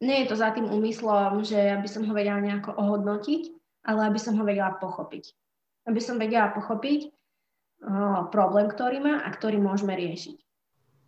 nie 0.00 0.16
je 0.24 0.26
to 0.32 0.36
za 0.40 0.56
tým 0.56 0.72
úmyslom, 0.72 1.44
že 1.44 1.56
aby 1.68 1.84
som 1.84 2.02
ho 2.08 2.12
vedela 2.16 2.40
nejako 2.40 2.72
ohodnotiť, 2.72 3.42
ale 3.84 4.08
aby 4.08 4.16
som 4.16 4.40
ho 4.40 4.44
vedela 4.48 4.72
pochopiť. 4.80 5.36
Aby 5.84 6.00
som 6.00 6.16
vedela 6.16 6.48
pochopiť 6.56 7.00
o, 7.06 7.12
problém, 8.32 8.72
ktorý 8.72 9.04
má 9.04 9.20
a 9.20 9.28
ktorý 9.28 9.60
môžeme 9.60 9.92
riešiť. 9.92 10.36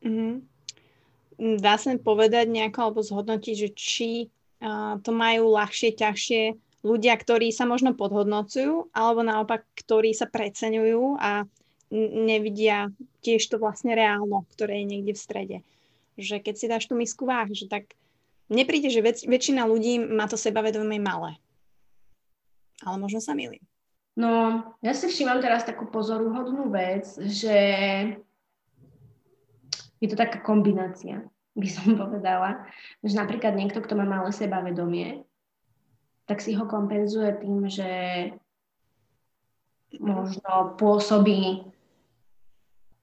Mm-hmm. 0.04 0.32
Dá 1.64 1.74
sa 1.80 1.96
povedať 1.96 2.46
nejako 2.52 2.78
alebo 2.84 3.00
zhodnotiť, 3.02 3.54
že 3.58 3.68
či 3.74 4.10
uh, 4.62 5.02
to 5.02 5.10
majú 5.10 5.50
ľahšie, 5.50 5.98
ťažšie 5.98 6.42
ľudia, 6.86 7.18
ktorí 7.18 7.50
sa 7.50 7.66
možno 7.66 7.96
podhodnocujú, 7.98 8.94
alebo 8.94 9.26
naopak, 9.26 9.66
ktorí 9.74 10.14
sa 10.14 10.30
preceňujú 10.30 11.18
a 11.18 11.48
nevidia 11.92 12.88
tiež 13.20 13.44
to 13.48 13.56
vlastne 13.60 13.92
reálno, 13.92 14.44
ktoré 14.56 14.82
je 14.82 14.90
niekde 14.90 15.12
v 15.12 15.22
strede. 15.22 15.58
Že 16.16 16.40
keď 16.40 16.54
si 16.54 16.66
dáš 16.70 16.84
tú 16.86 16.94
misku 16.94 17.26
váh, 17.26 17.50
že 17.50 17.66
tak 17.66 17.92
nepríde, 18.48 18.88
že 18.92 19.02
väč- 19.02 19.26
väčšina 19.26 19.66
ľudí 19.66 19.98
má 19.98 20.28
to 20.28 20.38
sebavedomie 20.38 21.00
malé. 21.00 21.36
Ale 22.82 22.96
možno 23.00 23.22
sa 23.22 23.32
milím. 23.32 23.62
No, 24.14 24.62
ja 24.78 24.94
si 24.94 25.10
všímam 25.10 25.42
teraz 25.42 25.66
takú 25.66 25.90
pozoruhodnú 25.90 26.70
vec, 26.70 27.18
že 27.18 27.58
je 29.98 30.06
to 30.06 30.14
taká 30.14 30.38
kombinácia, 30.38 31.26
by 31.58 31.68
som 31.70 31.96
povedala. 32.02 32.62
Že 33.02 33.18
napríklad 33.18 33.58
niekto, 33.58 33.82
kto 33.82 33.98
má 33.98 34.06
malé 34.06 34.30
sebavedomie, 34.30 35.26
tak 36.30 36.40
si 36.40 36.54
ho 36.54 36.64
kompenzuje 36.64 37.30
tým, 37.42 37.68
že 37.68 37.90
možno 39.98 40.74
pôsobí 40.78 41.73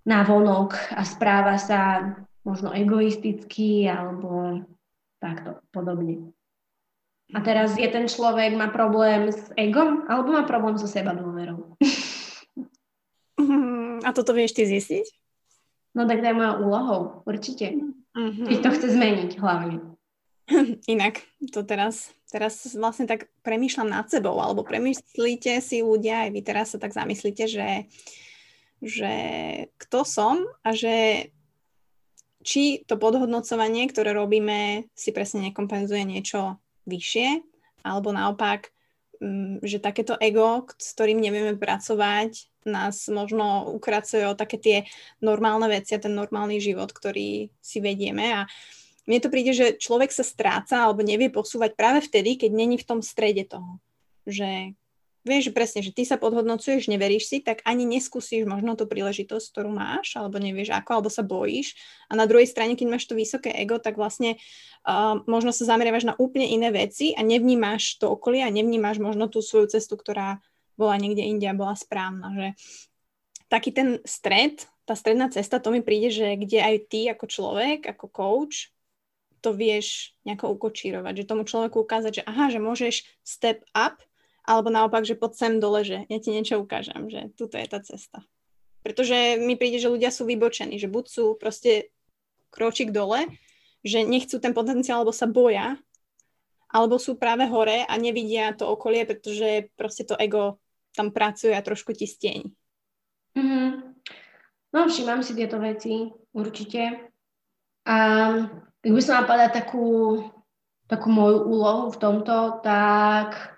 vonok 0.05 0.77
a 0.93 1.01
správa 1.05 1.61
sa 1.61 2.13
možno 2.41 2.73
egoisticky 2.73 3.85
alebo 3.85 4.61
takto 5.21 5.61
podobne. 5.69 6.33
A 7.31 7.39
teraz 7.39 7.79
je 7.79 7.87
ten 7.87 8.11
človek, 8.11 8.59
má 8.59 8.67
problém 8.67 9.31
s 9.31 9.55
egom 9.55 10.03
alebo 10.11 10.35
má 10.35 10.43
problém 10.43 10.75
so 10.75 10.89
seba 10.89 11.15
dôverou. 11.15 11.79
A 14.01 14.09
toto 14.13 14.33
vieš 14.33 14.57
ty 14.57 14.65
zistiť? 14.65 15.05
No 15.93 16.09
tak 16.09 16.23
to 16.23 16.27
je 16.29 16.37
moja 16.37 16.57
úlohou, 16.57 17.21
určite. 17.27 17.77
Mm-hmm. 18.17 18.47
Keď 18.47 18.57
to 18.59 18.69
chce 18.73 18.87
zmeniť 18.97 19.31
hlavne. 19.39 19.75
Inak, 20.93 21.23
to 21.51 21.63
teraz, 21.63 22.11
teraz 22.27 22.75
vlastne 22.75 23.07
tak 23.07 23.31
premýšľam 23.43 23.89
nad 23.91 24.05
sebou, 24.09 24.39
alebo 24.39 24.67
premyslíte 24.67 25.61
si 25.63 25.83
ľudia, 25.83 26.27
aj 26.27 26.29
vy 26.31 26.41
teraz 26.43 26.75
sa 26.75 26.77
tak 26.79 26.95
zamyslíte, 26.95 27.47
že, 27.47 27.87
že 28.81 29.13
kto 29.77 30.01
som 30.01 30.41
a 30.65 30.73
že 30.73 31.29
či 32.41 32.81
to 32.89 32.97
podhodnocovanie, 32.97 33.85
ktoré 33.85 34.17
robíme, 34.17 34.89
si 34.97 35.13
presne 35.13 35.53
nekompenzuje 35.53 36.01
niečo 36.01 36.57
vyššie, 36.89 37.45
alebo 37.85 38.09
naopak, 38.09 38.73
mm, 39.21 39.61
že 39.61 39.77
takéto 39.77 40.17
ego, 40.17 40.65
s 40.73 40.97
ktorým 40.97 41.21
nevieme 41.21 41.53
pracovať, 41.53 42.49
nás 42.65 43.09
možno 43.09 43.69
ukracuje 43.73 44.25
o 44.25 44.37
také 44.37 44.57
tie 44.57 44.77
normálne 45.21 45.69
veci 45.69 45.97
a 45.97 46.01
ten 46.01 46.13
normálny 46.13 46.61
život, 46.61 46.93
ktorý 46.93 47.49
si 47.57 47.77
vedieme 47.81 48.33
a 48.37 48.45
mne 49.09 49.17
to 49.17 49.33
príde, 49.33 49.51
že 49.57 49.81
človek 49.81 50.13
sa 50.13 50.21
stráca 50.21 50.85
alebo 50.85 51.01
nevie 51.01 51.33
posúvať 51.33 51.73
práve 51.73 52.05
vtedy, 52.05 52.37
keď 52.37 52.51
není 52.53 52.77
v 52.77 52.85
tom 52.85 53.01
strede 53.01 53.49
toho. 53.49 53.81
Že 54.29 54.77
vieš 55.21 55.53
presne, 55.53 55.85
že 55.85 55.93
ty 55.93 56.01
sa 56.01 56.17
podhodnocuješ, 56.17 56.89
neveríš 56.89 57.29
si, 57.29 57.37
tak 57.41 57.61
ani 57.65 57.85
neskúsiš 57.85 58.49
možno 58.49 58.73
tú 58.73 58.89
príležitosť, 58.89 59.45
ktorú 59.53 59.69
máš, 59.69 60.17
alebo 60.17 60.41
nevieš 60.41 60.73
ako, 60.73 60.89
alebo 60.97 61.09
sa 61.13 61.21
bojíš. 61.21 61.77
A 62.09 62.17
na 62.17 62.25
druhej 62.25 62.49
strane, 62.49 62.73
keď 62.73 62.87
máš 62.89 63.05
to 63.05 63.13
vysoké 63.13 63.53
ego, 63.53 63.77
tak 63.77 64.01
vlastne 64.01 64.41
uh, 64.85 65.21
možno 65.29 65.53
sa 65.53 65.69
zameriavaš 65.69 66.09
na 66.09 66.17
úplne 66.17 66.49
iné 66.49 66.73
veci 66.73 67.13
a 67.13 67.21
nevnímaš 67.21 68.01
to 68.01 68.09
okolie 68.09 68.41
a 68.41 68.53
nevnímaš 68.53 68.97
možno 68.97 69.29
tú 69.29 69.45
svoju 69.45 69.69
cestu, 69.69 69.93
ktorá 69.93 70.41
bola 70.75 70.97
niekde 70.97 71.21
inde 71.21 71.45
a 71.45 71.57
bola 71.57 71.77
správna. 71.77 72.33
Že 72.33 72.47
taký 73.45 73.69
ten 73.75 73.89
stred, 74.07 74.65
tá 74.89 74.97
stredná 74.97 75.29
cesta, 75.29 75.61
to 75.61 75.69
mi 75.69 75.85
príde, 75.85 76.09
že 76.09 76.33
kde 76.33 76.59
aj 76.65 76.75
ty 76.89 77.05
ako 77.13 77.25
človek, 77.29 77.85
ako 77.85 78.05
coach, 78.09 78.73
to 79.41 79.53
vieš 79.57 80.13
nejako 80.21 80.53
ukočírovať, 80.53 81.25
že 81.25 81.29
tomu 81.29 81.43
človeku 81.45 81.81
ukázať, 81.81 82.21
že 82.21 82.23
aha, 82.29 82.53
že 82.53 82.61
môžeš 82.61 82.95
step 83.25 83.65
up 83.73 83.97
alebo 84.41 84.73
naopak, 84.73 85.05
že 85.05 85.17
poď 85.17 85.31
sem 85.37 85.53
dole, 85.61 85.85
že 85.85 86.05
ja 86.09 86.17
ti 86.17 86.33
niečo 86.33 86.61
ukážem, 86.61 87.09
že 87.09 87.29
tuto 87.37 87.57
je 87.57 87.67
tá 87.69 87.79
cesta. 87.81 88.25
Pretože 88.81 89.37
mi 89.37 89.53
príde, 89.53 89.77
že 89.77 89.93
ľudia 89.93 90.09
sú 90.09 90.25
vybočení, 90.25 90.81
že 90.81 90.89
buď 90.89 91.05
sú 91.05 91.25
proste 91.37 91.93
kročík 92.49 92.89
dole, 92.89 93.29
že 93.85 94.01
nechcú 94.01 94.41
ten 94.41 94.53
potenciál, 94.53 95.01
alebo 95.01 95.13
sa 95.13 95.29
boja, 95.29 95.77
alebo 96.71 96.97
sú 96.97 97.19
práve 97.19 97.45
hore 97.45 97.85
a 97.85 97.93
nevidia 97.99 98.55
to 98.57 98.65
okolie, 98.65 99.05
pretože 99.05 99.69
proste 99.77 100.07
to 100.07 100.17
ego 100.17 100.57
tam 100.95 101.13
pracuje 101.13 101.53
a 101.53 101.61
trošku 101.61 101.93
ti 101.93 102.07
stieň. 102.09 102.41
Mm-hmm. 103.37 103.69
No, 104.71 104.87
všímam 104.87 105.19
si 105.19 105.35
tieto 105.35 105.59
veci, 105.59 106.07
určite. 106.31 107.11
A 107.83 107.97
ak 108.81 108.91
by 108.91 109.01
som 109.03 109.27
mala 109.27 109.51
takú, 109.51 110.19
takú 110.87 111.11
moju 111.11 111.43
úlohu 111.43 111.91
v 111.91 111.97
tomto, 111.99 112.63
tak 112.63 113.50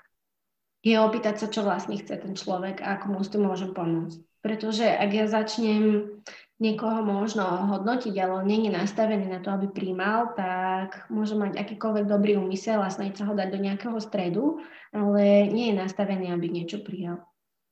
je 0.84 1.00
opýtať 1.00 1.36
sa, 1.40 1.48
čo 1.48 1.64
vlastne 1.64 1.96
chce 1.96 2.20
ten 2.20 2.36
človek 2.36 2.84
a 2.84 3.00
ako 3.00 3.06
mu 3.16 3.20
s 3.24 3.32
tým 3.32 3.48
môžem 3.48 3.72
pomôcť. 3.72 4.20
Pretože 4.44 4.84
ak 4.84 5.10
ja 5.16 5.26
začnem 5.32 6.20
niekoho 6.60 7.00
možno 7.04 7.48
hodnotiť, 7.72 8.12
ale 8.20 8.44
on 8.44 8.46
nie 8.48 8.68
je 8.68 8.76
nastavený 8.76 9.32
na 9.32 9.40
to, 9.40 9.56
aby 9.56 9.72
príjmal, 9.72 10.36
tak 10.36 11.08
môže 11.08 11.40
mať 11.40 11.56
akýkoľvek 11.56 12.06
dobrý 12.08 12.36
úmysel 12.36 12.84
a 12.84 12.92
snažiť 12.92 13.24
sa 13.24 13.28
ho 13.32 13.34
dať 13.34 13.48
do 13.52 13.60
nejakého 13.64 13.98
stredu, 14.04 14.60
ale 14.92 15.48
nie 15.48 15.72
je 15.72 15.80
nastavený, 15.80 16.36
aby 16.36 16.52
niečo 16.52 16.84
prijal. 16.84 17.24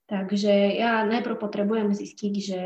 Takže 0.08 0.76
ja 0.76 1.04
najprv 1.08 1.40
potrebujem 1.40 1.92
zistiť, 1.92 2.34
že 2.40 2.60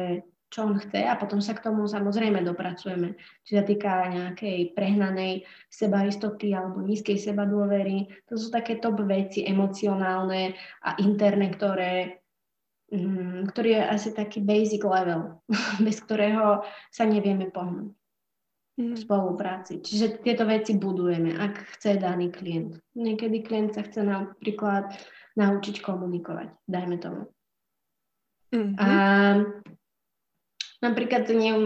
čo 0.49 0.63
on 0.63 0.77
chce 0.79 1.03
a 1.03 1.17
potom 1.17 1.41
sa 1.41 1.57
k 1.57 1.65
tomu 1.67 1.89
samozrejme 1.89 2.45
dopracujeme. 2.45 3.17
Či 3.43 3.51
sa 3.59 3.63
týka 3.65 4.07
nejakej 4.07 4.77
prehnanej 4.77 5.43
sebaistoty 5.67 6.53
alebo 6.53 6.79
nízkej 6.85 7.17
sebadôvery. 7.19 8.07
To 8.29 8.37
sú 8.37 8.53
také 8.53 8.77
top 8.79 9.03
veci 9.03 9.43
emocionálne 9.43 10.55
a 10.85 10.95
interné, 11.01 11.51
ktoré, 11.51 12.23
mm, 12.93 13.51
ktorý 13.51 13.69
je 13.75 13.83
asi 13.83 14.09
taký 14.13 14.39
basic 14.45 14.85
level, 14.85 15.41
bez 15.85 15.99
ktorého 16.05 16.63
sa 16.93 17.03
nevieme 17.03 17.49
pohnúť 17.49 17.91
v 18.75 18.91
mm. 18.91 18.99
spolupráci. 19.07 19.79
Čiže 19.79 20.19
tieto 20.19 20.43
veci 20.43 20.75
budujeme, 20.75 21.35
ak 21.35 21.79
chce 21.79 21.95
daný 21.95 22.31
klient. 22.31 22.75
Niekedy 22.95 23.43
klient 23.43 23.71
sa 23.75 23.87
chce 23.87 24.03
napríklad 24.03 24.91
naučiť 25.35 25.79
komunikovať, 25.83 26.47
dajme 26.67 26.95
tomu. 26.99 27.27
Mm-hmm. 28.55 28.79
A 28.79 28.87
Napríklad 30.83 31.29
neviem, 31.31 31.63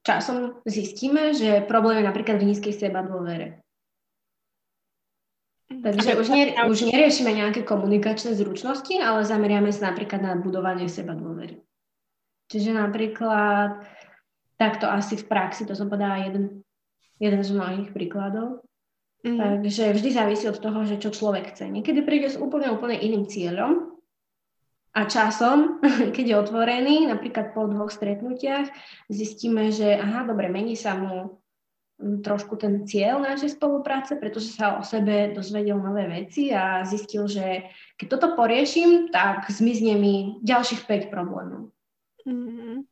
časom 0.00 0.64
zistíme, 0.64 1.36
že 1.36 1.64
problém 1.68 2.00
je 2.00 2.08
napríklad 2.08 2.40
v 2.40 2.48
nízkej 2.52 2.72
seba 2.72 3.04
dôvere. 3.04 3.60
Takže 5.66 6.14
už, 6.14 6.28
nie, 6.30 6.54
už 6.54 6.86
neriešime 6.86 7.34
nejaké 7.34 7.66
komunikačné 7.66 8.38
zručnosti, 8.38 8.94
ale 9.02 9.26
zameriame 9.26 9.74
sa 9.74 9.90
napríklad 9.90 10.22
na 10.22 10.32
budovanie 10.38 10.86
seba 10.86 11.12
dôvery. 11.18 11.58
Čiže 12.46 12.70
napríklad 12.70 13.82
takto 14.54 14.86
asi 14.86 15.18
v 15.18 15.26
praxi, 15.26 15.66
to 15.66 15.74
som 15.74 15.90
povedala 15.90 16.22
jeden, 16.22 16.62
jeden 17.18 17.42
z 17.42 17.50
mnohých 17.50 17.90
príkladov. 17.90 18.62
Mm. 19.26 19.42
Takže 19.42 19.90
vždy 19.90 20.08
závisí 20.14 20.46
od 20.46 20.62
toho, 20.62 20.86
že 20.86 21.02
čo 21.02 21.10
človek 21.10 21.50
chce. 21.50 21.66
Niekedy 21.66 22.06
príde 22.06 22.30
s 22.30 22.38
úplne, 22.38 22.70
úplne 22.70 22.94
iným 23.02 23.26
cieľom 23.26 23.95
a 24.96 25.04
časom, 25.04 25.76
keď 26.16 26.24
je 26.24 26.36
otvorený, 26.40 26.96
napríklad 27.04 27.52
po 27.52 27.68
dvoch 27.68 27.92
stretnutiach, 27.92 28.72
zistíme, 29.12 29.68
že 29.68 29.92
aha, 29.92 30.24
dobre, 30.24 30.48
mení 30.48 30.72
sa 30.72 30.96
mu 30.96 31.36
mm, 32.00 32.24
trošku 32.24 32.56
ten 32.56 32.88
cieľ 32.88 33.20
našej 33.20 33.60
spolupráce, 33.60 34.16
pretože 34.16 34.56
sa 34.56 34.80
o 34.80 34.82
sebe 34.82 35.36
dozvedel 35.36 35.76
nové 35.76 36.08
veci 36.08 36.48
a 36.48 36.80
zistil, 36.88 37.28
že 37.28 37.68
keď 38.00 38.06
toto 38.08 38.28
poriešim, 38.32 39.12
tak 39.12 39.52
zmizne 39.52 40.00
mi 40.00 40.40
ďalších 40.40 40.88
5 40.88 41.12
problémov. 41.12 41.68
Mm-hmm. 42.24 42.88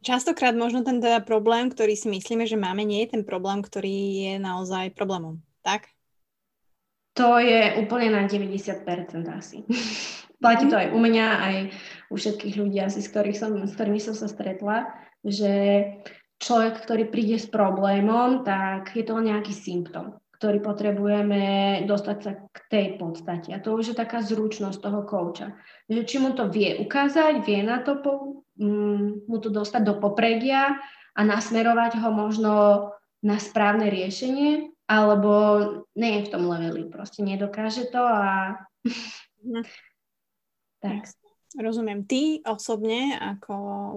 Častokrát 0.00 0.56
možno 0.56 0.84
ten 0.84 1.00
teda 1.00 1.20
problém, 1.24 1.68
ktorý 1.72 1.96
si 1.96 2.08
myslíme, 2.08 2.44
že 2.44 2.60
máme, 2.60 2.84
nie 2.84 3.04
je 3.04 3.18
ten 3.18 3.22
problém, 3.24 3.60
ktorý 3.60 3.96
je 4.30 4.34
naozaj 4.40 4.96
problémom, 4.96 5.40
tak? 5.60 5.92
To 7.20 7.36
je 7.36 7.76
úplne 7.76 8.16
na 8.16 8.24
90% 8.24 8.80
asi. 9.28 9.68
Platí 10.42 10.72
to 10.72 10.76
aj 10.80 10.88
u 10.96 10.98
mňa, 11.04 11.26
aj 11.36 11.56
u 12.08 12.14
všetkých 12.16 12.54
ľudí 12.56 12.80
asi, 12.80 13.04
s, 13.04 13.12
ktorých 13.12 13.36
som, 13.36 13.52
s 13.68 13.76
ktorými 13.76 14.00
som 14.00 14.16
sa 14.16 14.24
stretla, 14.24 14.88
že 15.20 15.84
človek, 16.40 16.80
ktorý 16.80 17.04
príde 17.12 17.36
s 17.36 17.44
problémom, 17.44 18.40
tak 18.40 18.96
je 18.96 19.04
to 19.04 19.20
nejaký 19.20 19.52
symptom, 19.52 20.16
ktorý 20.40 20.64
potrebujeme 20.64 21.42
dostať 21.84 22.18
sa 22.24 22.32
k 22.48 22.58
tej 22.72 22.86
podstate. 22.96 23.52
A 23.52 23.60
to 23.60 23.76
už 23.76 23.92
je 23.92 24.00
taká 24.00 24.24
zručnosť 24.24 24.80
toho 24.80 25.04
kouča. 25.04 25.60
Že 25.92 26.00
či 26.08 26.16
mu 26.24 26.32
to 26.32 26.48
vie 26.48 26.80
ukázať, 26.80 27.44
vie 27.44 27.60
na 27.60 27.84
to 27.84 28.00
po, 28.00 28.40
um, 28.56 29.20
mu 29.28 29.36
to 29.44 29.52
dostať 29.52 29.84
do 29.84 29.94
popredia 30.00 30.80
a 31.12 31.20
nasmerovať 31.20 32.00
ho 32.00 32.08
možno 32.16 32.52
na 33.20 33.36
správne 33.36 33.92
riešenie, 33.92 34.69
alebo 34.90 35.32
nie 35.94 36.18
je 36.18 36.26
v 36.26 36.32
tom 36.34 36.50
leveli, 36.50 36.90
proste 36.90 37.22
nedokáže 37.22 37.86
to 37.94 38.02
a... 38.02 38.58
Mhm. 39.46 39.62
tak. 40.84 41.14
Rozumiem. 41.50 42.06
Ty 42.06 42.46
osobne, 42.46 43.18
ako 43.18 43.54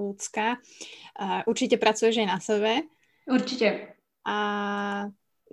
ľudská, 0.10 0.58
uh, 0.58 1.46
určite 1.46 1.78
pracuješ 1.78 2.26
aj 2.26 2.28
na 2.30 2.40
sebe. 2.42 2.82
Určite. 3.30 3.94
A 4.26 4.38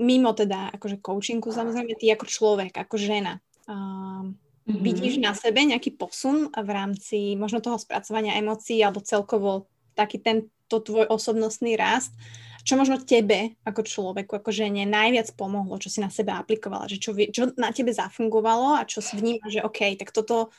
mimo 0.01 0.33
teda 0.33 0.73
akože 0.81 1.05
coachingu, 1.05 1.53
samozrejme, 1.53 1.93
ty 2.01 2.09
ako 2.09 2.25
človek, 2.25 2.73
ako 2.73 2.97
žena, 2.97 3.37
uh, 3.69 4.25
mm-hmm. 4.25 4.81
vidíš 4.81 5.21
na 5.21 5.37
sebe 5.37 5.61
nejaký 5.61 5.93
posun 6.01 6.49
v 6.49 6.71
rámci 6.73 7.37
možno 7.37 7.61
toho 7.61 7.77
spracovania 7.77 8.41
emócií 8.41 8.81
alebo 8.81 9.05
celkovo 9.05 9.69
taký 9.93 10.25
tento 10.25 10.81
tvoj 10.81 11.05
osobnostný 11.05 11.77
rast 11.77 12.17
čo 12.61 12.77
možno 12.77 13.01
tebe 13.01 13.57
ako 13.65 13.81
človeku, 13.85 14.33
ako 14.37 14.51
žene 14.53 14.85
najviac 14.85 15.33
pomohlo, 15.35 15.81
čo 15.81 15.89
si 15.89 16.05
na 16.05 16.13
sebe 16.13 16.33
aplikovala, 16.33 16.91
že 16.91 17.01
čo, 17.01 17.17
čo 17.17 17.53
na 17.57 17.73
tebe 17.73 17.93
zafungovalo 17.93 18.77
a 18.77 18.89
čo 18.89 19.01
si 19.01 19.17
vníma, 19.17 19.49
že 19.49 19.65
OK, 19.65 19.97
tak 19.97 20.13
toto, 20.13 20.53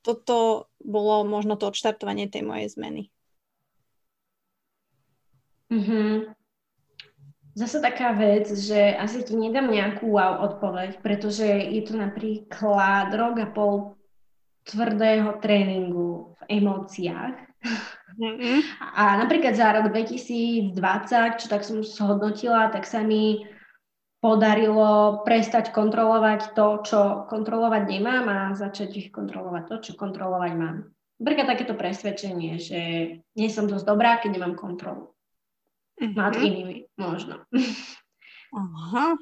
toto 0.00 0.68
bolo 0.80 1.24
možno 1.28 1.60
to 1.60 1.68
odštartovanie 1.68 2.28
tej 2.32 2.42
mojej 2.44 2.68
zmeny. 2.72 3.02
Mm-hmm. 5.72 6.32
Zase 7.54 7.78
taká 7.78 8.10
vec, 8.18 8.50
že 8.50 8.98
asi 8.98 9.22
ti 9.22 9.38
nedám 9.38 9.70
nejakú 9.70 10.10
wow 10.10 10.42
odpoveď, 10.42 10.98
pretože 10.98 11.46
je 11.46 11.82
to 11.86 11.94
napríklad 11.94 13.14
rok 13.14 13.38
a 13.38 13.46
pol 13.46 13.94
tvrdého 14.66 15.38
tréningu 15.38 16.34
v 16.40 16.42
emóciách 16.58 17.36
Mm-hmm. 18.14 18.58
A 18.94 19.18
napríklad 19.18 19.58
za 19.58 19.74
rok 19.74 19.90
2020, 19.90 20.74
čo 21.40 21.46
tak 21.50 21.66
som 21.66 21.82
zhodnotila, 21.82 22.70
tak 22.70 22.86
sa 22.86 23.02
mi 23.02 23.42
podarilo 24.22 25.20
prestať 25.26 25.74
kontrolovať 25.74 26.56
to, 26.56 26.66
čo 26.86 27.00
kontrolovať 27.28 27.82
nemám 27.84 28.24
a 28.30 28.38
začať 28.56 29.12
kontrolovať 29.12 29.62
to, 29.68 29.74
čo 29.84 29.92
kontrolovať 29.98 30.52
mám. 30.56 30.76
Napríklad 31.20 31.46
takéto 31.46 31.74
presvedčenie, 31.76 32.56
že 32.56 32.80
nie 33.36 33.48
som 33.52 33.68
dosť 33.68 33.84
dobrá, 33.84 34.18
keď 34.22 34.40
nemám 34.40 34.56
kontrolu. 34.56 35.12
Mm-hmm. 36.00 36.16
Nad 36.16 36.34
inými, 36.40 36.76
možno. 36.96 37.44
Aha. 38.54 39.18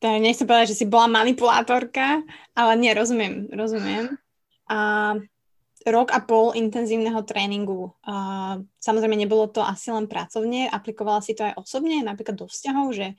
Tak 0.00 0.16
nechcem 0.16 0.48
povedať, 0.48 0.72
že 0.72 0.80
si 0.80 0.86
bola 0.88 1.12
manipulátorka, 1.12 2.24
ale 2.56 2.72
nie, 2.80 2.96
rozumiem, 2.96 3.52
rozumiem. 3.52 4.16
A 4.64 5.12
rok 5.88 6.12
a 6.12 6.20
pol 6.20 6.52
intenzívneho 6.52 7.24
tréningu. 7.24 7.96
Uh, 8.04 8.60
samozrejme, 8.76 9.16
nebolo 9.16 9.48
to 9.48 9.64
asi 9.64 9.88
len 9.88 10.04
pracovne, 10.04 10.68
aplikovala 10.68 11.24
si 11.24 11.32
to 11.32 11.48
aj 11.48 11.56
osobne, 11.56 12.04
napríklad 12.04 12.36
do 12.36 12.44
vzťahov, 12.44 12.92
že 12.92 13.16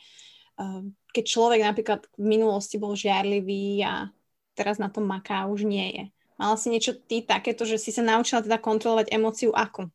uh, 0.61 0.85
keď 1.09 1.23
človek 1.25 1.61
napríklad 1.65 2.05
v 2.21 2.25
minulosti 2.37 2.77
bol 2.77 2.93
žiarlivý 2.93 3.81
a 3.81 4.13
teraz 4.53 4.77
na 4.77 4.93
tom 4.93 5.09
maká, 5.09 5.49
už 5.49 5.65
nie 5.65 5.87
je. 5.89 6.03
Mala 6.37 6.57
si 6.57 6.73
niečo 6.73 6.93
ty 6.97 7.21
takéto, 7.25 7.65
že 7.65 7.81
si 7.81 7.89
sa 7.93 8.01
naučila 8.05 8.41
teda 8.41 8.57
kontrolovať 8.61 9.13
emóciu 9.13 9.53
ako? 9.53 9.89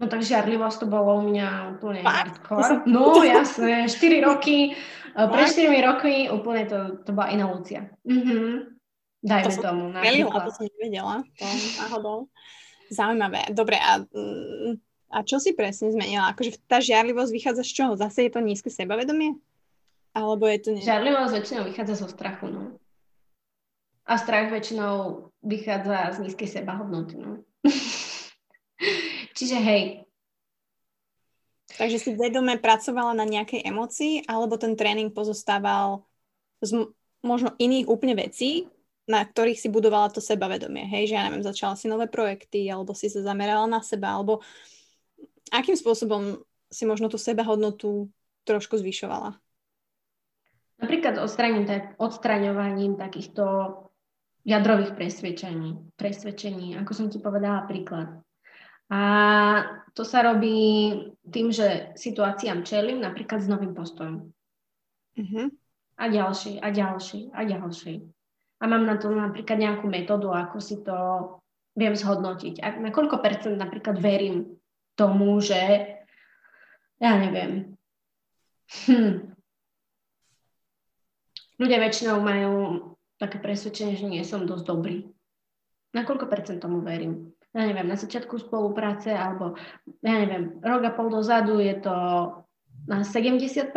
No 0.00 0.08
tak 0.08 0.24
žiarlivosť 0.24 0.76
to 0.80 0.86
bolo 0.88 1.20
u 1.20 1.28
mňa 1.28 1.76
úplne 1.76 2.00
Fakt? 2.00 2.40
hardcore. 2.40 2.88
No 2.88 3.20
jasné, 3.20 3.84
4 3.84 4.24
roky, 4.24 4.72
Fakt? 5.12 5.28
pre 5.28 5.44
4 5.44 5.88
roky 5.88 6.14
úplne 6.32 6.64
to, 6.64 6.78
to 7.04 7.12
bola 7.12 7.28
iná 7.32 7.52
Lucia. 7.52 7.92
Mhm. 8.08 8.79
Dajme 9.20 9.52
to 9.52 9.60
tomu. 9.60 9.84
Veľa, 9.92 10.48
to 10.48 10.52
som 10.56 10.64
nevedela, 10.64 11.20
to 11.36 11.44
náhodou. 11.76 12.18
Zaujímavé. 12.88 13.52
Dobre, 13.52 13.76
a, 13.76 14.00
mm, 14.00 14.80
a 15.12 15.18
čo 15.22 15.36
si 15.36 15.52
presne 15.52 15.92
zmenila? 15.92 16.32
Akože 16.32 16.56
tá 16.64 16.80
žiarlivosť 16.80 17.30
vychádza 17.30 17.62
z 17.62 17.72
čoho? 17.76 17.92
Zase 18.00 18.26
je 18.26 18.32
to 18.32 18.40
nízke 18.40 18.72
sebavedomie? 18.72 19.36
Alebo 20.16 20.48
je 20.48 20.58
to... 20.58 20.68
Nie... 20.74 20.82
Žiarlivosť 20.82 21.32
väčšinou 21.36 21.62
vychádza 21.68 21.94
zo 22.00 22.08
strachu, 22.10 22.50
no. 22.50 22.62
A 24.08 24.18
strach 24.18 24.50
väčšinou 24.50 25.28
vychádza 25.44 26.18
z 26.18 26.26
nízkej 26.26 26.48
sebahodnoty, 26.50 27.14
no. 27.20 27.46
Čiže 29.38 29.56
hej. 29.60 29.82
Takže 31.78 31.98
si 32.02 32.10
vedome 32.18 32.58
pracovala 32.58 33.14
na 33.14 33.22
nejakej 33.22 33.62
emocii, 33.62 34.26
alebo 34.26 34.58
ten 34.58 34.74
tréning 34.74 35.14
pozostával 35.14 36.02
z 36.58 36.90
možno 37.22 37.54
iných 37.60 37.86
úplne 37.86 38.18
vecí, 38.18 38.66
na 39.10 39.26
ktorých 39.26 39.58
si 39.58 39.66
budovala 39.66 40.14
to 40.14 40.22
sebavedomie. 40.22 40.86
Hej, 40.86 41.10
že 41.10 41.14
ja 41.18 41.26
neviem, 41.26 41.42
začala 41.42 41.74
si 41.74 41.90
nové 41.90 42.06
projekty, 42.06 42.70
alebo 42.70 42.94
si 42.94 43.10
sa 43.10 43.26
zamerala 43.26 43.66
na 43.66 43.82
seba, 43.82 44.14
alebo 44.14 44.38
akým 45.50 45.74
spôsobom 45.74 46.38
si 46.70 46.86
možno 46.86 47.10
tú 47.10 47.18
sebahodnotu 47.18 48.06
trošku 48.46 48.78
zvyšovala? 48.78 49.34
Napríklad 50.78 51.18
odstraňovaním 51.98 52.94
takýchto 52.96 53.44
jadrových 54.46 54.96
presvedčení, 54.96 55.92
presvedčení, 55.98 56.78
ako 56.78 56.92
som 56.94 57.06
ti 57.10 57.18
povedala 57.18 57.66
príklad. 57.66 58.22
A 58.88 59.02
to 59.92 60.06
sa 60.06 60.24
robí 60.24 60.96
tým, 61.26 61.52
že 61.52 61.92
situáciám 61.98 62.64
čelím, 62.64 63.02
napríklad 63.02 63.42
s 63.42 63.50
novým 63.50 63.76
postojom. 63.76 64.32
Uh-huh. 65.20 65.46
A 66.00 66.04
ďalší, 66.08 66.62
a 66.62 66.72
ďalší, 66.72 67.28
a 67.34 67.40
ďalší 67.44 68.08
a 68.60 68.64
mám 68.68 68.84
na 68.84 69.00
to 69.00 69.08
napríklad 69.08 69.56
nejakú 69.56 69.88
metódu, 69.88 70.36
ako 70.36 70.60
si 70.60 70.84
to 70.84 70.96
viem 71.72 71.96
zhodnotiť. 71.96 72.60
A 72.60 72.76
na 72.76 72.92
koľko 72.92 73.24
percent 73.24 73.56
napríklad 73.56 73.96
verím 73.96 74.60
tomu, 74.92 75.40
že 75.40 75.56
ja 77.00 77.12
neviem. 77.16 77.72
Hm. 78.84 79.32
Ľudia 81.56 81.78
väčšinou 81.80 82.20
majú 82.20 82.52
také 83.16 83.40
presvedčenie, 83.40 83.96
že 83.96 84.06
nie 84.08 84.24
som 84.28 84.44
dosť 84.44 84.64
dobrý. 84.68 85.08
Na 85.96 86.04
koľko 86.04 86.28
percent 86.28 86.60
tomu 86.60 86.84
verím? 86.84 87.32
Ja 87.50 87.66
neviem, 87.66 87.88
na 87.88 87.98
začiatku 87.98 88.38
spolupráce, 88.38 89.10
alebo 89.10 89.58
ja 90.04 90.14
neviem, 90.22 90.62
rok 90.62 90.86
a 90.86 90.94
pol 90.94 91.10
dozadu 91.10 91.58
je 91.58 91.74
to 91.82 91.96
na 92.86 93.02
70% 93.02 93.74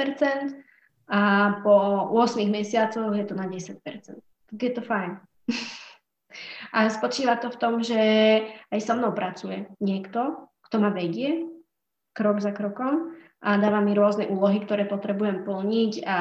a 1.09 1.21
po 1.65 1.75
8 2.13 2.45
mesiacoch 2.51 3.11
je 3.17 3.25
to 3.25 3.33
na 3.33 3.49
10% 3.49 3.81
tak 4.53 4.59
je 4.61 4.71
to 4.77 4.83
fajn. 4.85 5.17
A 6.73 6.89
spočíva 6.89 7.37
to 7.37 7.49
v 7.49 7.59
tom, 7.61 7.73
že 7.81 8.01
aj 8.69 8.79
so 8.81 8.93
mnou 8.93 9.13
pracuje 9.13 9.69
niekto, 9.81 10.49
kto 10.69 10.75
ma 10.81 10.89
vedie 10.93 11.45
krok 12.13 12.41
za 12.41 12.53
krokom 12.53 13.13
a 13.41 13.57
dáva 13.57 13.81
mi 13.81 13.97
rôzne 13.97 14.29
úlohy, 14.29 14.61
ktoré 14.61 14.85
potrebujem 14.85 15.45
plniť 15.45 16.05
a, 16.05 16.19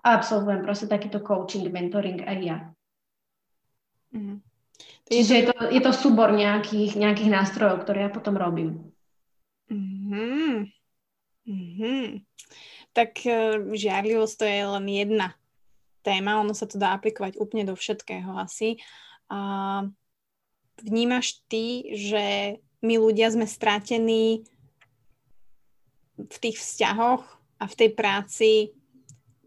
a 0.00 0.08
absolvujem 0.16 0.64
proste 0.64 0.88
takýto 0.88 1.20
coaching, 1.20 1.68
mentoring 1.68 2.24
aj 2.24 2.38
ja. 2.40 2.58
Mm. 4.12 4.40
Čiže 5.04 5.32
je 5.36 5.44
to, 5.52 5.56
je 5.68 5.80
to 5.84 5.92
súbor 5.92 6.32
nejakých, 6.32 6.96
nejakých 6.96 7.30
nástrojov, 7.32 7.84
ktoré 7.84 8.08
ja 8.08 8.10
potom 8.12 8.40
robím. 8.40 8.88
Mm-hmm. 9.68 10.52
Mm-hmm. 11.44 12.04
Tak 12.96 13.10
uh, 13.28 13.68
žiarlivosť 13.76 14.34
to 14.40 14.44
je 14.48 14.60
len 14.64 14.86
jedna 14.88 15.36
téma, 16.04 16.38
ono 16.38 16.52
sa 16.52 16.68
to 16.68 16.76
dá 16.76 16.92
aplikovať 16.92 17.40
úplne 17.40 17.64
do 17.64 17.72
všetkého 17.72 18.28
asi. 18.36 18.76
A 19.32 19.82
vnímaš 20.84 21.40
ty, 21.48 21.88
že 21.96 22.58
my 22.84 23.00
ľudia 23.00 23.32
sme 23.32 23.48
stratení 23.48 24.44
v 26.20 26.36
tých 26.38 26.60
vzťahoch 26.60 27.24
a 27.58 27.64
v 27.64 27.74
tej 27.74 27.90
práci 27.96 28.50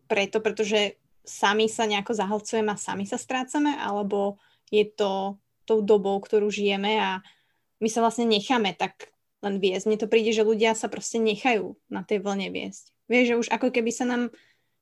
preto, 0.09 0.41
pretože 0.41 0.97
sami 1.21 1.69
sa 1.69 1.85
nejako 1.85 2.17
zahlcujeme 2.17 2.73
a 2.73 2.79
sami 2.79 3.05
sa 3.05 3.19
strácame, 3.19 3.77
alebo 3.77 4.41
je 4.73 4.87
to 4.87 5.37
tou 5.67 5.83
dobou, 5.83 6.17
ktorú 6.23 6.47
žijeme 6.47 6.97
a 6.97 7.19
my 7.83 7.87
sa 7.91 8.01
vlastne 8.01 8.25
necháme 8.25 8.73
tak 8.73 9.11
len 9.43 9.61
viesť. 9.61 9.85
Mne 9.85 9.99
to 10.01 10.09
príde, 10.09 10.33
že 10.33 10.47
ľudia 10.47 10.73
sa 10.73 10.89
proste 10.89 11.21
nechajú 11.21 11.77
na 11.91 12.01
tej 12.01 12.23
vlne 12.23 12.49
viesť. 12.49 12.95
Vieš, 13.11 13.25
že 13.27 13.39
už 13.45 13.47
ako 13.53 13.69
keby 13.69 13.91
sa 13.93 14.07
nám 14.07 14.33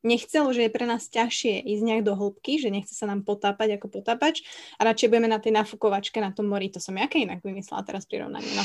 nechcelo, 0.06 0.54
že 0.54 0.70
je 0.70 0.72
pre 0.72 0.86
nás 0.86 1.10
ťažšie 1.10 1.66
ísť 1.66 1.84
nejak 1.84 2.04
do 2.06 2.14
hĺbky, 2.14 2.62
že 2.62 2.70
nechce 2.70 2.94
sa 2.94 3.10
nám 3.10 3.26
potápať 3.26 3.82
ako 3.82 3.90
potápač 3.90 4.46
a 4.78 4.86
radšej 4.86 5.10
budeme 5.10 5.28
na 5.28 5.42
tej 5.42 5.58
nafukovačke 5.58 6.22
na 6.22 6.30
tom 6.30 6.46
mori. 6.48 6.70
To 6.70 6.80
som 6.80 6.94
jaké 6.94 7.26
inak 7.26 7.42
vymyslela 7.42 7.82
teraz 7.82 8.06
prirovnanie. 8.06 8.48
No. 8.54 8.64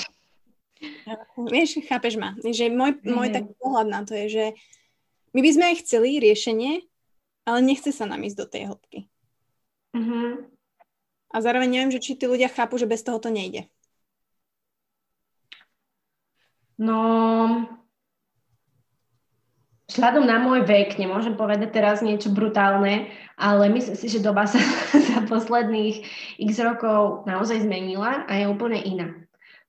Vieš, 1.49 1.85
chápeš 1.89 2.21
ma? 2.21 2.37
Že 2.41 2.73
môj, 2.73 3.01
môj 3.05 3.29
mm. 3.33 3.35
taký 3.35 3.53
pohľad 3.57 3.89
na 3.89 4.01
to 4.05 4.13
je, 4.15 4.27
že 4.29 4.45
my 5.33 5.41
by 5.41 5.51
sme 5.51 5.65
aj 5.73 5.77
chceli 5.85 6.21
riešenie, 6.21 6.85
ale 7.49 7.59
nechce 7.65 7.91
sa 7.91 8.05
nám 8.05 8.21
ísť 8.21 8.37
do 8.37 8.47
tej 8.47 8.63
hĺbky. 8.69 9.01
Mm-hmm. 9.97 10.29
A 11.31 11.37
zároveň 11.39 11.69
neviem, 11.71 11.93
že 11.95 12.03
či 12.03 12.19
tí 12.19 12.27
ľudia 12.27 12.51
chápu, 12.51 12.79
že 12.79 12.91
bez 12.91 13.07
toho 13.07 13.23
to 13.23 13.31
nejde. 13.31 13.71
No, 16.81 17.01
Vzhľadom 19.91 20.23
na 20.23 20.39
môj 20.39 20.63
vek, 20.63 21.03
nemôžem 21.03 21.35
povedať 21.35 21.75
teraz 21.75 21.99
niečo 21.99 22.31
brutálne, 22.31 23.11
ale 23.35 23.67
myslím 23.75 23.99
si, 23.99 24.07
že 24.07 24.23
doba 24.23 24.47
sa 24.47 24.63
za 25.11 25.27
posledných 25.27 26.07
x 26.39 26.51
rokov 26.63 27.27
naozaj 27.27 27.67
zmenila 27.67 28.23
a 28.31 28.33
je 28.39 28.47
úplne 28.47 28.79
iná. 28.79 29.11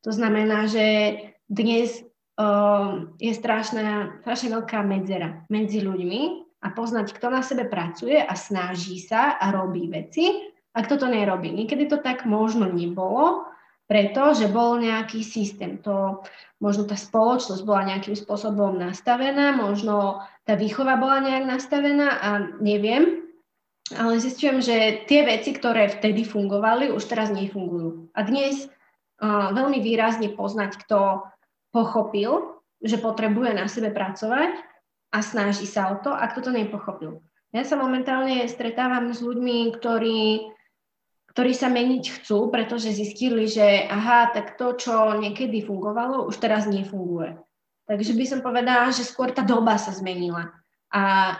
To 0.05 0.13
znamená, 0.13 0.69
že 0.69 1.17
dnes 1.49 2.05
um, 2.37 3.17
je 3.17 3.33
strašná, 3.33 4.21
strašne 4.21 4.61
veľká 4.61 4.85
medzera 4.85 5.41
medzi 5.49 5.81
ľuďmi 5.81 6.21
a 6.61 6.69
poznať, 6.69 7.17
kto 7.17 7.27
na 7.33 7.41
sebe 7.41 7.65
pracuje 7.65 8.21
a 8.21 8.37
snaží 8.37 9.01
sa 9.01 9.41
a 9.41 9.49
robí 9.49 9.89
veci 9.89 10.53
a 10.77 10.85
kto 10.85 11.01
to 11.01 11.07
nerobí. 11.09 11.49
Niekedy 11.49 11.89
to 11.89 11.97
tak 11.97 12.29
možno 12.29 12.69
nebolo, 12.69 13.49
pretože 13.91 14.47
bol 14.47 14.79
nejaký 14.79 15.19
systém. 15.19 15.75
To, 15.83 16.23
možno 16.63 16.87
tá 16.87 16.95
spoločnosť 16.95 17.59
bola 17.67 17.91
nejakým 17.91 18.15
spôsobom 18.15 18.79
nastavená, 18.79 19.51
možno 19.51 20.23
tá 20.47 20.55
výchova 20.55 20.95
bola 20.95 21.19
nejak 21.19 21.43
nastavená 21.43 22.07
a 22.23 22.29
neviem, 22.63 23.27
ale 23.91 24.23
zistujem, 24.23 24.63
že 24.63 25.03
tie 25.11 25.27
veci, 25.27 25.51
ktoré 25.51 25.91
vtedy 25.91 26.23
fungovali, 26.23 26.87
už 26.95 27.03
teraz 27.03 27.35
nefungujú. 27.35 28.07
A 28.15 28.23
dnes 28.23 28.71
uh, 28.71 29.51
veľmi 29.51 29.83
výrazne 29.83 30.31
poznať, 30.31 30.79
kto 30.87 31.27
pochopil, 31.75 32.63
že 32.79 32.95
potrebuje 32.95 33.59
na 33.59 33.67
sebe 33.67 33.91
pracovať 33.91 34.55
a 35.11 35.19
snaží 35.19 35.67
sa 35.67 35.91
o 35.91 35.99
to, 35.99 36.15
a 36.15 36.31
kto 36.31 36.47
to 36.47 36.51
nepochopil. 36.55 37.19
Ja 37.51 37.67
sa 37.67 37.75
momentálne 37.75 38.47
stretávam 38.47 39.11
s 39.11 39.19
ľuďmi, 39.19 39.75
ktorí 39.75 40.47
ktorí 41.31 41.55
sa 41.55 41.71
meniť 41.71 42.21
chcú, 42.21 42.51
pretože 42.51 42.91
zistili, 42.91 43.47
že 43.47 43.87
aha, 43.87 44.35
tak 44.35 44.59
to, 44.59 44.75
čo 44.75 45.15
niekedy 45.15 45.63
fungovalo, 45.63 46.27
už 46.27 46.35
teraz 46.43 46.67
nefunguje. 46.67 47.39
Takže 47.87 48.11
by 48.15 48.25
som 48.27 48.39
povedala, 48.43 48.91
že 48.91 49.07
skôr 49.07 49.31
tá 49.31 49.43
doba 49.43 49.79
sa 49.79 49.95
zmenila. 49.95 50.51
A 50.91 51.35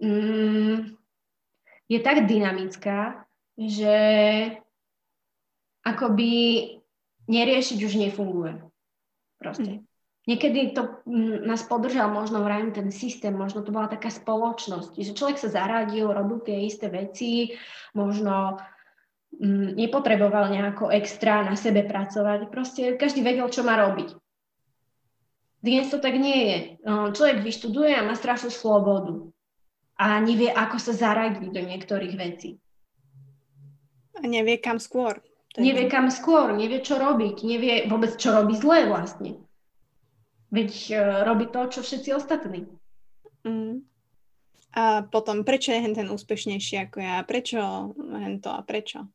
mm, 0.00 0.96
je 1.88 1.98
tak 2.00 2.28
dynamická, 2.28 3.24
že 3.56 3.96
akoby 5.84 6.32
neriešiť 7.28 7.78
už 7.80 7.92
nefunguje. 7.96 8.60
Proste. 9.40 9.80
Mm. 9.80 9.84
Niekedy 10.22 10.70
to 10.70 11.02
mm, 11.02 11.42
nás 11.50 11.66
podržal 11.66 12.06
možno 12.14 12.46
vrajím 12.46 12.70
ten 12.70 12.94
systém, 12.94 13.34
možno 13.34 13.66
to 13.66 13.74
bola 13.74 13.90
taká 13.90 14.06
spoločnosť, 14.06 14.94
že 14.94 15.18
človek 15.18 15.34
sa 15.34 15.50
zaradil, 15.50 16.14
robil 16.14 16.38
tie 16.46 16.62
isté 16.62 16.86
veci, 16.86 17.58
možno 17.90 18.62
nepotreboval 19.76 20.52
nejako 20.52 20.92
extra 20.92 21.42
na 21.46 21.56
sebe 21.56 21.82
pracovať. 21.86 22.52
Proste 22.52 22.94
každý 23.00 23.24
vedel, 23.24 23.48
čo 23.48 23.64
má 23.64 23.80
robiť. 23.80 24.14
Dnes 25.62 25.88
to 25.94 26.02
tak 26.02 26.18
nie 26.18 26.38
je. 26.50 26.58
Človek 27.14 27.40
vyštuduje 27.46 27.94
a 27.94 28.02
má 28.02 28.18
strašnú 28.18 28.50
slobodu 28.50 29.30
a 29.94 30.18
nevie, 30.18 30.50
ako 30.50 30.76
sa 30.82 30.90
zaradiť 30.90 31.54
do 31.54 31.62
niektorých 31.62 32.14
vecí. 32.18 32.58
A 34.18 34.26
nevie 34.26 34.58
kam 34.58 34.82
skôr. 34.82 35.22
Nevie 35.54 35.86
kam 35.86 36.10
skôr, 36.10 36.50
nevie 36.56 36.82
čo 36.82 36.98
robiť, 36.98 37.44
nevie 37.44 37.86
vôbec 37.86 38.16
čo 38.18 38.32
robí 38.34 38.56
zle 38.58 38.90
vlastne. 38.90 39.38
Veď 40.50 40.70
uh, 40.92 40.98
robí 41.28 41.46
to, 41.48 41.68
čo 41.68 41.80
všetci 41.84 42.10
ostatní. 42.12 42.66
Mm. 43.46 43.84
A 44.72 45.04
potom, 45.04 45.44
prečo 45.44 45.70
je 45.76 45.84
ten 45.92 46.08
úspešnejší 46.08 46.88
ako 46.88 46.98
ja? 47.04 47.20
Prečo 47.22 47.92
hen 47.96 48.40
to 48.40 48.48
a 48.48 48.64
prečo? 48.64 49.12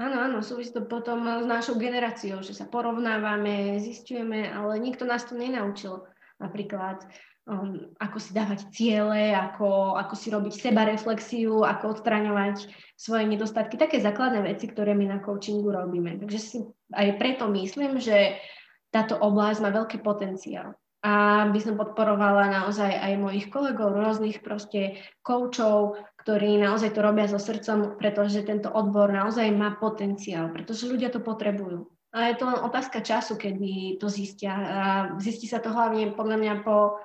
Áno, 0.00 0.16
áno, 0.16 0.38
súvisí 0.40 0.72
to 0.72 0.88
potom 0.88 1.28
s 1.28 1.44
našou 1.44 1.76
generáciou, 1.76 2.40
že 2.40 2.56
sa 2.56 2.64
porovnávame, 2.64 3.76
zistujeme, 3.84 4.48
ale 4.48 4.80
nikto 4.80 5.04
nás 5.04 5.28
to 5.28 5.36
nenaučil. 5.36 6.08
Napríklad, 6.40 7.04
um, 7.44 7.92
ako 8.00 8.16
si 8.16 8.32
dávať 8.32 8.72
ciele, 8.72 9.36
ako, 9.36 10.00
ako 10.00 10.14
si 10.16 10.32
robiť 10.32 10.52
seba 10.56 10.88
reflexiu, 10.88 11.68
ako 11.68 12.00
odstraňovať 12.00 12.64
svoje 12.96 13.28
nedostatky. 13.28 13.76
Také 13.76 14.00
základné 14.00 14.40
veci, 14.40 14.72
ktoré 14.72 14.96
my 14.96 15.04
na 15.04 15.18
coachingu 15.20 15.68
robíme. 15.68 16.16
Takže 16.16 16.38
si 16.40 16.64
aj 16.96 17.20
preto 17.20 17.52
myslím, 17.52 18.00
že 18.00 18.40
táto 18.88 19.20
oblasť 19.20 19.60
má 19.60 19.68
veľký 19.68 20.00
potenciál. 20.00 20.80
A 21.00 21.44
by 21.48 21.60
som 21.60 21.80
podporovala 21.80 22.52
naozaj 22.52 22.92
aj 22.92 23.20
mojich 23.20 23.48
kolegov, 23.48 23.96
rôznych 23.96 24.44
proste 24.44 25.00
koučov, 25.24 25.96
ktorí 26.20 26.60
naozaj 26.60 26.92
to 26.92 27.00
robia 27.00 27.24
so 27.24 27.40
srdcom, 27.40 27.96
pretože 27.96 28.44
tento 28.44 28.68
odbor 28.68 29.08
naozaj 29.08 29.48
má 29.56 29.74
potenciál, 29.80 30.52
pretože 30.52 30.84
ľudia 30.84 31.08
to 31.08 31.24
potrebujú. 31.24 31.88
A 32.10 32.34
je 32.34 32.42
to 32.42 32.44
len 32.50 32.58
otázka 32.60 33.00
času, 33.00 33.38
kedy 33.38 33.96
to 34.02 34.10
zistia. 34.10 34.52
A 34.52 34.80
zistí 35.22 35.46
sa 35.46 35.62
to 35.62 35.70
hlavne 35.70 36.12
podľa 36.12 36.36
mňa 36.42 36.54
po, 36.66 37.00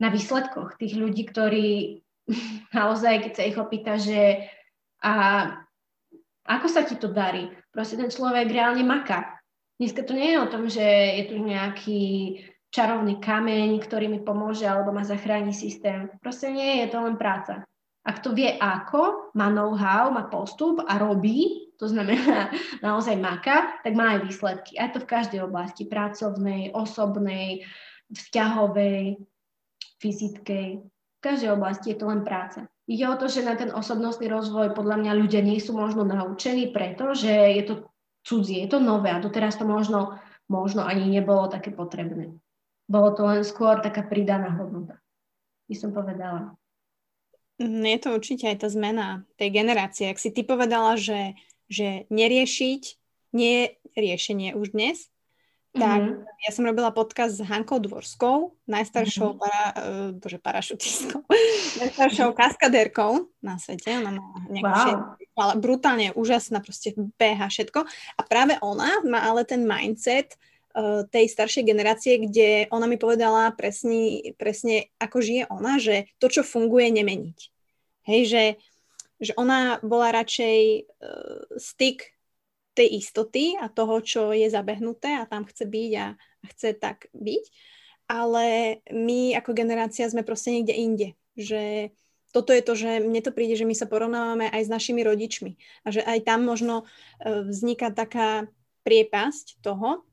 na 0.00 0.08
výsledkoch 0.08 0.80
tých 0.80 0.96
ľudí, 0.96 1.28
ktorí 1.28 2.00
naozaj, 2.78 3.28
keď 3.28 3.32
sa 3.32 3.44
ich 3.46 3.58
opýta, 3.60 3.94
že 4.00 4.50
a 4.98 5.12
ako 6.48 6.66
sa 6.66 6.82
ti 6.82 6.98
to 6.98 7.12
darí? 7.12 7.52
Proste 7.70 8.00
ten 8.00 8.10
človek 8.10 8.50
reálne 8.50 8.82
maká. 8.82 9.38
Dneska 9.78 10.02
to 10.02 10.16
nie 10.16 10.34
je 10.34 10.42
o 10.42 10.50
tom, 10.50 10.66
že 10.66 10.82
je 11.22 11.24
tu 11.30 11.38
nejaký 11.38 12.02
čarovný 12.74 13.22
kameň, 13.22 13.78
ktorý 13.78 14.10
mi 14.10 14.20
pomôže 14.20 14.66
alebo 14.66 14.90
ma 14.90 15.06
zachráni 15.06 15.54
systém. 15.54 16.10
Proste 16.18 16.50
nie, 16.50 16.82
je 16.82 16.88
to 16.90 16.98
len 16.98 17.14
práca. 17.14 17.62
Ak 18.08 18.24
to 18.24 18.32
vie 18.32 18.56
ako, 18.56 19.36
má 19.36 19.52
know-how, 19.52 20.08
má 20.08 20.32
postup 20.32 20.80
a 20.88 20.96
robí, 20.96 21.68
to 21.76 21.84
znamená 21.84 22.48
naozaj 22.86 23.20
maka, 23.20 23.76
tak 23.84 23.92
má 23.92 24.16
aj 24.16 24.24
výsledky. 24.24 24.80
Aj 24.80 24.88
to 24.96 25.04
v 25.04 25.10
každej 25.12 25.40
oblasti, 25.44 25.84
pracovnej, 25.84 26.72
osobnej, 26.72 27.68
vzťahovej, 28.08 29.20
fyzickej. 30.00 30.68
V 30.88 31.20
každej 31.20 31.50
oblasti 31.52 31.92
je 31.92 31.98
to 32.00 32.08
len 32.08 32.24
práca. 32.24 32.66
Ide 32.88 33.04
o 33.04 33.20
to, 33.20 33.28
že 33.28 33.44
na 33.44 33.52
ten 33.52 33.68
osobnostný 33.68 34.32
rozvoj 34.32 34.72
podľa 34.72 34.96
mňa 35.04 35.12
ľudia 35.20 35.44
nie 35.44 35.60
sú 35.60 35.76
možno 35.76 36.08
naučení, 36.08 36.72
pretože 36.72 37.28
je 37.28 37.62
to 37.68 37.74
cudzie, 38.24 38.64
je 38.64 38.68
to 38.72 38.80
nové 38.80 39.12
a 39.12 39.20
doteraz 39.20 39.60
to 39.60 39.68
možno, 39.68 40.16
možno 40.48 40.88
ani 40.88 41.04
nebolo 41.04 41.52
také 41.52 41.68
potrebné. 41.68 42.32
Bolo 42.88 43.12
to 43.12 43.28
len 43.28 43.44
skôr 43.44 43.84
taká 43.84 44.04
pridaná 44.08 44.56
hodnota, 44.56 44.96
by 45.68 45.74
som 45.76 45.92
povedala. 45.92 46.57
Mm, 47.58 47.84
je 47.84 47.98
to 47.98 48.08
určite 48.14 48.44
aj 48.46 48.56
tá 48.62 48.68
zmena 48.70 49.26
tej 49.34 49.50
generácie. 49.50 50.10
Ak 50.10 50.22
si 50.22 50.30
ty 50.30 50.46
povedala, 50.46 50.94
že, 50.94 51.34
že 51.66 52.06
neriešiť 52.08 52.82
nie 53.34 53.54
je 53.54 53.64
riešenie 53.98 54.54
už 54.54 54.72
dnes, 54.72 55.10
tak 55.76 56.00
mm-hmm. 56.00 56.42
ja 56.48 56.50
som 56.50 56.64
robila 56.64 56.88
podcast 56.90 57.38
s 57.38 57.44
Hankou 57.44 57.76
Dvorskou, 57.78 58.56
najstaršou 58.66 59.36
mm-hmm. 59.36 59.42
para, 59.42 59.62
uh, 59.76 60.10
bože, 60.16 60.38
parašutistkou, 60.40 61.20
najstaršou 61.82 62.32
kaskadérkou 62.32 63.28
na 63.44 63.60
svete. 63.60 64.00
Ona 64.00 64.16
má 64.16 64.26
nejaké 64.48 64.90
wow. 65.36 65.54
brutálne 65.60 66.16
úžasná, 66.16 66.64
proste 66.64 66.96
beha 67.20 67.46
všetko. 67.46 67.84
A 68.16 68.20
práve 68.24 68.56
ona 68.64 69.02
má 69.04 69.28
ale 69.28 69.44
ten 69.44 69.62
mindset 69.62 70.40
tej 71.10 71.26
staršej 71.26 71.64
generácie, 71.66 72.22
kde 72.22 72.70
ona 72.70 72.86
mi 72.86 73.00
povedala 73.00 73.50
presne, 73.56 74.34
presne 74.38 74.92
ako 75.02 75.18
žije 75.18 75.42
ona, 75.50 75.80
že 75.82 76.06
to, 76.22 76.30
čo 76.30 76.46
funguje, 76.46 76.92
nemeniť. 76.92 77.38
Hej, 78.06 78.22
že, 78.28 78.44
že 79.18 79.32
ona 79.34 79.82
bola 79.82 80.14
radšej 80.14 80.58
uh, 80.86 81.44
styk 81.58 82.14
tej 82.78 83.02
istoty 83.02 83.58
a 83.58 83.66
toho, 83.66 83.98
čo 83.98 84.30
je 84.30 84.46
zabehnuté 84.46 85.18
a 85.18 85.26
tam 85.26 85.42
chce 85.42 85.66
byť 85.66 85.92
a, 85.98 86.06
a 86.14 86.44
chce 86.54 86.78
tak 86.78 87.10
byť. 87.10 87.44
Ale 88.08 88.78
my 88.88 89.36
ako 89.36 89.50
generácia 89.52 90.06
sme 90.08 90.22
proste 90.22 90.54
niekde 90.54 90.78
inde. 90.78 91.08
Že 91.34 91.92
toto 92.32 92.54
je 92.54 92.62
to, 92.62 92.72
že 92.78 93.02
mne 93.02 93.20
to 93.20 93.34
príde, 93.34 93.58
že 93.58 93.68
my 93.68 93.74
sa 93.76 93.90
porovnávame 93.90 94.48
aj 94.48 94.68
s 94.68 94.72
našimi 94.72 95.04
rodičmi. 95.04 95.58
A 95.84 95.92
že 95.92 96.00
aj 96.00 96.24
tam 96.24 96.46
možno 96.48 96.84
e, 97.20 97.44
vzniká 97.44 97.92
taká 97.92 98.48
priepasť 98.86 99.60
toho, 99.60 100.07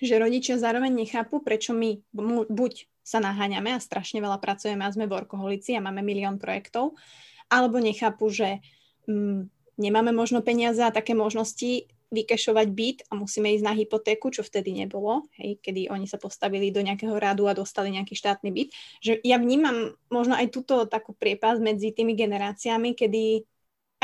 že 0.00 0.20
rodičia 0.20 0.60
zároveň 0.60 1.06
nechápu, 1.06 1.40
prečo 1.40 1.72
my 1.72 2.00
buď 2.48 2.72
sa 3.06 3.22
naháňame 3.22 3.74
a 3.76 3.82
strašne 3.82 4.18
veľa 4.18 4.42
pracujeme 4.42 4.82
a 4.82 4.90
sme 4.90 5.06
workoholici 5.06 5.78
a 5.78 5.84
máme 5.84 6.02
milión 6.02 6.42
projektov, 6.42 6.98
alebo 7.46 7.78
nechápu, 7.78 8.26
že 8.28 8.58
mm, 9.06 9.46
nemáme 9.78 10.10
možno 10.10 10.42
peniaze 10.42 10.82
a 10.82 10.90
také 10.90 11.14
možnosti 11.14 11.86
vykešovať 12.06 12.66
byt 12.70 12.98
a 13.10 13.18
musíme 13.18 13.50
ísť 13.50 13.64
na 13.66 13.74
hypotéku, 13.74 14.30
čo 14.30 14.46
vtedy 14.46 14.70
nebolo, 14.70 15.26
hej, 15.42 15.58
kedy 15.58 15.90
oni 15.90 16.06
sa 16.06 16.22
postavili 16.22 16.70
do 16.70 16.78
nejakého 16.78 17.18
radu 17.18 17.50
a 17.50 17.56
dostali 17.58 17.90
nejaký 17.90 18.14
štátny 18.14 18.50
byt. 18.54 18.68
Že 19.02 19.12
ja 19.26 19.42
vnímam 19.42 19.98
možno 20.06 20.38
aj 20.38 20.54
túto 20.54 20.86
takú 20.86 21.18
priepas 21.18 21.58
medzi 21.58 21.90
tými 21.90 22.14
generáciami, 22.14 22.94
kedy 22.94 23.42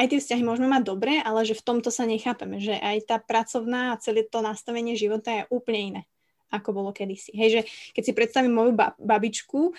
aj 0.03 0.11
tie 0.11 0.19
vzťahy 0.19 0.43
môžeme 0.43 0.67
mať 0.67 0.83
dobré, 0.83 1.23
ale 1.23 1.47
že 1.47 1.55
v 1.55 1.63
tomto 1.63 1.95
sa 1.95 2.03
nechápeme, 2.03 2.59
že 2.59 2.75
aj 2.75 3.07
tá 3.07 3.17
pracovná 3.23 3.95
a 3.95 4.01
celé 4.03 4.27
to 4.27 4.43
nastavenie 4.43 4.99
života 4.99 5.31
je 5.31 5.43
úplne 5.55 5.81
iné, 5.81 6.03
ako 6.51 6.75
bolo 6.75 6.91
kedysi. 6.91 7.31
Hej, 7.39 7.49
že 7.55 7.61
keď 7.95 8.03
si 8.03 8.13
predstavím 8.13 8.53
moju 8.53 8.73
babičku, 8.99 9.71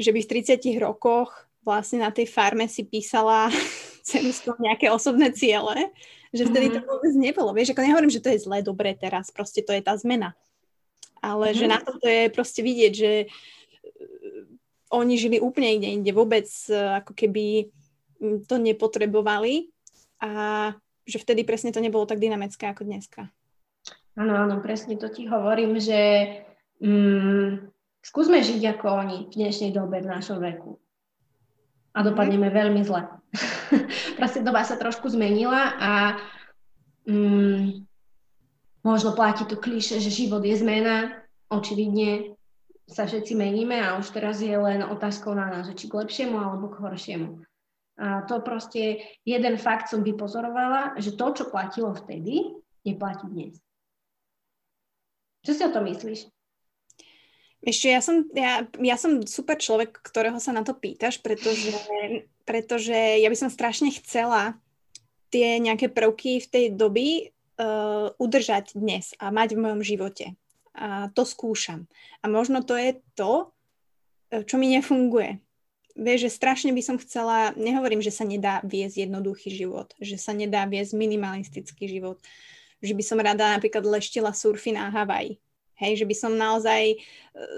že 0.00 0.10
by 0.16 0.20
v 0.24 0.30
30 0.56 0.64
rokoch 0.80 1.46
vlastne 1.60 2.00
na 2.00 2.08
tej 2.08 2.24
farme 2.24 2.64
si 2.72 2.88
písala 2.88 3.52
cenu 4.08 4.32
nejaké 4.62 4.88
osobné 4.88 5.34
ciele, 5.36 5.92
že 6.32 6.48
vtedy 6.48 6.72
to 6.72 6.80
vôbec 6.80 7.12
nebolo. 7.16 7.52
Vieš, 7.52 7.76
ako 7.76 7.84
nehovorím, 7.84 8.12
že 8.12 8.22
to 8.24 8.32
je 8.32 8.42
zlé, 8.42 8.64
dobré 8.64 8.96
teraz, 8.96 9.28
proste 9.28 9.60
to 9.60 9.76
je 9.76 9.84
tá 9.84 9.92
zmena. 9.98 10.32
Ale 11.20 11.52
mm-hmm. 11.52 11.60
že 11.60 11.66
na 11.68 11.78
to 11.84 12.06
je 12.06 12.24
proste 12.32 12.60
vidieť, 12.64 12.92
že 12.92 13.12
uh, 13.26 14.42
oni 14.94 15.14
žili 15.20 15.36
úplne 15.42 15.80
inde, 15.80 15.88
inde 16.00 16.12
vôbec 16.14 16.46
uh, 16.70 17.02
ako 17.02 17.12
keby 17.12 17.72
to 18.20 18.56
nepotrebovali 18.58 19.68
a 20.22 20.30
že 21.06 21.22
vtedy 21.22 21.46
presne 21.46 21.70
to 21.70 21.78
nebolo 21.78 22.08
tak 22.08 22.18
dynamické 22.18 22.66
ako 22.66 22.82
dneska. 22.82 23.30
Áno, 24.16 24.32
áno, 24.32 24.58
presne 24.64 24.96
to 24.96 25.12
ti 25.12 25.28
hovorím, 25.28 25.76
že 25.78 26.00
mm, 26.80 27.68
skúsme 28.00 28.40
žiť 28.42 28.76
ako 28.76 28.86
oni 28.88 29.18
v 29.28 29.34
dnešnej 29.36 29.70
dobe, 29.76 30.02
v 30.02 30.10
našom 30.10 30.40
veku 30.40 30.80
a 31.96 31.98
dopadneme 32.04 32.52
veľmi 32.52 32.80
zle. 32.84 33.08
Proste 34.18 34.44
doba 34.44 34.64
sa 34.64 34.76
trošku 34.76 35.08
zmenila 35.08 35.76
a 35.80 35.92
mm, 37.08 37.84
možno 38.84 39.16
platí 39.16 39.48
to 39.48 39.56
kliše, 39.56 40.00
že 40.00 40.12
život 40.12 40.44
je 40.44 40.56
zmena, 40.60 41.24
očividne 41.48 42.36
sa 42.86 43.08
všetci 43.08 43.34
meníme 43.34 43.80
a 43.82 43.98
už 43.98 44.14
teraz 44.14 44.38
je 44.38 44.54
len 44.54 44.84
otázkou 44.84 45.34
na 45.34 45.50
nás, 45.50 45.66
či 45.74 45.90
k 45.90 45.98
lepšiemu 45.98 46.38
alebo 46.38 46.70
k 46.70 46.80
horšiemu. 46.84 47.42
A 47.96 48.28
to 48.28 48.44
proste 48.44 49.00
jeden 49.24 49.56
fakt 49.56 49.88
som 49.88 50.04
vypozorovala, 50.04 51.00
že 51.00 51.16
to, 51.16 51.32
čo 51.32 51.48
platilo 51.48 51.96
vtedy, 51.96 52.60
neplatí 52.84 53.24
dnes. 53.32 53.56
Čo 55.40 55.52
si 55.56 55.62
o 55.64 55.72
to 55.72 55.80
myslíš? 55.80 56.28
Ešte 57.64 57.88
ja 57.88 58.00
som, 58.04 58.28
ja, 58.36 58.68
ja 58.68 58.96
som 59.00 59.24
super 59.24 59.56
človek, 59.56 59.96
ktorého 60.04 60.36
sa 60.36 60.52
na 60.52 60.60
to 60.60 60.76
pýtaš, 60.76 61.24
pretože, 61.24 61.72
pretože 62.48 62.94
ja 62.94 63.28
by 63.32 63.36
som 63.38 63.48
strašne 63.48 63.88
chcela 63.96 64.60
tie 65.32 65.56
nejaké 65.56 65.88
prvky 65.88 66.44
v 66.44 66.46
tej 66.46 66.64
doby 66.76 67.08
uh, 67.58 68.12
udržať 68.20 68.76
dnes 68.76 69.16
a 69.16 69.32
mať 69.32 69.56
v 69.56 69.62
mojom 69.64 69.82
živote. 69.82 70.36
A 70.76 71.08
to 71.16 71.24
skúšam. 71.24 71.88
A 72.20 72.28
možno 72.28 72.60
to 72.60 72.76
je 72.76 73.00
to, 73.16 73.56
čo 74.28 74.60
mi 74.60 74.76
nefunguje. 74.76 75.40
Vieš, 75.96 76.28
že 76.28 76.36
strašne 76.36 76.70
by 76.76 76.82
som 76.84 77.00
chcela, 77.00 77.56
nehovorím, 77.56 78.04
že 78.04 78.12
sa 78.12 78.28
nedá 78.28 78.60
viesť 78.60 79.08
jednoduchý 79.08 79.48
život, 79.48 79.96
že 79.96 80.20
sa 80.20 80.36
nedá 80.36 80.68
viesť 80.68 80.92
minimalistický 80.92 81.88
život, 81.88 82.20
že 82.84 82.92
by 82.92 83.00
som 83.00 83.16
rada 83.16 83.56
napríklad 83.56 83.80
leštila 83.80 84.36
surfy 84.36 84.76
na 84.76 84.92
Havaji. 84.92 85.40
Hej, 85.76 86.04
že 86.04 86.08
by 86.08 86.14
som 86.16 86.32
naozaj 86.36 86.82
e, 86.92 86.96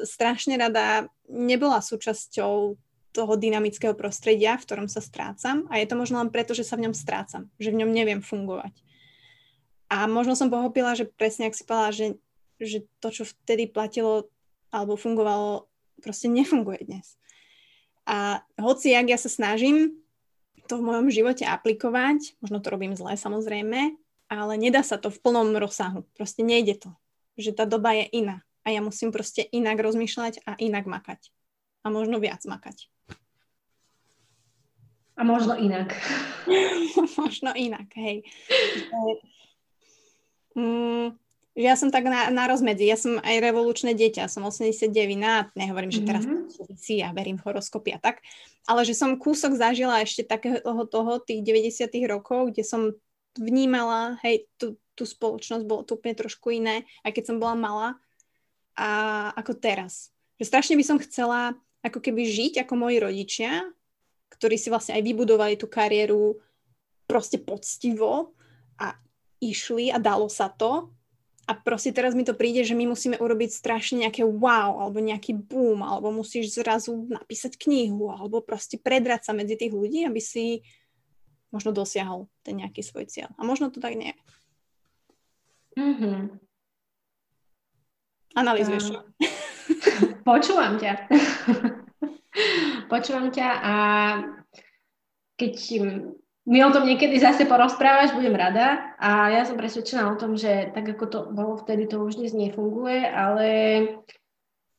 strašne 0.03 0.59
rada 0.59 1.07
nebola 1.30 1.78
súčasťou 1.82 2.78
toho 3.14 3.32
dynamického 3.34 3.95
prostredia, 3.99 4.55
v 4.55 4.66
ktorom 4.66 4.86
sa 4.86 5.03
strácam 5.03 5.66
a 5.70 5.82
je 5.82 5.86
to 5.91 5.99
možno 5.99 6.22
len 6.22 6.30
preto, 6.30 6.55
že 6.55 6.66
sa 6.66 6.78
v 6.78 6.86
ňom 6.86 6.95
strácam, 6.95 7.51
že 7.59 7.74
v 7.74 7.82
ňom 7.82 7.91
neviem 7.91 8.22
fungovať. 8.22 8.74
A 9.91 10.07
možno 10.07 10.39
som 10.39 10.53
pochopila, 10.53 10.95
že 10.95 11.11
presne 11.11 11.51
ak 11.51 11.57
si 11.59 11.66
povedala, 11.66 11.91
že, 11.91 12.07
že 12.61 12.78
to, 13.03 13.09
čo 13.11 13.22
vtedy 13.26 13.66
platilo 13.66 14.30
alebo 14.68 15.01
fungovalo, 15.01 15.66
proste 16.05 16.28
nefunguje 16.28 16.86
dnes. 16.86 17.18
A 18.09 18.41
hoci 18.57 18.97
jak 18.97 19.05
ja 19.13 19.21
sa 19.21 19.29
snažím 19.29 20.01
to 20.65 20.81
v 20.81 20.87
mojom 20.89 21.13
živote 21.13 21.45
aplikovať, 21.45 22.41
možno 22.41 22.65
to 22.65 22.73
robím 22.73 22.97
zle 22.97 23.17
samozrejme, 23.17 24.01
ale 24.29 24.53
nedá 24.57 24.81
sa 24.81 24.97
to 24.97 25.13
v 25.13 25.21
plnom 25.21 25.53
rozsahu. 25.57 26.05
Proste 26.17 26.41
nejde 26.41 26.81
to. 26.81 26.91
Že 27.37 27.57
tá 27.57 27.65
doba 27.69 27.97
je 27.97 28.09
iná. 28.17 28.45
A 28.65 28.73
ja 28.73 28.85
musím 28.85 29.09
proste 29.09 29.45
inak 29.45 29.81
rozmýšľať 29.81 30.45
a 30.45 30.57
inak 30.61 30.85
makať. 30.85 31.33
A 31.85 31.89
možno 31.89 32.21
viac 32.21 32.45
makať. 32.45 32.89
A 35.17 35.25
možno 35.25 35.57
inak. 35.57 35.97
možno 37.21 37.51
inak, 37.57 37.89
hej. 37.97 38.23
Mm, 40.53 41.17
že 41.57 41.66
ja 41.66 41.74
som 41.74 41.88
tak 41.90 42.07
na, 42.07 42.30
na 42.30 42.44
rozmedzi. 42.46 42.84
Ja 42.86 42.99
som 42.99 43.18
aj 43.18 43.36
revolučné 43.42 43.96
dieťa, 43.96 44.30
som 44.30 44.46
89 44.46 44.90
a 45.24 45.51
nehovorím, 45.59 45.90
že 45.90 46.07
teraz 46.07 46.22
mm-hmm. 46.24 46.76
si 46.78 47.01
ja 47.03 47.11
verím 47.11 47.40
v 47.40 47.46
horoskopy 47.51 47.96
a 47.96 48.01
tak, 48.01 48.22
ale 48.68 48.84
že 48.84 48.94
som 48.94 49.16
kúsok 49.18 49.57
zažila 49.59 50.05
ešte 50.05 50.22
takého 50.26 50.61
toho, 50.62 51.12
tých 51.24 51.42
90 51.42 51.88
rokov, 52.07 52.53
kde 52.55 52.62
som 52.62 52.92
vnímala, 53.38 54.18
hej, 54.26 54.46
tú, 54.59 54.78
tú 54.99 55.07
spoločnosť, 55.07 55.64
bolo 55.64 55.86
to 55.86 55.99
úplne 55.99 56.18
trošku 56.18 56.51
iné, 56.51 56.86
aj 57.07 57.14
keď 57.14 57.24
som 57.30 57.36
bola 57.38 57.55
malá, 57.55 57.88
a 58.78 58.88
ako 59.34 59.59
teraz. 59.59 60.14
Že 60.38 60.44
strašne 60.55 60.74
by 60.78 60.84
som 60.86 61.03
chcela 61.03 61.59
ako 61.82 61.99
keby 61.99 62.22
žiť 62.22 62.62
ako 62.62 62.74
moji 62.78 63.03
rodičia, 63.03 63.66
ktorí 64.30 64.55
si 64.55 64.70
vlastne 64.70 64.94
aj 64.94 65.03
vybudovali 65.03 65.59
tú 65.59 65.66
kariéru 65.66 66.38
proste 67.11 67.42
poctivo 67.42 68.36
a 68.78 68.94
išli 69.42 69.90
a 69.90 69.99
dalo 69.99 70.30
sa 70.30 70.46
to. 70.46 70.94
A 71.49 71.57
proste 71.57 71.96
teraz 71.96 72.12
mi 72.12 72.28
to 72.28 72.36
príde, 72.36 72.61
že 72.61 72.76
my 72.76 72.92
musíme 72.92 73.16
urobiť 73.16 73.57
strašne 73.57 74.05
nejaké 74.05 74.20
wow, 74.20 74.84
alebo 74.84 75.01
nejaký 75.01 75.32
boom, 75.32 75.80
alebo 75.80 76.12
musíš 76.12 76.61
zrazu 76.61 77.09
napísať 77.09 77.57
knihu, 77.57 78.12
alebo 78.12 78.44
proste 78.44 78.76
predrať 78.76 79.24
sa 79.24 79.32
medzi 79.32 79.57
tých 79.57 79.72
ľudí, 79.72 80.05
aby 80.05 80.20
si 80.20 80.61
možno 81.49 81.72
dosiahol 81.72 82.28
ten 82.44 82.61
nejaký 82.61 82.84
svoj 82.84 83.09
cieľ. 83.09 83.32
A 83.40 83.49
možno 83.49 83.72
to 83.72 83.80
tak 83.80 83.96
nie 83.96 84.12
je. 84.12 84.20
Mm-hmm. 85.80 86.20
Analizuješ. 88.36 88.92
Uh, 88.92 89.09
počúvam 90.28 90.76
ťa. 90.76 91.09
počúvam 92.92 93.32
ťa 93.32 93.49
a 93.49 93.74
keď 95.40 95.55
mi 96.49 96.64
o 96.64 96.72
tom 96.72 96.88
niekedy 96.88 97.20
zase 97.20 97.44
porozprávaš, 97.44 98.16
budem 98.16 98.32
rada. 98.32 98.96
A 98.96 99.28
ja 99.28 99.44
som 99.44 99.61
presvedčená 99.61 100.09
o 100.09 100.16
tom, 100.16 100.32
že 100.32 100.72
tak 100.72 100.96
ako 100.96 101.05
to 101.07 101.18
bolo 101.28 101.61
vtedy, 101.61 101.84
to 101.84 102.01
už 102.01 102.16
dnes 102.16 102.32
nefunguje, 102.32 103.05
ale 103.05 103.49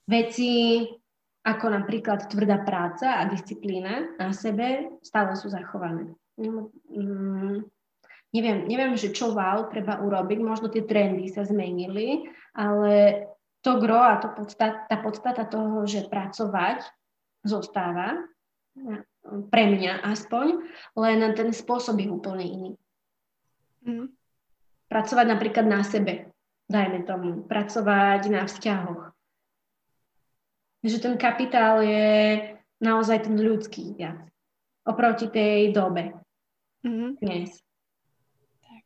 veci 0.10 0.82
ako 1.46 1.66
napríklad 1.70 2.26
tvrdá 2.26 2.66
práca 2.66 3.22
a 3.22 3.30
disciplína 3.30 4.18
na 4.18 4.34
sebe 4.34 4.98
stále 5.06 5.38
sú 5.38 5.54
zachované. 5.54 6.10
Mm, 6.42 7.64
neviem, 8.34 8.58
neviem, 8.66 8.94
že 8.98 9.14
čo 9.14 9.32
wow 9.38 9.70
treba 9.70 10.02
urobiť, 10.02 10.40
možno 10.42 10.74
tie 10.74 10.84
trendy 10.84 11.30
sa 11.30 11.46
zmenili, 11.46 12.26
ale 12.58 13.26
to 13.62 13.78
gro 13.78 14.02
a 14.02 14.18
to 14.18 14.34
podstat, 14.34 14.90
tá 14.90 14.98
podstata 15.00 15.46
toho, 15.46 15.86
že 15.86 16.10
pracovať 16.10 16.82
zostáva 17.46 18.20
pre 19.24 19.64
mňa 19.70 20.06
aspoň, 20.06 20.64
len 20.98 21.20
ten 21.36 21.50
spôsob 21.52 22.00
je 22.00 22.08
úplne 22.10 22.46
iný. 22.46 22.72
Mm. 23.86 24.08
Pracovať 24.90 25.26
napríklad 25.30 25.66
na 25.70 25.86
sebe, 25.86 26.34
dajme 26.66 27.06
tomu, 27.06 27.46
pracovať 27.46 28.22
na 28.32 28.46
vzťahoch. 28.50 29.14
Že 30.82 30.98
ten 31.04 31.16
kapitál 31.20 31.84
je 31.84 32.08
naozaj 32.80 33.28
ten 33.28 33.36
ľudský 33.36 34.00
viac 34.00 34.24
oproti 34.88 35.28
tej 35.30 35.76
dobe 35.76 36.16
mm-hmm. 36.82 37.20
dnes. 37.20 37.62
Tak. 38.64 38.86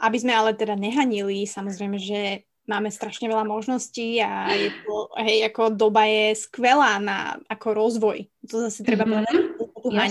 aby 0.00 0.16
sme 0.18 0.32
ale 0.32 0.56
teda 0.56 0.74
nehanili, 0.74 1.44
samozrejme, 1.44 2.00
že 2.00 2.48
máme 2.66 2.88
strašne 2.88 3.28
veľa 3.28 3.44
možností 3.44 4.18
a 4.22 4.50
je 4.50 4.70
to, 4.82 5.12
hej, 5.20 5.46
ako 5.50 5.76
doba 5.76 6.08
je 6.08 6.34
skvelá 6.34 6.98
na 6.98 7.38
ako 7.46 7.68
rozvoj. 7.76 8.31
To 8.50 8.54
zase 8.66 8.82
treba 8.82 9.06
mm-hmm. 9.06 9.58
povedať. 9.78 10.10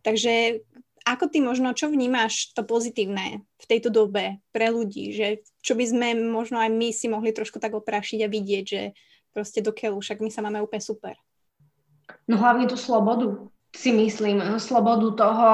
Takže 0.00 0.62
ako 1.06 1.24
ty 1.30 1.38
možno, 1.38 1.70
čo 1.70 1.86
vnímaš 1.86 2.50
to 2.50 2.66
pozitívne 2.66 3.46
v 3.62 3.64
tejto 3.70 3.94
dobe 3.94 4.42
pre 4.50 4.74
ľudí, 4.74 5.14
že 5.14 5.46
čo 5.62 5.78
by 5.78 5.84
sme 5.86 6.08
možno 6.18 6.58
aj 6.58 6.70
my 6.74 6.90
si 6.90 7.06
mohli 7.06 7.30
trošku 7.30 7.62
tak 7.62 7.78
oprašiť 7.78 8.26
a 8.26 8.32
vidieť, 8.32 8.64
že 8.66 8.82
proste 9.30 9.62
do 9.62 9.70
keľu, 9.70 10.02
však 10.02 10.18
my 10.18 10.30
sa 10.34 10.42
máme 10.42 10.58
úplne 10.58 10.82
super. 10.82 11.14
No 12.26 12.38
hlavne 12.38 12.66
tú 12.66 12.74
slobodu, 12.74 13.46
si 13.70 13.94
myslím, 13.94 14.42
slobodu 14.58 15.14
toho, 15.14 15.50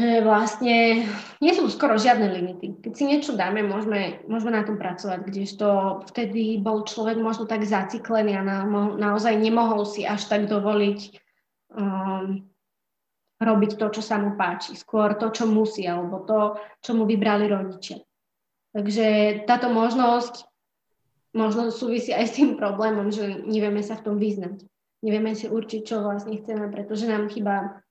vlastne 0.00 1.04
nie 1.44 1.52
sú 1.52 1.68
skoro 1.68 2.00
žiadne 2.00 2.24
limity. 2.32 2.80
Keď 2.80 2.92
si 2.96 3.04
niečo 3.04 3.36
dáme, 3.36 3.60
môžeme, 3.60 4.24
môžeme 4.24 4.56
na 4.56 4.64
tom 4.64 4.80
pracovať, 4.80 5.28
kdežto 5.28 6.00
vtedy 6.08 6.56
bol 6.56 6.88
človek 6.88 7.20
možno 7.20 7.44
tak 7.44 7.68
zaciklený 7.68 8.40
a 8.40 8.42
na, 8.42 8.64
naozaj 8.96 9.36
nemohol 9.36 9.84
si 9.84 10.08
až 10.08 10.24
tak 10.32 10.48
dovoliť 10.48 10.98
um, 11.76 12.40
robiť 13.42 13.70
to, 13.76 13.86
čo 14.00 14.02
sa 14.02 14.16
mu 14.16 14.32
páči. 14.32 14.78
Skôr 14.78 15.18
to, 15.20 15.28
čo 15.28 15.44
musí, 15.44 15.84
alebo 15.84 16.24
to, 16.24 16.56
čo 16.80 16.96
mu 16.96 17.04
vybrali 17.04 17.50
rodičia. 17.50 18.00
Takže 18.72 19.42
táto 19.44 19.68
možnosť 19.68 20.48
možno 21.36 21.68
súvisí 21.68 22.16
aj 22.16 22.32
s 22.32 22.36
tým 22.40 22.56
problémom, 22.56 23.12
že 23.12 23.44
nevieme 23.44 23.84
sa 23.84 24.00
v 24.00 24.04
tom 24.08 24.16
vyznať. 24.16 24.64
Nevieme 25.02 25.34
si 25.34 25.50
určiť, 25.50 25.80
čo 25.84 26.00
vlastne 26.00 26.38
chceme, 26.38 26.70
pretože 26.70 27.10
nám 27.10 27.28
chýba 27.28 27.82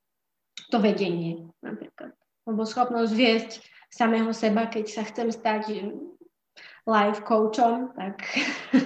to 0.72 0.78
vedenie 0.80 1.52
napríklad. 1.60 2.16
Lebo 2.48 2.64
schopnosť 2.66 3.14
viesť 3.14 3.52
samého 3.92 4.32
seba, 4.32 4.72
keď 4.72 4.86
sa 4.88 5.04
chcem 5.04 5.30
stať 5.30 5.94
life 6.88 7.22
coachom, 7.28 7.94
tak 7.94 8.24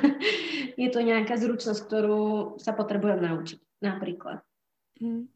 je 0.82 0.90
to 0.92 1.00
nejaká 1.00 1.38
zručnosť, 1.40 1.82
ktorú 1.88 2.24
sa 2.60 2.76
potrebujem 2.76 3.22
naučiť 3.24 3.60
napríklad. 3.80 4.42
Mm. 5.00 5.28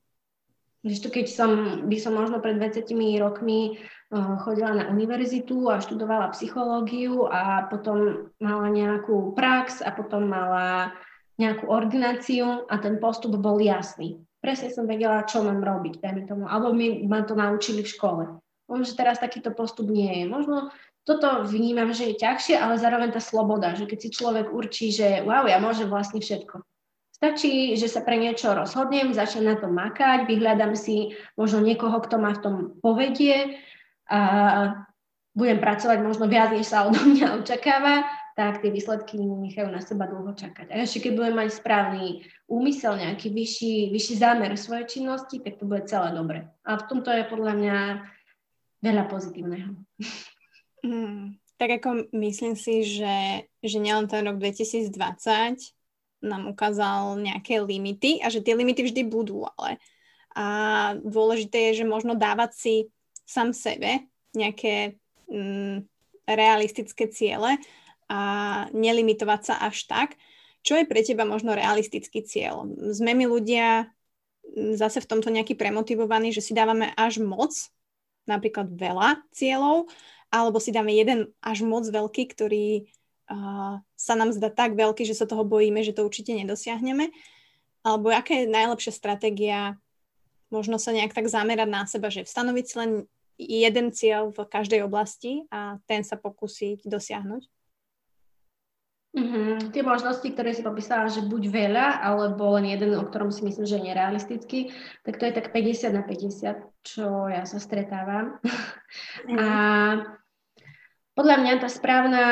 to 0.83 1.09
keď 1.11 1.27
som, 1.27 1.51
by 1.87 1.97
som 1.99 2.15
možno 2.15 2.39
pred 2.39 2.55
20 2.55 2.87
rokmi 3.19 3.75
uh, 3.75 4.39
chodila 4.43 4.71
na 4.71 4.85
univerzitu 4.87 5.67
a 5.67 5.83
študovala 5.83 6.31
psychológiu 6.35 7.27
a 7.27 7.67
potom 7.67 8.31
mala 8.39 8.67
nejakú 8.71 9.35
prax 9.35 9.83
a 9.83 9.91
potom 9.91 10.27
mala 10.27 10.95
nejakú 11.39 11.67
ordináciu 11.71 12.67
a 12.67 12.75
ten 12.83 12.99
postup 12.99 13.35
bol 13.39 13.59
jasný 13.63 14.19
presne 14.39 14.71
som 14.71 14.87
vedela, 14.87 15.27
čo 15.27 15.43
mám 15.43 15.59
robiť, 15.63 15.99
dajme 15.99 16.23
tomu. 16.27 16.43
Alebo 16.47 16.71
mi 16.71 17.03
ma 17.07 17.23
to 17.23 17.35
naučili 17.35 17.83
v 17.83 17.91
škole. 17.91 18.23
Možno, 18.69 18.83
že 18.83 18.97
teraz 18.99 19.19
takýto 19.19 19.51
postup 19.51 19.91
nie 19.91 20.23
je. 20.23 20.23
Možno 20.29 20.71
toto 21.03 21.43
vnímam, 21.47 21.89
že 21.89 22.13
je 22.13 22.21
ťažšie, 22.21 22.55
ale 22.59 22.77
zároveň 22.77 23.09
tá 23.09 23.21
sloboda, 23.23 23.73
že 23.73 23.89
keď 23.89 23.97
si 23.97 24.09
človek 24.13 24.53
určí, 24.53 24.93
že 24.93 25.25
wow, 25.25 25.47
ja 25.49 25.57
môžem 25.57 25.89
vlastne 25.89 26.21
všetko. 26.21 26.61
Stačí, 27.19 27.75
že 27.75 27.91
sa 27.91 27.99
pre 27.99 28.15
niečo 28.15 28.55
rozhodnem, 28.55 29.11
začnem 29.11 29.51
na 29.51 29.55
to 29.59 29.67
makať, 29.67 30.23
vyhľadám 30.23 30.71
si 30.77 31.19
možno 31.35 31.59
niekoho, 31.59 31.99
kto 31.99 32.15
ma 32.15 32.31
v 32.31 32.43
tom 32.45 32.55
povedie 32.79 33.59
a 34.07 34.87
budem 35.35 35.59
pracovať 35.59 35.99
možno 35.99 36.31
viac, 36.31 36.55
než 36.55 36.71
sa 36.71 36.87
odo 36.87 37.01
mňa 37.03 37.43
očakáva 37.43 38.07
tak 38.39 38.63
tie 38.63 38.71
výsledky 38.71 39.19
nechajú 39.19 39.67
na 39.67 39.83
seba 39.83 40.07
dlho 40.07 40.31
čakať. 40.31 40.71
A 40.71 40.79
ešte 40.79 41.03
keď 41.03 41.11
budem 41.19 41.35
mať 41.35 41.59
správny 41.59 42.23
úmysel, 42.47 42.95
nejaký 42.95 43.35
vyšší, 43.35 43.91
vyšší 43.91 44.15
zámer 44.15 44.55
svojej 44.55 44.87
činnosti, 44.87 45.43
tak 45.43 45.59
to 45.59 45.67
bude 45.67 45.83
celé 45.91 46.15
dobre. 46.15 46.47
A 46.63 46.79
v 46.79 46.87
tomto 46.87 47.11
je 47.11 47.27
podľa 47.27 47.53
mňa 47.59 47.77
veľa 48.79 49.03
pozitívneho. 49.11 49.75
Mm, 50.79 51.35
tak 51.59 51.83
ako 51.83 52.07
myslím 52.15 52.55
si, 52.55 52.87
že, 52.87 53.43
že 53.59 53.77
nielen 53.83 54.07
ten 54.07 54.23
rok 54.23 54.39
2020 54.39 54.95
nám 56.23 56.47
ukázal 56.47 57.19
nejaké 57.19 57.59
limity 57.59 58.23
a 58.23 58.31
že 58.31 58.39
tie 58.39 58.55
limity 58.55 58.87
vždy 58.87 59.03
budú, 59.03 59.43
ale 59.59 59.83
a 60.31 60.95
dôležité 60.95 61.75
je, 61.75 61.83
že 61.83 61.91
možno 61.91 62.15
dávať 62.15 62.51
si 62.55 62.75
sám 63.27 63.51
sebe 63.51 64.07
nejaké 64.31 64.95
mm, 65.27 65.83
realistické 66.23 67.11
ciele 67.11 67.59
a 68.09 68.19
nelimitovať 68.73 69.41
sa 69.45 69.55
až 69.61 69.85
tak. 69.85 70.17
Čo 70.65 70.75
je 70.81 70.89
pre 70.89 71.05
teba 71.05 71.23
možno 71.23 71.55
realistický 71.55 72.25
cieľ? 72.25 72.67
Sme 72.91 73.15
my 73.15 73.29
ľudia 73.29 73.93
zase 74.75 74.99
v 74.99 75.09
tomto 75.09 75.29
nejaký 75.29 75.53
premotivovaní, 75.55 76.33
že 76.33 76.41
si 76.41 76.57
dávame 76.57 76.91
až 76.97 77.21
moc, 77.21 77.53
napríklad 78.25 78.69
veľa 78.73 79.21
cieľov 79.31 79.89
alebo 80.29 80.61
si 80.61 80.69
dáme 80.69 80.93
jeden 80.93 81.33
až 81.41 81.65
moc 81.65 81.89
veľký, 81.89 82.29
ktorý 82.29 82.85
uh, 83.33 83.81
sa 83.97 84.13
nám 84.13 84.29
zdá 84.29 84.53
tak 84.53 84.77
veľký, 84.77 85.01
že 85.01 85.17
sa 85.17 85.25
toho 85.25 85.41
bojíme, 85.41 85.81
že 85.81 85.93
to 85.93 86.05
určite 86.05 86.37
nedosiahneme, 86.37 87.09
alebo 87.81 88.13
aká 88.13 88.45
je 88.45 88.45
najlepšia 88.45 88.93
stratégia 88.93 89.73
možno 90.53 90.81
sa 90.81 90.93
nejak 90.93 91.13
tak 91.13 91.29
zamerať 91.29 91.69
na 91.69 91.85
seba, 91.85 92.09
že 92.09 92.25
stanoviť 92.25 92.67
len 92.77 92.91
jeden 93.39 93.93
cieľ 93.93 94.33
v 94.33 94.45
každej 94.45 94.83
oblasti 94.83 95.45
a 95.53 95.79
ten 95.85 96.01
sa 96.05 96.17
pokúsiť 96.17 96.85
dosiahnuť? 96.85 97.47
Tie 99.69 99.83
možnosti, 99.83 100.23
ktoré 100.23 100.55
si 100.55 100.63
popísala, 100.63 101.11
že 101.11 101.27
buď 101.27 101.43
veľa, 101.51 101.87
alebo 101.99 102.55
len 102.55 102.71
jeden, 102.71 102.95
o 102.95 103.03
ktorom 103.03 103.29
si 103.29 103.43
myslím, 103.43 103.65
že 103.67 103.75
je 103.75 103.87
nerealistický, 103.91 104.59
tak 105.03 105.19
to 105.19 105.27
je 105.27 105.33
tak 105.35 105.51
50 105.51 105.91
na 105.91 106.03
50, 106.07 106.87
čo 106.87 107.27
ja 107.27 107.43
sa 107.43 107.59
stretávam. 107.59 108.39
Mm. 109.27 109.37
A 109.37 109.47
podľa 111.13 111.35
mňa 111.43 111.53
tá 111.59 111.69
správna 111.69 112.23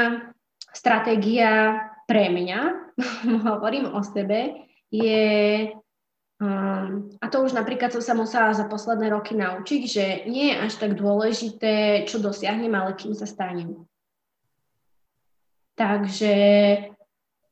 stratégia 0.71 1.84
pre 2.07 2.32
mňa, 2.32 2.59
hovorím 3.51 3.91
o 3.91 4.01
sebe, 4.01 4.65
je 4.88 5.67
Um, 6.38 7.09
a 7.17 7.34
to 7.34 7.41
už 7.41 7.57
napríklad 7.57 7.89
som 7.89 7.97
sa 7.97 8.13
musela 8.13 8.53
za 8.53 8.69
posledné 8.69 9.09
roky 9.09 9.34
naučiť, 9.34 9.82
že 9.89 10.05
nie 10.30 10.53
je 10.53 10.61
až 10.69 10.78
tak 10.78 10.93
dôležité, 10.93 12.05
čo 12.05 12.21
dosiahnem, 12.21 12.69
ale 12.78 12.93
kým 12.93 13.17
sa 13.17 13.25
stanem. 13.25 13.73
Takže 15.73 16.34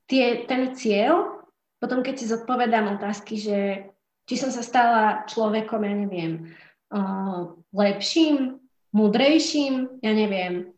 tie, 0.10 0.46
ten 0.46 0.74
cieľ, 0.74 1.44
potom 1.82 2.02
keď 2.02 2.16
si 2.18 2.26
zodpovedám 2.30 2.98
otázky, 2.98 3.38
že 3.38 3.90
či 4.26 4.36
som 4.42 4.50
sa 4.50 4.66
stala 4.66 5.04
človekom, 5.30 5.86
ja 5.86 5.94
neviem, 5.94 6.34
uh, 6.90 7.54
lepším, 7.76 8.58
múdrejším, 8.90 10.02
ja 10.02 10.12
neviem, 10.18 10.74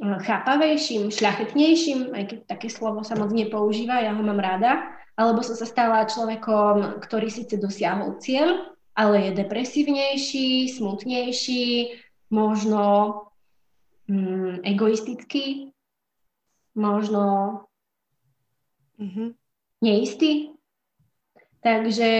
uh, 0.00 0.18
chápavejším, 0.24 1.12
šľachetnejším, 1.12 2.16
aj 2.16 2.24
keď 2.32 2.38
také 2.48 2.72
slovo 2.72 3.04
sa 3.04 3.18
moc 3.18 3.28
nepoužíva, 3.28 4.00
ja 4.00 4.16
ho 4.16 4.22
mám 4.24 4.40
rada, 4.40 4.88
alebo 5.18 5.44
som 5.44 5.58
sa 5.58 5.68
stala 5.68 6.08
človekom, 6.08 7.02
ktorý 7.04 7.28
síce 7.28 7.60
dosiahol 7.60 8.16
cieľ, 8.22 8.72
ale 8.96 9.28
je 9.28 9.38
depresívnejší, 9.44 10.74
smutnejší, 10.74 11.66
možno 12.32 12.82
mm, 14.08 14.64
egoistický, 14.64 15.76
možno 16.78 17.67
mm-hmm. 19.00 19.28
neistý. 19.82 20.52
Takže 21.58 22.10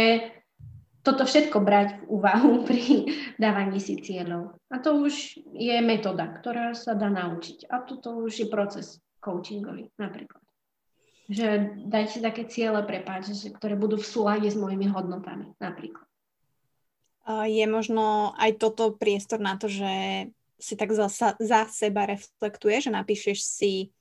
toto 1.07 1.23
všetko 1.27 1.63
brať 1.63 1.89
v 2.01 2.03
úvahu 2.11 2.51
pri 2.69 2.83
dávaní 3.37 3.79
si 3.83 3.99
cieľov. 4.01 4.57
A 4.73 4.81
to 4.81 5.03
už 5.03 5.39
je 5.55 5.77
metóda, 5.85 6.27
ktorá 6.31 6.73
sa 6.73 6.95
dá 6.95 7.11
naučiť. 7.13 7.69
A 7.69 7.83
toto 7.83 8.23
už 8.23 8.33
je 8.43 8.47
proces 8.47 9.03
coachingový 9.19 9.91
napríklad 9.99 10.41
že 11.29 11.77
dajte 11.85 12.11
si 12.19 12.21
také 12.25 12.43
ciele, 12.49 12.81
prepáč, 12.89 13.37
že, 13.37 13.53
ktoré 13.53 13.77
budú 13.77 14.01
v 14.01 14.09
súlade 14.09 14.49
s 14.49 14.57
mojimi 14.57 14.89
hodnotami 14.89 15.53
napríklad. 15.61 16.09
Je 17.45 17.69
možno 17.69 18.33
aj 18.41 18.57
toto 18.57 18.97
priestor 18.97 19.37
na 19.37 19.61
to, 19.61 19.69
že 19.69 19.93
si 20.57 20.75
tak 20.75 20.97
za, 20.97 21.13
za 21.37 21.61
seba 21.69 22.09
reflektuješ, 22.09 22.89
že 22.89 22.97
napíšeš 22.97 23.39
si 23.45 23.93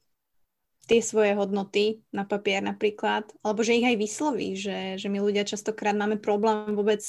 tie 0.88 1.04
svoje 1.04 1.36
hodnoty 1.36 2.02
na 2.16 2.24
papier 2.24 2.64
napríklad, 2.64 3.28
alebo 3.44 3.60
že 3.62 3.76
ich 3.76 3.88
aj 3.88 4.00
vysloví, 4.00 4.56
že, 4.56 4.96
že 4.96 5.08
my 5.12 5.20
ľudia 5.20 5.44
častokrát 5.44 5.94
máme 5.94 6.18
problém 6.18 6.74
vôbec 6.74 7.04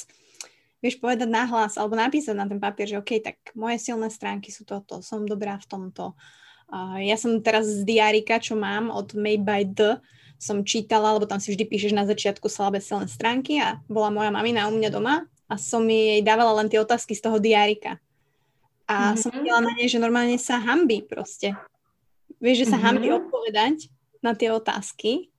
vieš 0.78 1.02
povedať 1.02 1.26
nahlas 1.26 1.74
alebo 1.74 1.98
napísať 1.98 2.34
na 2.38 2.46
ten 2.46 2.58
papier, 2.62 2.86
že 2.86 2.98
OK, 2.98 3.18
tak 3.22 3.38
moje 3.58 3.82
silné 3.82 4.10
stránky 4.10 4.50
sú 4.50 4.62
toto, 4.66 5.02
som 5.02 5.26
dobrá 5.26 5.58
v 5.58 5.66
tomto, 5.66 6.14
Uh, 6.68 7.00
ja 7.00 7.16
som 7.16 7.40
teraz 7.40 7.64
z 7.64 7.80
diárika, 7.88 8.36
čo 8.36 8.52
mám 8.52 8.92
od 8.92 9.16
Made 9.16 9.40
by 9.40 9.64
The, 9.72 10.04
som 10.36 10.68
čítala, 10.68 11.16
lebo 11.16 11.24
tam 11.24 11.40
si 11.40 11.48
vždy 11.50 11.64
píšeš 11.64 11.96
na 11.96 12.04
začiatku 12.04 12.44
slabé 12.46 12.84
silné 12.84 13.08
stránky 13.08 13.56
a 13.56 13.80
bola 13.88 14.12
moja 14.12 14.28
mamina 14.28 14.68
u 14.68 14.76
mňa 14.76 14.90
doma 14.92 15.24
a 15.48 15.54
som 15.56 15.80
jej 15.88 16.20
dávala 16.20 16.60
len 16.60 16.68
tie 16.68 16.76
otázky 16.76 17.16
z 17.16 17.24
toho 17.24 17.40
diárika. 17.40 17.96
A 18.84 19.12
mm-hmm. 19.12 19.16
som 19.16 19.32
videla 19.32 19.64
na 19.64 19.72
nej, 19.74 19.88
že 19.88 19.96
normálne 19.96 20.36
sa 20.36 20.60
hambí 20.60 21.08
proste. 21.08 21.56
Vieš, 22.38 22.64
že 22.64 22.66
sa 22.68 22.76
mm-hmm. 22.76 22.84
hambí 22.84 23.08
odpovedať 23.10 23.76
na 24.20 24.36
tie 24.36 24.52
otázky, 24.52 25.32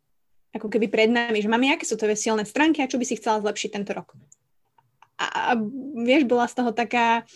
ako 0.51 0.67
keby 0.67 0.89
pred 0.89 1.09
nami, 1.11 1.39
že 1.39 1.51
mami, 1.51 1.69
aké 1.69 1.85
sú 1.85 1.95
tvoje 1.95 2.17
silné 2.17 2.43
stránky 2.43 2.81
a 2.81 2.89
čo 2.89 2.97
by 2.97 3.05
si 3.05 3.21
chcela 3.21 3.39
zlepšiť 3.45 3.69
tento 3.69 3.93
rok. 3.93 4.17
A, 5.19 5.53
a 5.53 5.59
vieš, 5.99 6.25
bola 6.25 6.49
z 6.49 6.57
toho 6.57 6.71
taká, 6.73 7.27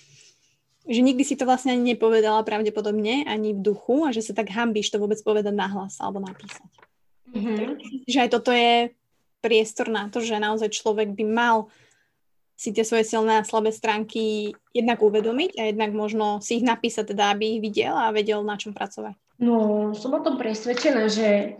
že 0.87 0.99
nikdy 0.99 1.23
si 1.23 1.35
to 1.39 1.47
vlastne 1.47 1.75
ani 1.75 1.95
nepovedala 1.95 2.43
pravdepodobne, 2.43 3.23
ani 3.27 3.55
v 3.55 3.63
duchu 3.63 4.07
a 4.07 4.11
že 4.11 4.25
sa 4.25 4.33
tak 4.35 4.51
hambíš 4.51 4.91
to 4.91 4.99
vôbec 4.99 5.19
povedať 5.21 5.53
nahlas 5.55 5.99
alebo 6.01 6.19
napísať. 6.23 6.67
Mm-hmm. 7.31 8.07
Že 8.07 8.17
aj 8.19 8.29
toto 8.31 8.51
je 8.51 8.91
priestor 9.43 9.91
na 9.91 10.07
to, 10.07 10.23
že 10.23 10.39
naozaj 10.39 10.71
človek 10.71 11.11
by 11.15 11.25
mal 11.27 11.67
si 12.55 12.71
tie 12.71 12.87
svoje 12.87 13.03
silné 13.03 13.41
a 13.41 13.47
slabé 13.47 13.75
stránky 13.75 14.55
jednak 14.71 15.03
uvedomiť 15.03 15.59
a 15.59 15.63
jednak 15.67 15.91
možno 15.91 16.39
si 16.39 16.61
ich 16.61 16.65
napísať, 16.65 17.11
teda 17.11 17.35
aby 17.35 17.57
ich 17.57 17.61
videl 17.63 17.91
a 17.91 18.13
vedel, 18.15 18.39
na 18.45 18.55
čom 18.55 18.71
pracovať. 18.71 19.19
No, 19.43 19.91
som 19.91 20.15
o 20.15 20.23
tom 20.23 20.39
presvedčená, 20.39 21.11
že 21.11 21.59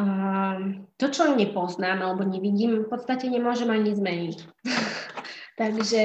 um, 0.00 0.88
to, 0.96 1.12
čo 1.12 1.36
nepoznám 1.36 2.00
alebo 2.00 2.24
nevidím, 2.24 2.84
v 2.84 2.88
podstate 2.88 3.28
nemôžem 3.28 3.68
ani 3.68 3.92
zmeniť. 3.92 4.36
Takže 5.60 6.04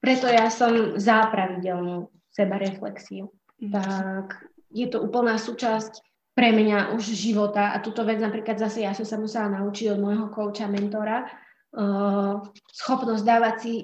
preto 0.00 0.26
ja 0.28 0.48
som 0.48 0.96
za 0.96 1.28
pravidelnú 1.28 2.08
sebareflexiu. 2.32 3.28
Mm. 3.60 3.72
Tak 3.72 4.48
je 4.72 4.86
to 4.88 5.04
úplná 5.04 5.36
súčasť 5.36 6.00
pre 6.34 6.50
mňa 6.50 6.96
už 6.96 7.04
života 7.14 7.76
a 7.76 7.78
túto 7.78 8.02
vec 8.02 8.18
napríklad 8.18 8.58
zase 8.58 8.82
ja 8.82 8.96
som 8.96 9.06
sa 9.06 9.20
musela 9.20 9.60
naučiť 9.60 9.94
od 9.94 10.02
môjho 10.02 10.26
kouča, 10.34 10.66
mentora, 10.66 11.28
uh, 11.76 12.42
schopnosť 12.74 13.22
dávať 13.22 13.56
si 13.60 13.74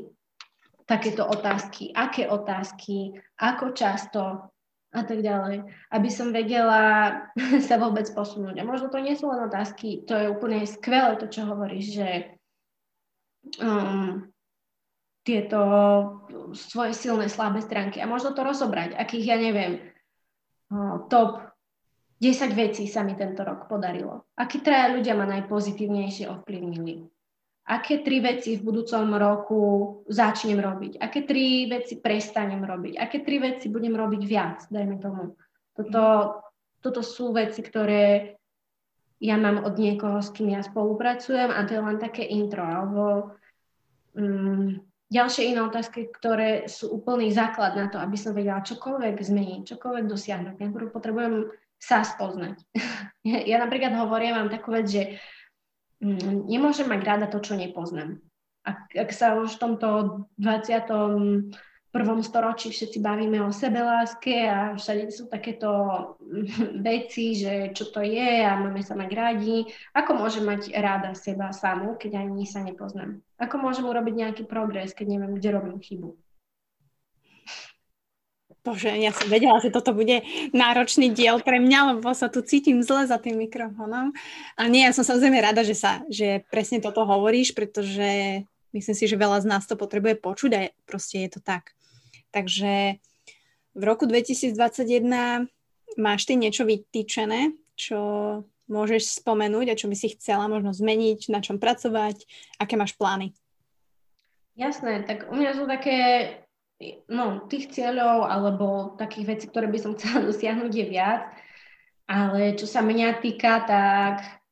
takéto 0.88 1.22
otázky, 1.22 1.95
aké 1.95 2.26
otázky, 2.26 3.14
ako 3.38 3.70
často 3.70 4.51
a 4.91 5.07
tak 5.07 5.22
ďalej, 5.22 5.70
aby 5.95 6.09
som 6.11 6.34
vedela 6.34 6.82
sa 7.68 7.78
vôbec 7.78 8.11
posunúť. 8.11 8.59
A 8.59 8.66
možno 8.66 8.91
to 8.91 8.99
nie 8.99 9.14
sú 9.14 9.30
len 9.30 9.47
otázky, 9.47 10.03
to 10.05 10.18
je 10.18 10.26
úplne 10.26 10.66
skvelé 10.66 11.14
to, 11.18 11.30
čo 11.30 11.47
hovoríš, 11.47 11.86
že 11.95 12.09
um, 13.62 14.26
tieto 15.22 15.61
svoje 16.57 16.97
silné, 16.97 17.30
slabé 17.30 17.62
stránky 17.62 18.03
a 18.03 18.11
možno 18.11 18.34
to 18.34 18.43
rozobrať, 18.43 18.97
akých 18.97 19.26
ja 19.30 19.36
neviem, 19.38 19.78
top 21.07 21.51
10 22.20 22.53
vecí 22.53 22.84
sa 22.84 23.01
mi 23.01 23.16
tento 23.16 23.43
rok 23.43 23.66
podarilo. 23.66 24.28
Akí 24.36 24.61
traja 24.61 24.93
ľudia 24.93 25.16
ma 25.16 25.24
najpozitívnejšie 25.24 26.28
ovplyvnili. 26.28 27.09
Aké 27.71 28.03
tri 28.03 28.18
veci 28.18 28.59
v 28.59 28.66
budúcom 28.66 29.14
roku 29.14 29.62
začnem 30.11 30.59
robiť? 30.59 30.99
Aké 30.99 31.23
tri 31.23 31.71
veci 31.71 32.03
prestanem 32.03 32.59
robiť? 32.59 32.99
Aké 32.99 33.23
tri 33.23 33.39
veci 33.39 33.71
budem 33.71 33.95
robiť 33.95 34.23
viac, 34.27 34.66
dajme 34.66 34.99
tomu. 34.99 35.39
Toto, 35.79 36.05
toto 36.83 37.01
sú 37.07 37.31
veci, 37.31 37.62
ktoré 37.62 38.35
ja 39.23 39.37
mám 39.39 39.62
od 39.62 39.79
niekoho, 39.79 40.18
s 40.18 40.35
kým 40.35 40.51
ja 40.51 40.66
spolupracujem 40.66 41.53
a 41.53 41.62
to 41.62 41.79
je 41.79 41.83
len 41.85 41.99
také 42.01 42.27
intro, 42.27 42.64
alebo 42.64 43.37
um, 44.16 44.81
ďalšie 45.12 45.53
iné 45.53 45.61
otázky, 45.61 46.09
ktoré 46.09 46.66
sú 46.66 46.91
úplný 46.91 47.31
základ 47.31 47.77
na 47.77 47.87
to, 47.87 48.01
aby 48.01 48.16
som 48.16 48.33
vedela 48.33 48.64
čokoľvek 48.64 49.14
zmeniť, 49.14 49.61
čokoľvek 49.77 50.05
dosiahnuť. 50.09 50.55
Najprv 50.57 50.87
potrebujem 50.91 51.53
sa 51.77 52.07
spoznať. 52.07 52.61
ja, 53.27 53.39
ja 53.51 53.57
napríklad 53.61 53.93
hovorím, 53.97 54.41
mám 54.41 54.51
takú 54.53 54.73
vec, 54.73 54.89
že 54.89 55.03
mm, 55.12 55.39
nemôžem 56.48 56.88
mať 56.88 57.01
rada 57.05 57.26
to, 57.28 57.38
čo 57.44 57.55
nepoznám. 57.55 58.18
Ak, 58.64 58.92
ak 58.92 59.11
sa 59.12 59.40
už 59.40 59.57
v 59.57 59.62
tomto 59.62 59.88
20 60.36 61.53
prvom 61.90 62.22
storočí 62.22 62.70
všetci 62.70 63.03
bavíme 63.03 63.42
o 63.42 63.51
sebeláske 63.51 64.46
a 64.46 64.78
všade 64.78 65.11
sú 65.11 65.26
takéto 65.26 65.70
veci, 66.86 67.34
že 67.34 67.74
čo 67.74 67.90
to 67.90 68.01
je 68.01 68.46
a 68.46 68.55
máme 68.57 68.80
sa 68.80 68.94
mať 68.94 69.11
radi. 69.12 69.66
Ako 69.92 70.16
môžem 70.16 70.46
mať 70.46 70.70
ráda 70.76 71.12
seba 71.18 71.51
samú, 71.51 71.98
keď 71.98 72.22
ani 72.22 72.46
sa 72.46 72.62
nepoznám? 72.62 73.18
Ako 73.42 73.59
môžem 73.59 73.84
urobiť 73.84 74.14
nejaký 74.14 74.42
progres, 74.46 74.94
keď 74.94 75.18
neviem, 75.18 75.36
kde 75.36 75.48
robím 75.51 75.78
chybu? 75.82 76.14
Bože, 78.61 78.92
ja 78.92 79.08
som 79.16 79.32
vedela, 79.32 79.56
že 79.56 79.72
toto 79.72 79.96
bude 79.96 80.20
náročný 80.52 81.08
diel 81.16 81.40
pre 81.40 81.56
mňa, 81.56 81.96
lebo 81.96 82.12
sa 82.12 82.28
tu 82.28 82.44
cítim 82.44 82.84
zle 82.84 83.08
za 83.08 83.16
tým 83.16 83.40
mikrofónom. 83.40 84.12
A 84.61 84.62
nie, 84.68 84.84
ja 84.84 84.92
som 84.92 85.00
samozrejme 85.00 85.40
rada, 85.40 85.64
že, 85.64 85.72
sa, 85.72 86.04
že 86.12 86.44
presne 86.52 86.84
toto 86.84 87.08
hovoríš, 87.08 87.56
pretože 87.56 88.44
myslím 88.76 88.96
si, 88.96 89.04
že 89.08 89.16
veľa 89.16 89.40
z 89.40 89.46
nás 89.48 89.64
to 89.64 89.80
potrebuje 89.80 90.20
počuť 90.20 90.50
a 90.61 90.61
proste 90.84 91.24
je 91.24 91.30
to 91.32 91.40
tak. 91.40 91.72
Takže 92.36 93.00
v 93.72 93.82
roku 93.82 94.04
2021 94.04 94.52
máš 95.96 96.20
ty 96.28 96.36
niečo 96.36 96.68
vytýčené, 96.68 97.56
čo 97.80 97.98
môžeš 98.70 99.24
spomenúť 99.24 99.72
a 99.72 99.78
čo 99.78 99.88
by 99.88 99.96
si 99.96 100.14
chcela 100.14 100.46
možno 100.46 100.76
zmeniť, 100.76 101.32
na 101.32 101.40
čom 101.42 101.56
pracovať, 101.58 102.28
aké 102.61 102.76
máš 102.76 102.94
plány? 102.94 103.34
Jasné, 104.54 105.08
tak 105.08 105.32
u 105.32 105.34
mňa 105.34 105.50
sú 105.56 105.64
také 105.64 105.96
no, 107.12 107.45
tých 107.47 107.70
cieľov 107.70 108.24
alebo 108.26 108.97
takých 108.97 109.37
vecí, 109.37 109.45
ktoré 109.49 109.68
by 109.68 109.78
som 109.78 109.93
chcela 109.97 110.24
dosiahnuť 110.26 110.72
je 110.72 110.87
viac, 110.89 111.28
ale 112.11 112.59
čo 112.59 112.66
sa 112.66 112.83
mňa 112.83 113.22
týka, 113.22 113.62
tak 113.68 114.43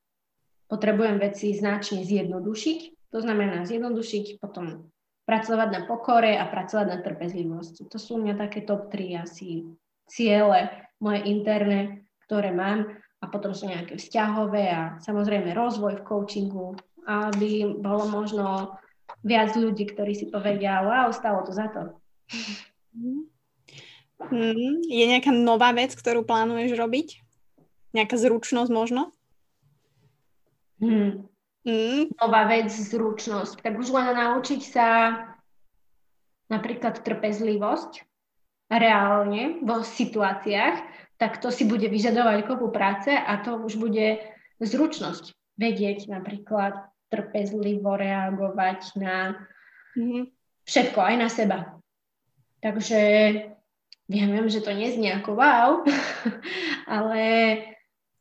potrebujem 0.71 1.19
veci 1.19 1.57
značne 1.57 2.07
zjednodušiť. 2.07 3.11
To 3.11 3.19
znamená 3.25 3.65
zjednodušiť, 3.65 4.39
potom 4.39 4.93
pracovať 5.25 5.69
na 5.73 5.81
pokore 5.89 6.37
a 6.37 6.45
pracovať 6.49 6.87
na 6.87 6.99
trpezlivosti. 7.01 7.89
To 7.89 7.97
sú 7.97 8.21
mňa 8.21 8.37
také 8.37 8.65
top 8.65 8.93
3 8.93 9.25
asi 9.25 9.65
ciele 10.09 10.73
moje 11.01 11.25
interné, 11.29 12.09
ktoré 12.25 12.53
mám 12.53 12.89
a 13.19 13.25
potom 13.29 13.53
sú 13.53 13.69
nejaké 13.69 13.99
vzťahové 13.99 14.65
a 14.71 14.83
samozrejme 15.03 15.53
rozvoj 15.53 16.01
v 16.01 16.07
coachingu, 16.07 16.77
aby 17.05 17.65
bolo 17.81 18.09
možno 18.09 18.77
viac 19.25 19.57
ľudí, 19.57 19.89
ktorí 19.91 20.13
si 20.15 20.31
povedia, 20.33 20.85
wow, 20.85 21.11
stalo 21.13 21.43
to 21.45 21.53
za 21.53 21.69
to. 21.73 21.97
Mm, 24.19 24.83
je 24.83 25.05
nejaká 25.07 25.31
nová 25.31 25.71
vec, 25.71 25.95
ktorú 25.95 26.27
plánuješ 26.27 26.75
robiť? 26.75 27.23
Nejaká 27.95 28.19
zručnosť 28.19 28.71
možno? 28.75 29.15
Hmm. 30.83 31.31
Mm. 31.63 32.11
Nová 32.19 32.43
vec, 32.51 32.71
zručnosť. 32.71 33.63
Tak 33.63 33.79
už 33.79 33.95
len 33.95 34.15
naučiť 34.19 34.61
sa 34.63 34.87
napríklad 36.51 37.05
trpezlivosť 37.05 38.05
reálne 38.69 39.65
vo 39.65 39.81
situáciách, 39.81 40.77
tak 41.17 41.41
to 41.41 41.49
si 41.49 41.65
bude 41.65 41.89
vyžadovať 41.89 42.47
kopu 42.47 42.69
práce 42.69 43.11
a 43.11 43.33
to 43.41 43.59
už 43.59 43.81
bude 43.81 44.21
zručnosť. 44.61 45.35
Vedieť 45.59 46.07
napríklad 46.11 46.89
trpezlivo 47.09 47.97
reagovať 47.97 48.81
na 49.01 49.35
mm. 49.97 50.31
všetko, 50.69 50.99
aj 51.01 51.17
na 51.17 51.29
seba. 51.33 51.78
Takže 52.59 53.01
ja 54.09 54.25
viem, 54.25 54.49
že 54.49 54.65
to 54.65 54.73
neznie 54.73 55.13
ako 55.13 55.37
wow, 55.37 55.71
ale 56.97 57.23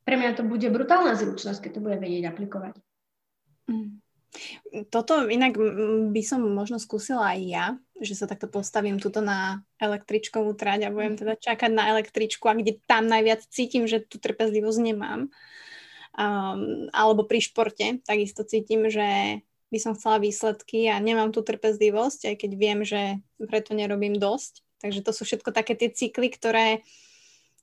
pre 0.03 0.15
mňa 0.19 0.39
to 0.39 0.43
bude 0.43 0.67
brutálna 0.67 1.15
zručnosť, 1.15 1.59
keď 1.63 1.71
to 1.79 1.83
bude 1.83 1.97
vedieť 1.99 2.31
aplikovať. 2.31 2.75
Mm. 3.71 3.99
Toto 4.91 5.25
inak 5.25 5.57
by 6.11 6.21
som 6.21 6.43
možno 6.43 6.77
skúsila 6.77 7.33
aj 7.33 7.39
ja, 7.41 7.65
že 7.97 8.13
sa 8.13 8.29
takto 8.29 8.45
postavím 8.51 9.01
tuto 9.01 9.23
na 9.23 9.65
električkovú 9.81 10.53
trať 10.53 10.87
a 10.87 10.93
budem 10.93 11.17
teda 11.17 11.33
čakať 11.39 11.71
na 11.73 11.89
električku 11.95 12.45
a 12.45 12.53
kde 12.53 12.77
tam 12.85 13.09
najviac 13.09 13.47
cítim, 13.49 13.89
že 13.89 14.03
tú 14.03 14.21
trpezlivosť 14.21 14.79
nemám. 14.83 15.31
Um, 16.17 16.89
alebo 16.93 17.29
pri 17.29 17.39
športe 17.45 18.01
takisto 18.01 18.41
cítim, 18.41 18.89
že 18.89 19.41
by 19.67 19.79
som 19.81 19.93
chcela 19.95 20.23
výsledky 20.23 20.87
a 20.87 20.99
nemám 20.99 21.35
tú 21.35 21.43
trpezlivosť, 21.43 22.31
aj 22.31 22.35
keď 22.39 22.51
viem, 22.55 22.79
že 22.87 23.19
preto 23.37 23.75
nerobím 23.75 24.15
dosť. 24.15 24.63
Takže 24.79 25.01
to 25.03 25.11
sú 25.11 25.25
všetko 25.25 25.49
také 25.51 25.73
tie 25.73 25.89
cykly, 25.89 26.29
ktoré, 26.31 26.85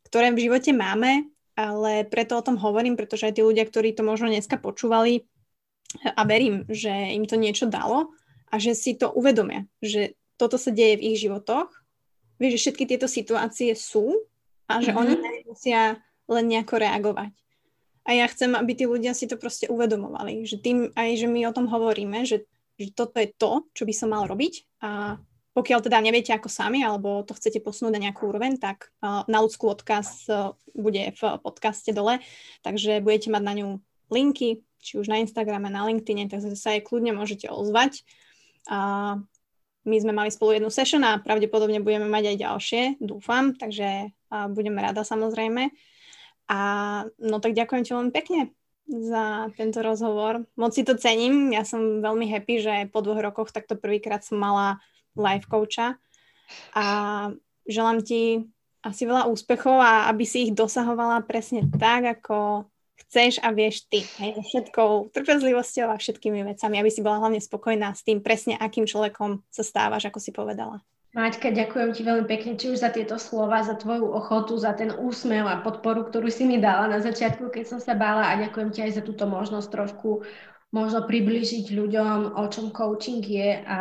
ktoré 0.08 0.34
v 0.34 0.50
živote 0.50 0.74
máme 0.74 1.34
ale 1.54 2.02
preto 2.06 2.34
o 2.38 2.42
tom 2.42 2.58
hovorím, 2.58 2.98
pretože 2.98 3.30
aj 3.30 3.38
tí 3.38 3.42
ľudia, 3.46 3.64
ktorí 3.66 3.94
to 3.94 4.02
možno 4.02 4.26
dneska 4.26 4.58
počúvali 4.58 5.26
a 6.02 6.26
verím, 6.26 6.66
že 6.66 6.90
im 6.90 7.24
to 7.30 7.38
niečo 7.38 7.70
dalo 7.70 8.10
a 8.50 8.58
že 8.58 8.74
si 8.74 8.98
to 8.98 9.14
uvedomia, 9.14 9.66
že 9.78 10.18
toto 10.34 10.58
sa 10.58 10.74
deje 10.74 10.98
v 10.98 11.14
ich 11.14 11.22
životoch, 11.22 11.70
vieš, 12.42 12.58
že 12.58 12.62
všetky 12.66 12.84
tieto 12.90 13.06
situácie 13.06 13.70
sú 13.78 14.18
a 14.66 14.82
že 14.82 14.90
mm-hmm. 14.90 15.00
oni 15.00 15.14
musia 15.46 16.02
len 16.26 16.44
nejako 16.50 16.82
reagovať. 16.82 17.32
A 18.04 18.10
ja 18.12 18.28
chcem, 18.28 18.52
aby 18.52 18.72
tí 18.76 18.84
ľudia 18.84 19.16
si 19.16 19.24
to 19.24 19.40
proste 19.40 19.68
uvedomovali, 19.72 20.44
že 20.44 20.60
tým 20.60 20.92
aj, 20.92 21.24
že 21.24 21.26
my 21.28 21.48
o 21.48 21.56
tom 21.56 21.66
hovoríme, 21.72 22.28
že, 22.28 22.44
že 22.76 22.92
toto 22.92 23.16
je 23.16 23.32
to, 23.32 23.64
čo 23.72 23.88
by 23.88 23.94
som 23.96 24.12
mal 24.12 24.28
robiť 24.28 24.84
a 24.84 25.16
pokiaľ 25.54 25.86
teda 25.86 26.02
neviete 26.02 26.34
ako 26.34 26.50
sami, 26.50 26.82
alebo 26.82 27.22
to 27.22 27.32
chcete 27.38 27.62
posunúť 27.62 27.94
na 27.94 28.02
nejakú 28.10 28.26
úroveň, 28.26 28.58
tak 28.58 28.90
na 29.00 29.38
ľudskú 29.38 29.70
odkaz 29.70 30.26
e, 30.26 30.50
bude 30.74 31.14
v 31.14 31.22
podcaste 31.38 31.94
dole, 31.94 32.18
takže 32.66 32.98
budete 32.98 33.30
mať 33.30 33.42
na 33.46 33.54
ňu 33.54 33.68
linky, 34.10 34.66
či 34.82 34.98
už 34.98 35.06
na 35.06 35.22
Instagrame, 35.22 35.70
na 35.70 35.86
LinkedIn, 35.86 36.26
takže 36.26 36.58
sa 36.58 36.74
aj 36.74 36.90
kľudne 36.90 37.14
môžete 37.14 37.46
ozvať. 37.46 38.02
A 38.66 39.14
my 39.86 39.96
sme 40.02 40.10
mali 40.10 40.34
spolu 40.34 40.58
jednu 40.58 40.74
session 40.74 41.06
a 41.06 41.22
pravdepodobne 41.22 41.78
budeme 41.78 42.10
mať 42.10 42.34
aj 42.34 42.36
ďalšie, 42.36 42.82
dúfam, 42.98 43.54
takže 43.54 44.10
budeme 44.52 44.80
rada 44.82 45.06
samozrejme. 45.06 45.70
A 46.48 46.60
no 47.16 47.40
tak 47.40 47.56
ďakujem 47.56 47.82
ti 47.84 47.90
veľmi 47.96 48.12
pekne 48.12 48.52
za 48.84 49.48
tento 49.56 49.80
rozhovor. 49.80 50.44
Moc 50.60 50.76
si 50.76 50.84
to 50.84 50.96
cením, 50.96 51.56
ja 51.56 51.64
som 51.64 52.04
veľmi 52.04 52.28
happy, 52.28 52.60
že 52.60 52.74
po 52.92 53.00
dvoch 53.00 53.20
rokoch 53.20 53.48
takto 53.48 53.80
prvýkrát 53.80 54.20
som 54.20 54.36
mala 54.36 54.76
life 55.16 55.48
coacha 55.48 55.96
a 56.76 56.84
želám 57.64 58.04
ti 58.04 58.44
asi 58.84 59.08
veľa 59.08 59.24
úspechov 59.32 59.80
a 59.80 60.12
aby 60.12 60.28
si 60.28 60.48
ich 60.48 60.52
dosahovala 60.52 61.24
presne 61.24 61.64
tak, 61.80 62.20
ako 62.20 62.68
chceš 63.00 63.40
a 63.40 63.48
vieš 63.56 63.88
ty. 63.88 64.04
Hej, 64.20 64.44
všetkou 64.44 65.08
trpezlivosťou 65.16 65.88
a 65.88 65.96
všetkými 65.96 66.44
vecami, 66.44 66.76
aby 66.76 66.90
si 66.92 67.00
bola 67.00 67.24
hlavne 67.24 67.40
spokojná 67.40 67.96
s 67.96 68.04
tým 68.04 68.20
presne, 68.20 68.60
akým 68.60 68.84
človekom 68.84 69.40
sa 69.48 69.64
stávaš, 69.64 70.12
ako 70.12 70.20
si 70.20 70.30
povedala. 70.36 70.84
Maťka, 71.14 71.54
ďakujem 71.54 71.94
ti 71.94 72.02
veľmi 72.02 72.26
pekne, 72.26 72.58
či 72.58 72.74
už 72.74 72.82
za 72.82 72.90
tieto 72.90 73.22
slova, 73.22 73.62
za 73.62 73.78
tvoju 73.78 74.10
ochotu, 74.10 74.58
za 74.58 74.74
ten 74.74 74.90
úsmev 74.90 75.46
a 75.46 75.62
podporu, 75.62 76.02
ktorú 76.10 76.26
si 76.26 76.42
mi 76.42 76.58
dala 76.58 76.90
na 76.90 76.98
začiatku, 76.98 77.54
keď 77.54 77.70
som 77.70 77.78
sa 77.78 77.94
bála 77.94 78.34
a 78.34 78.42
ďakujem 78.42 78.74
ti 78.74 78.82
aj 78.82 78.98
za 78.98 79.02
túto 79.06 79.22
možnosť 79.30 79.70
trošku 79.70 80.26
možno 80.74 81.06
približiť 81.06 81.70
ľuďom, 81.70 82.34
o 82.34 82.44
čom 82.50 82.74
coaching 82.74 83.22
je 83.22 83.62
a, 83.62 83.80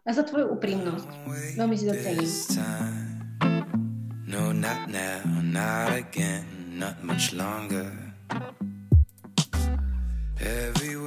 a 0.00 0.10
za 0.16 0.24
tvoju 0.24 0.56
úprimnosť. 0.56 1.08
Veľmi 1.60 1.76
si 1.76 1.92
to. 2.56 2.64
No, 4.24 4.48
not 4.56 4.88
now, 4.88 5.28
not 5.44 5.92
again, 5.92 6.72
not 6.72 7.04
much 7.04 7.36
longer. 7.36 7.92
Every 10.40 10.96
way 10.96 11.05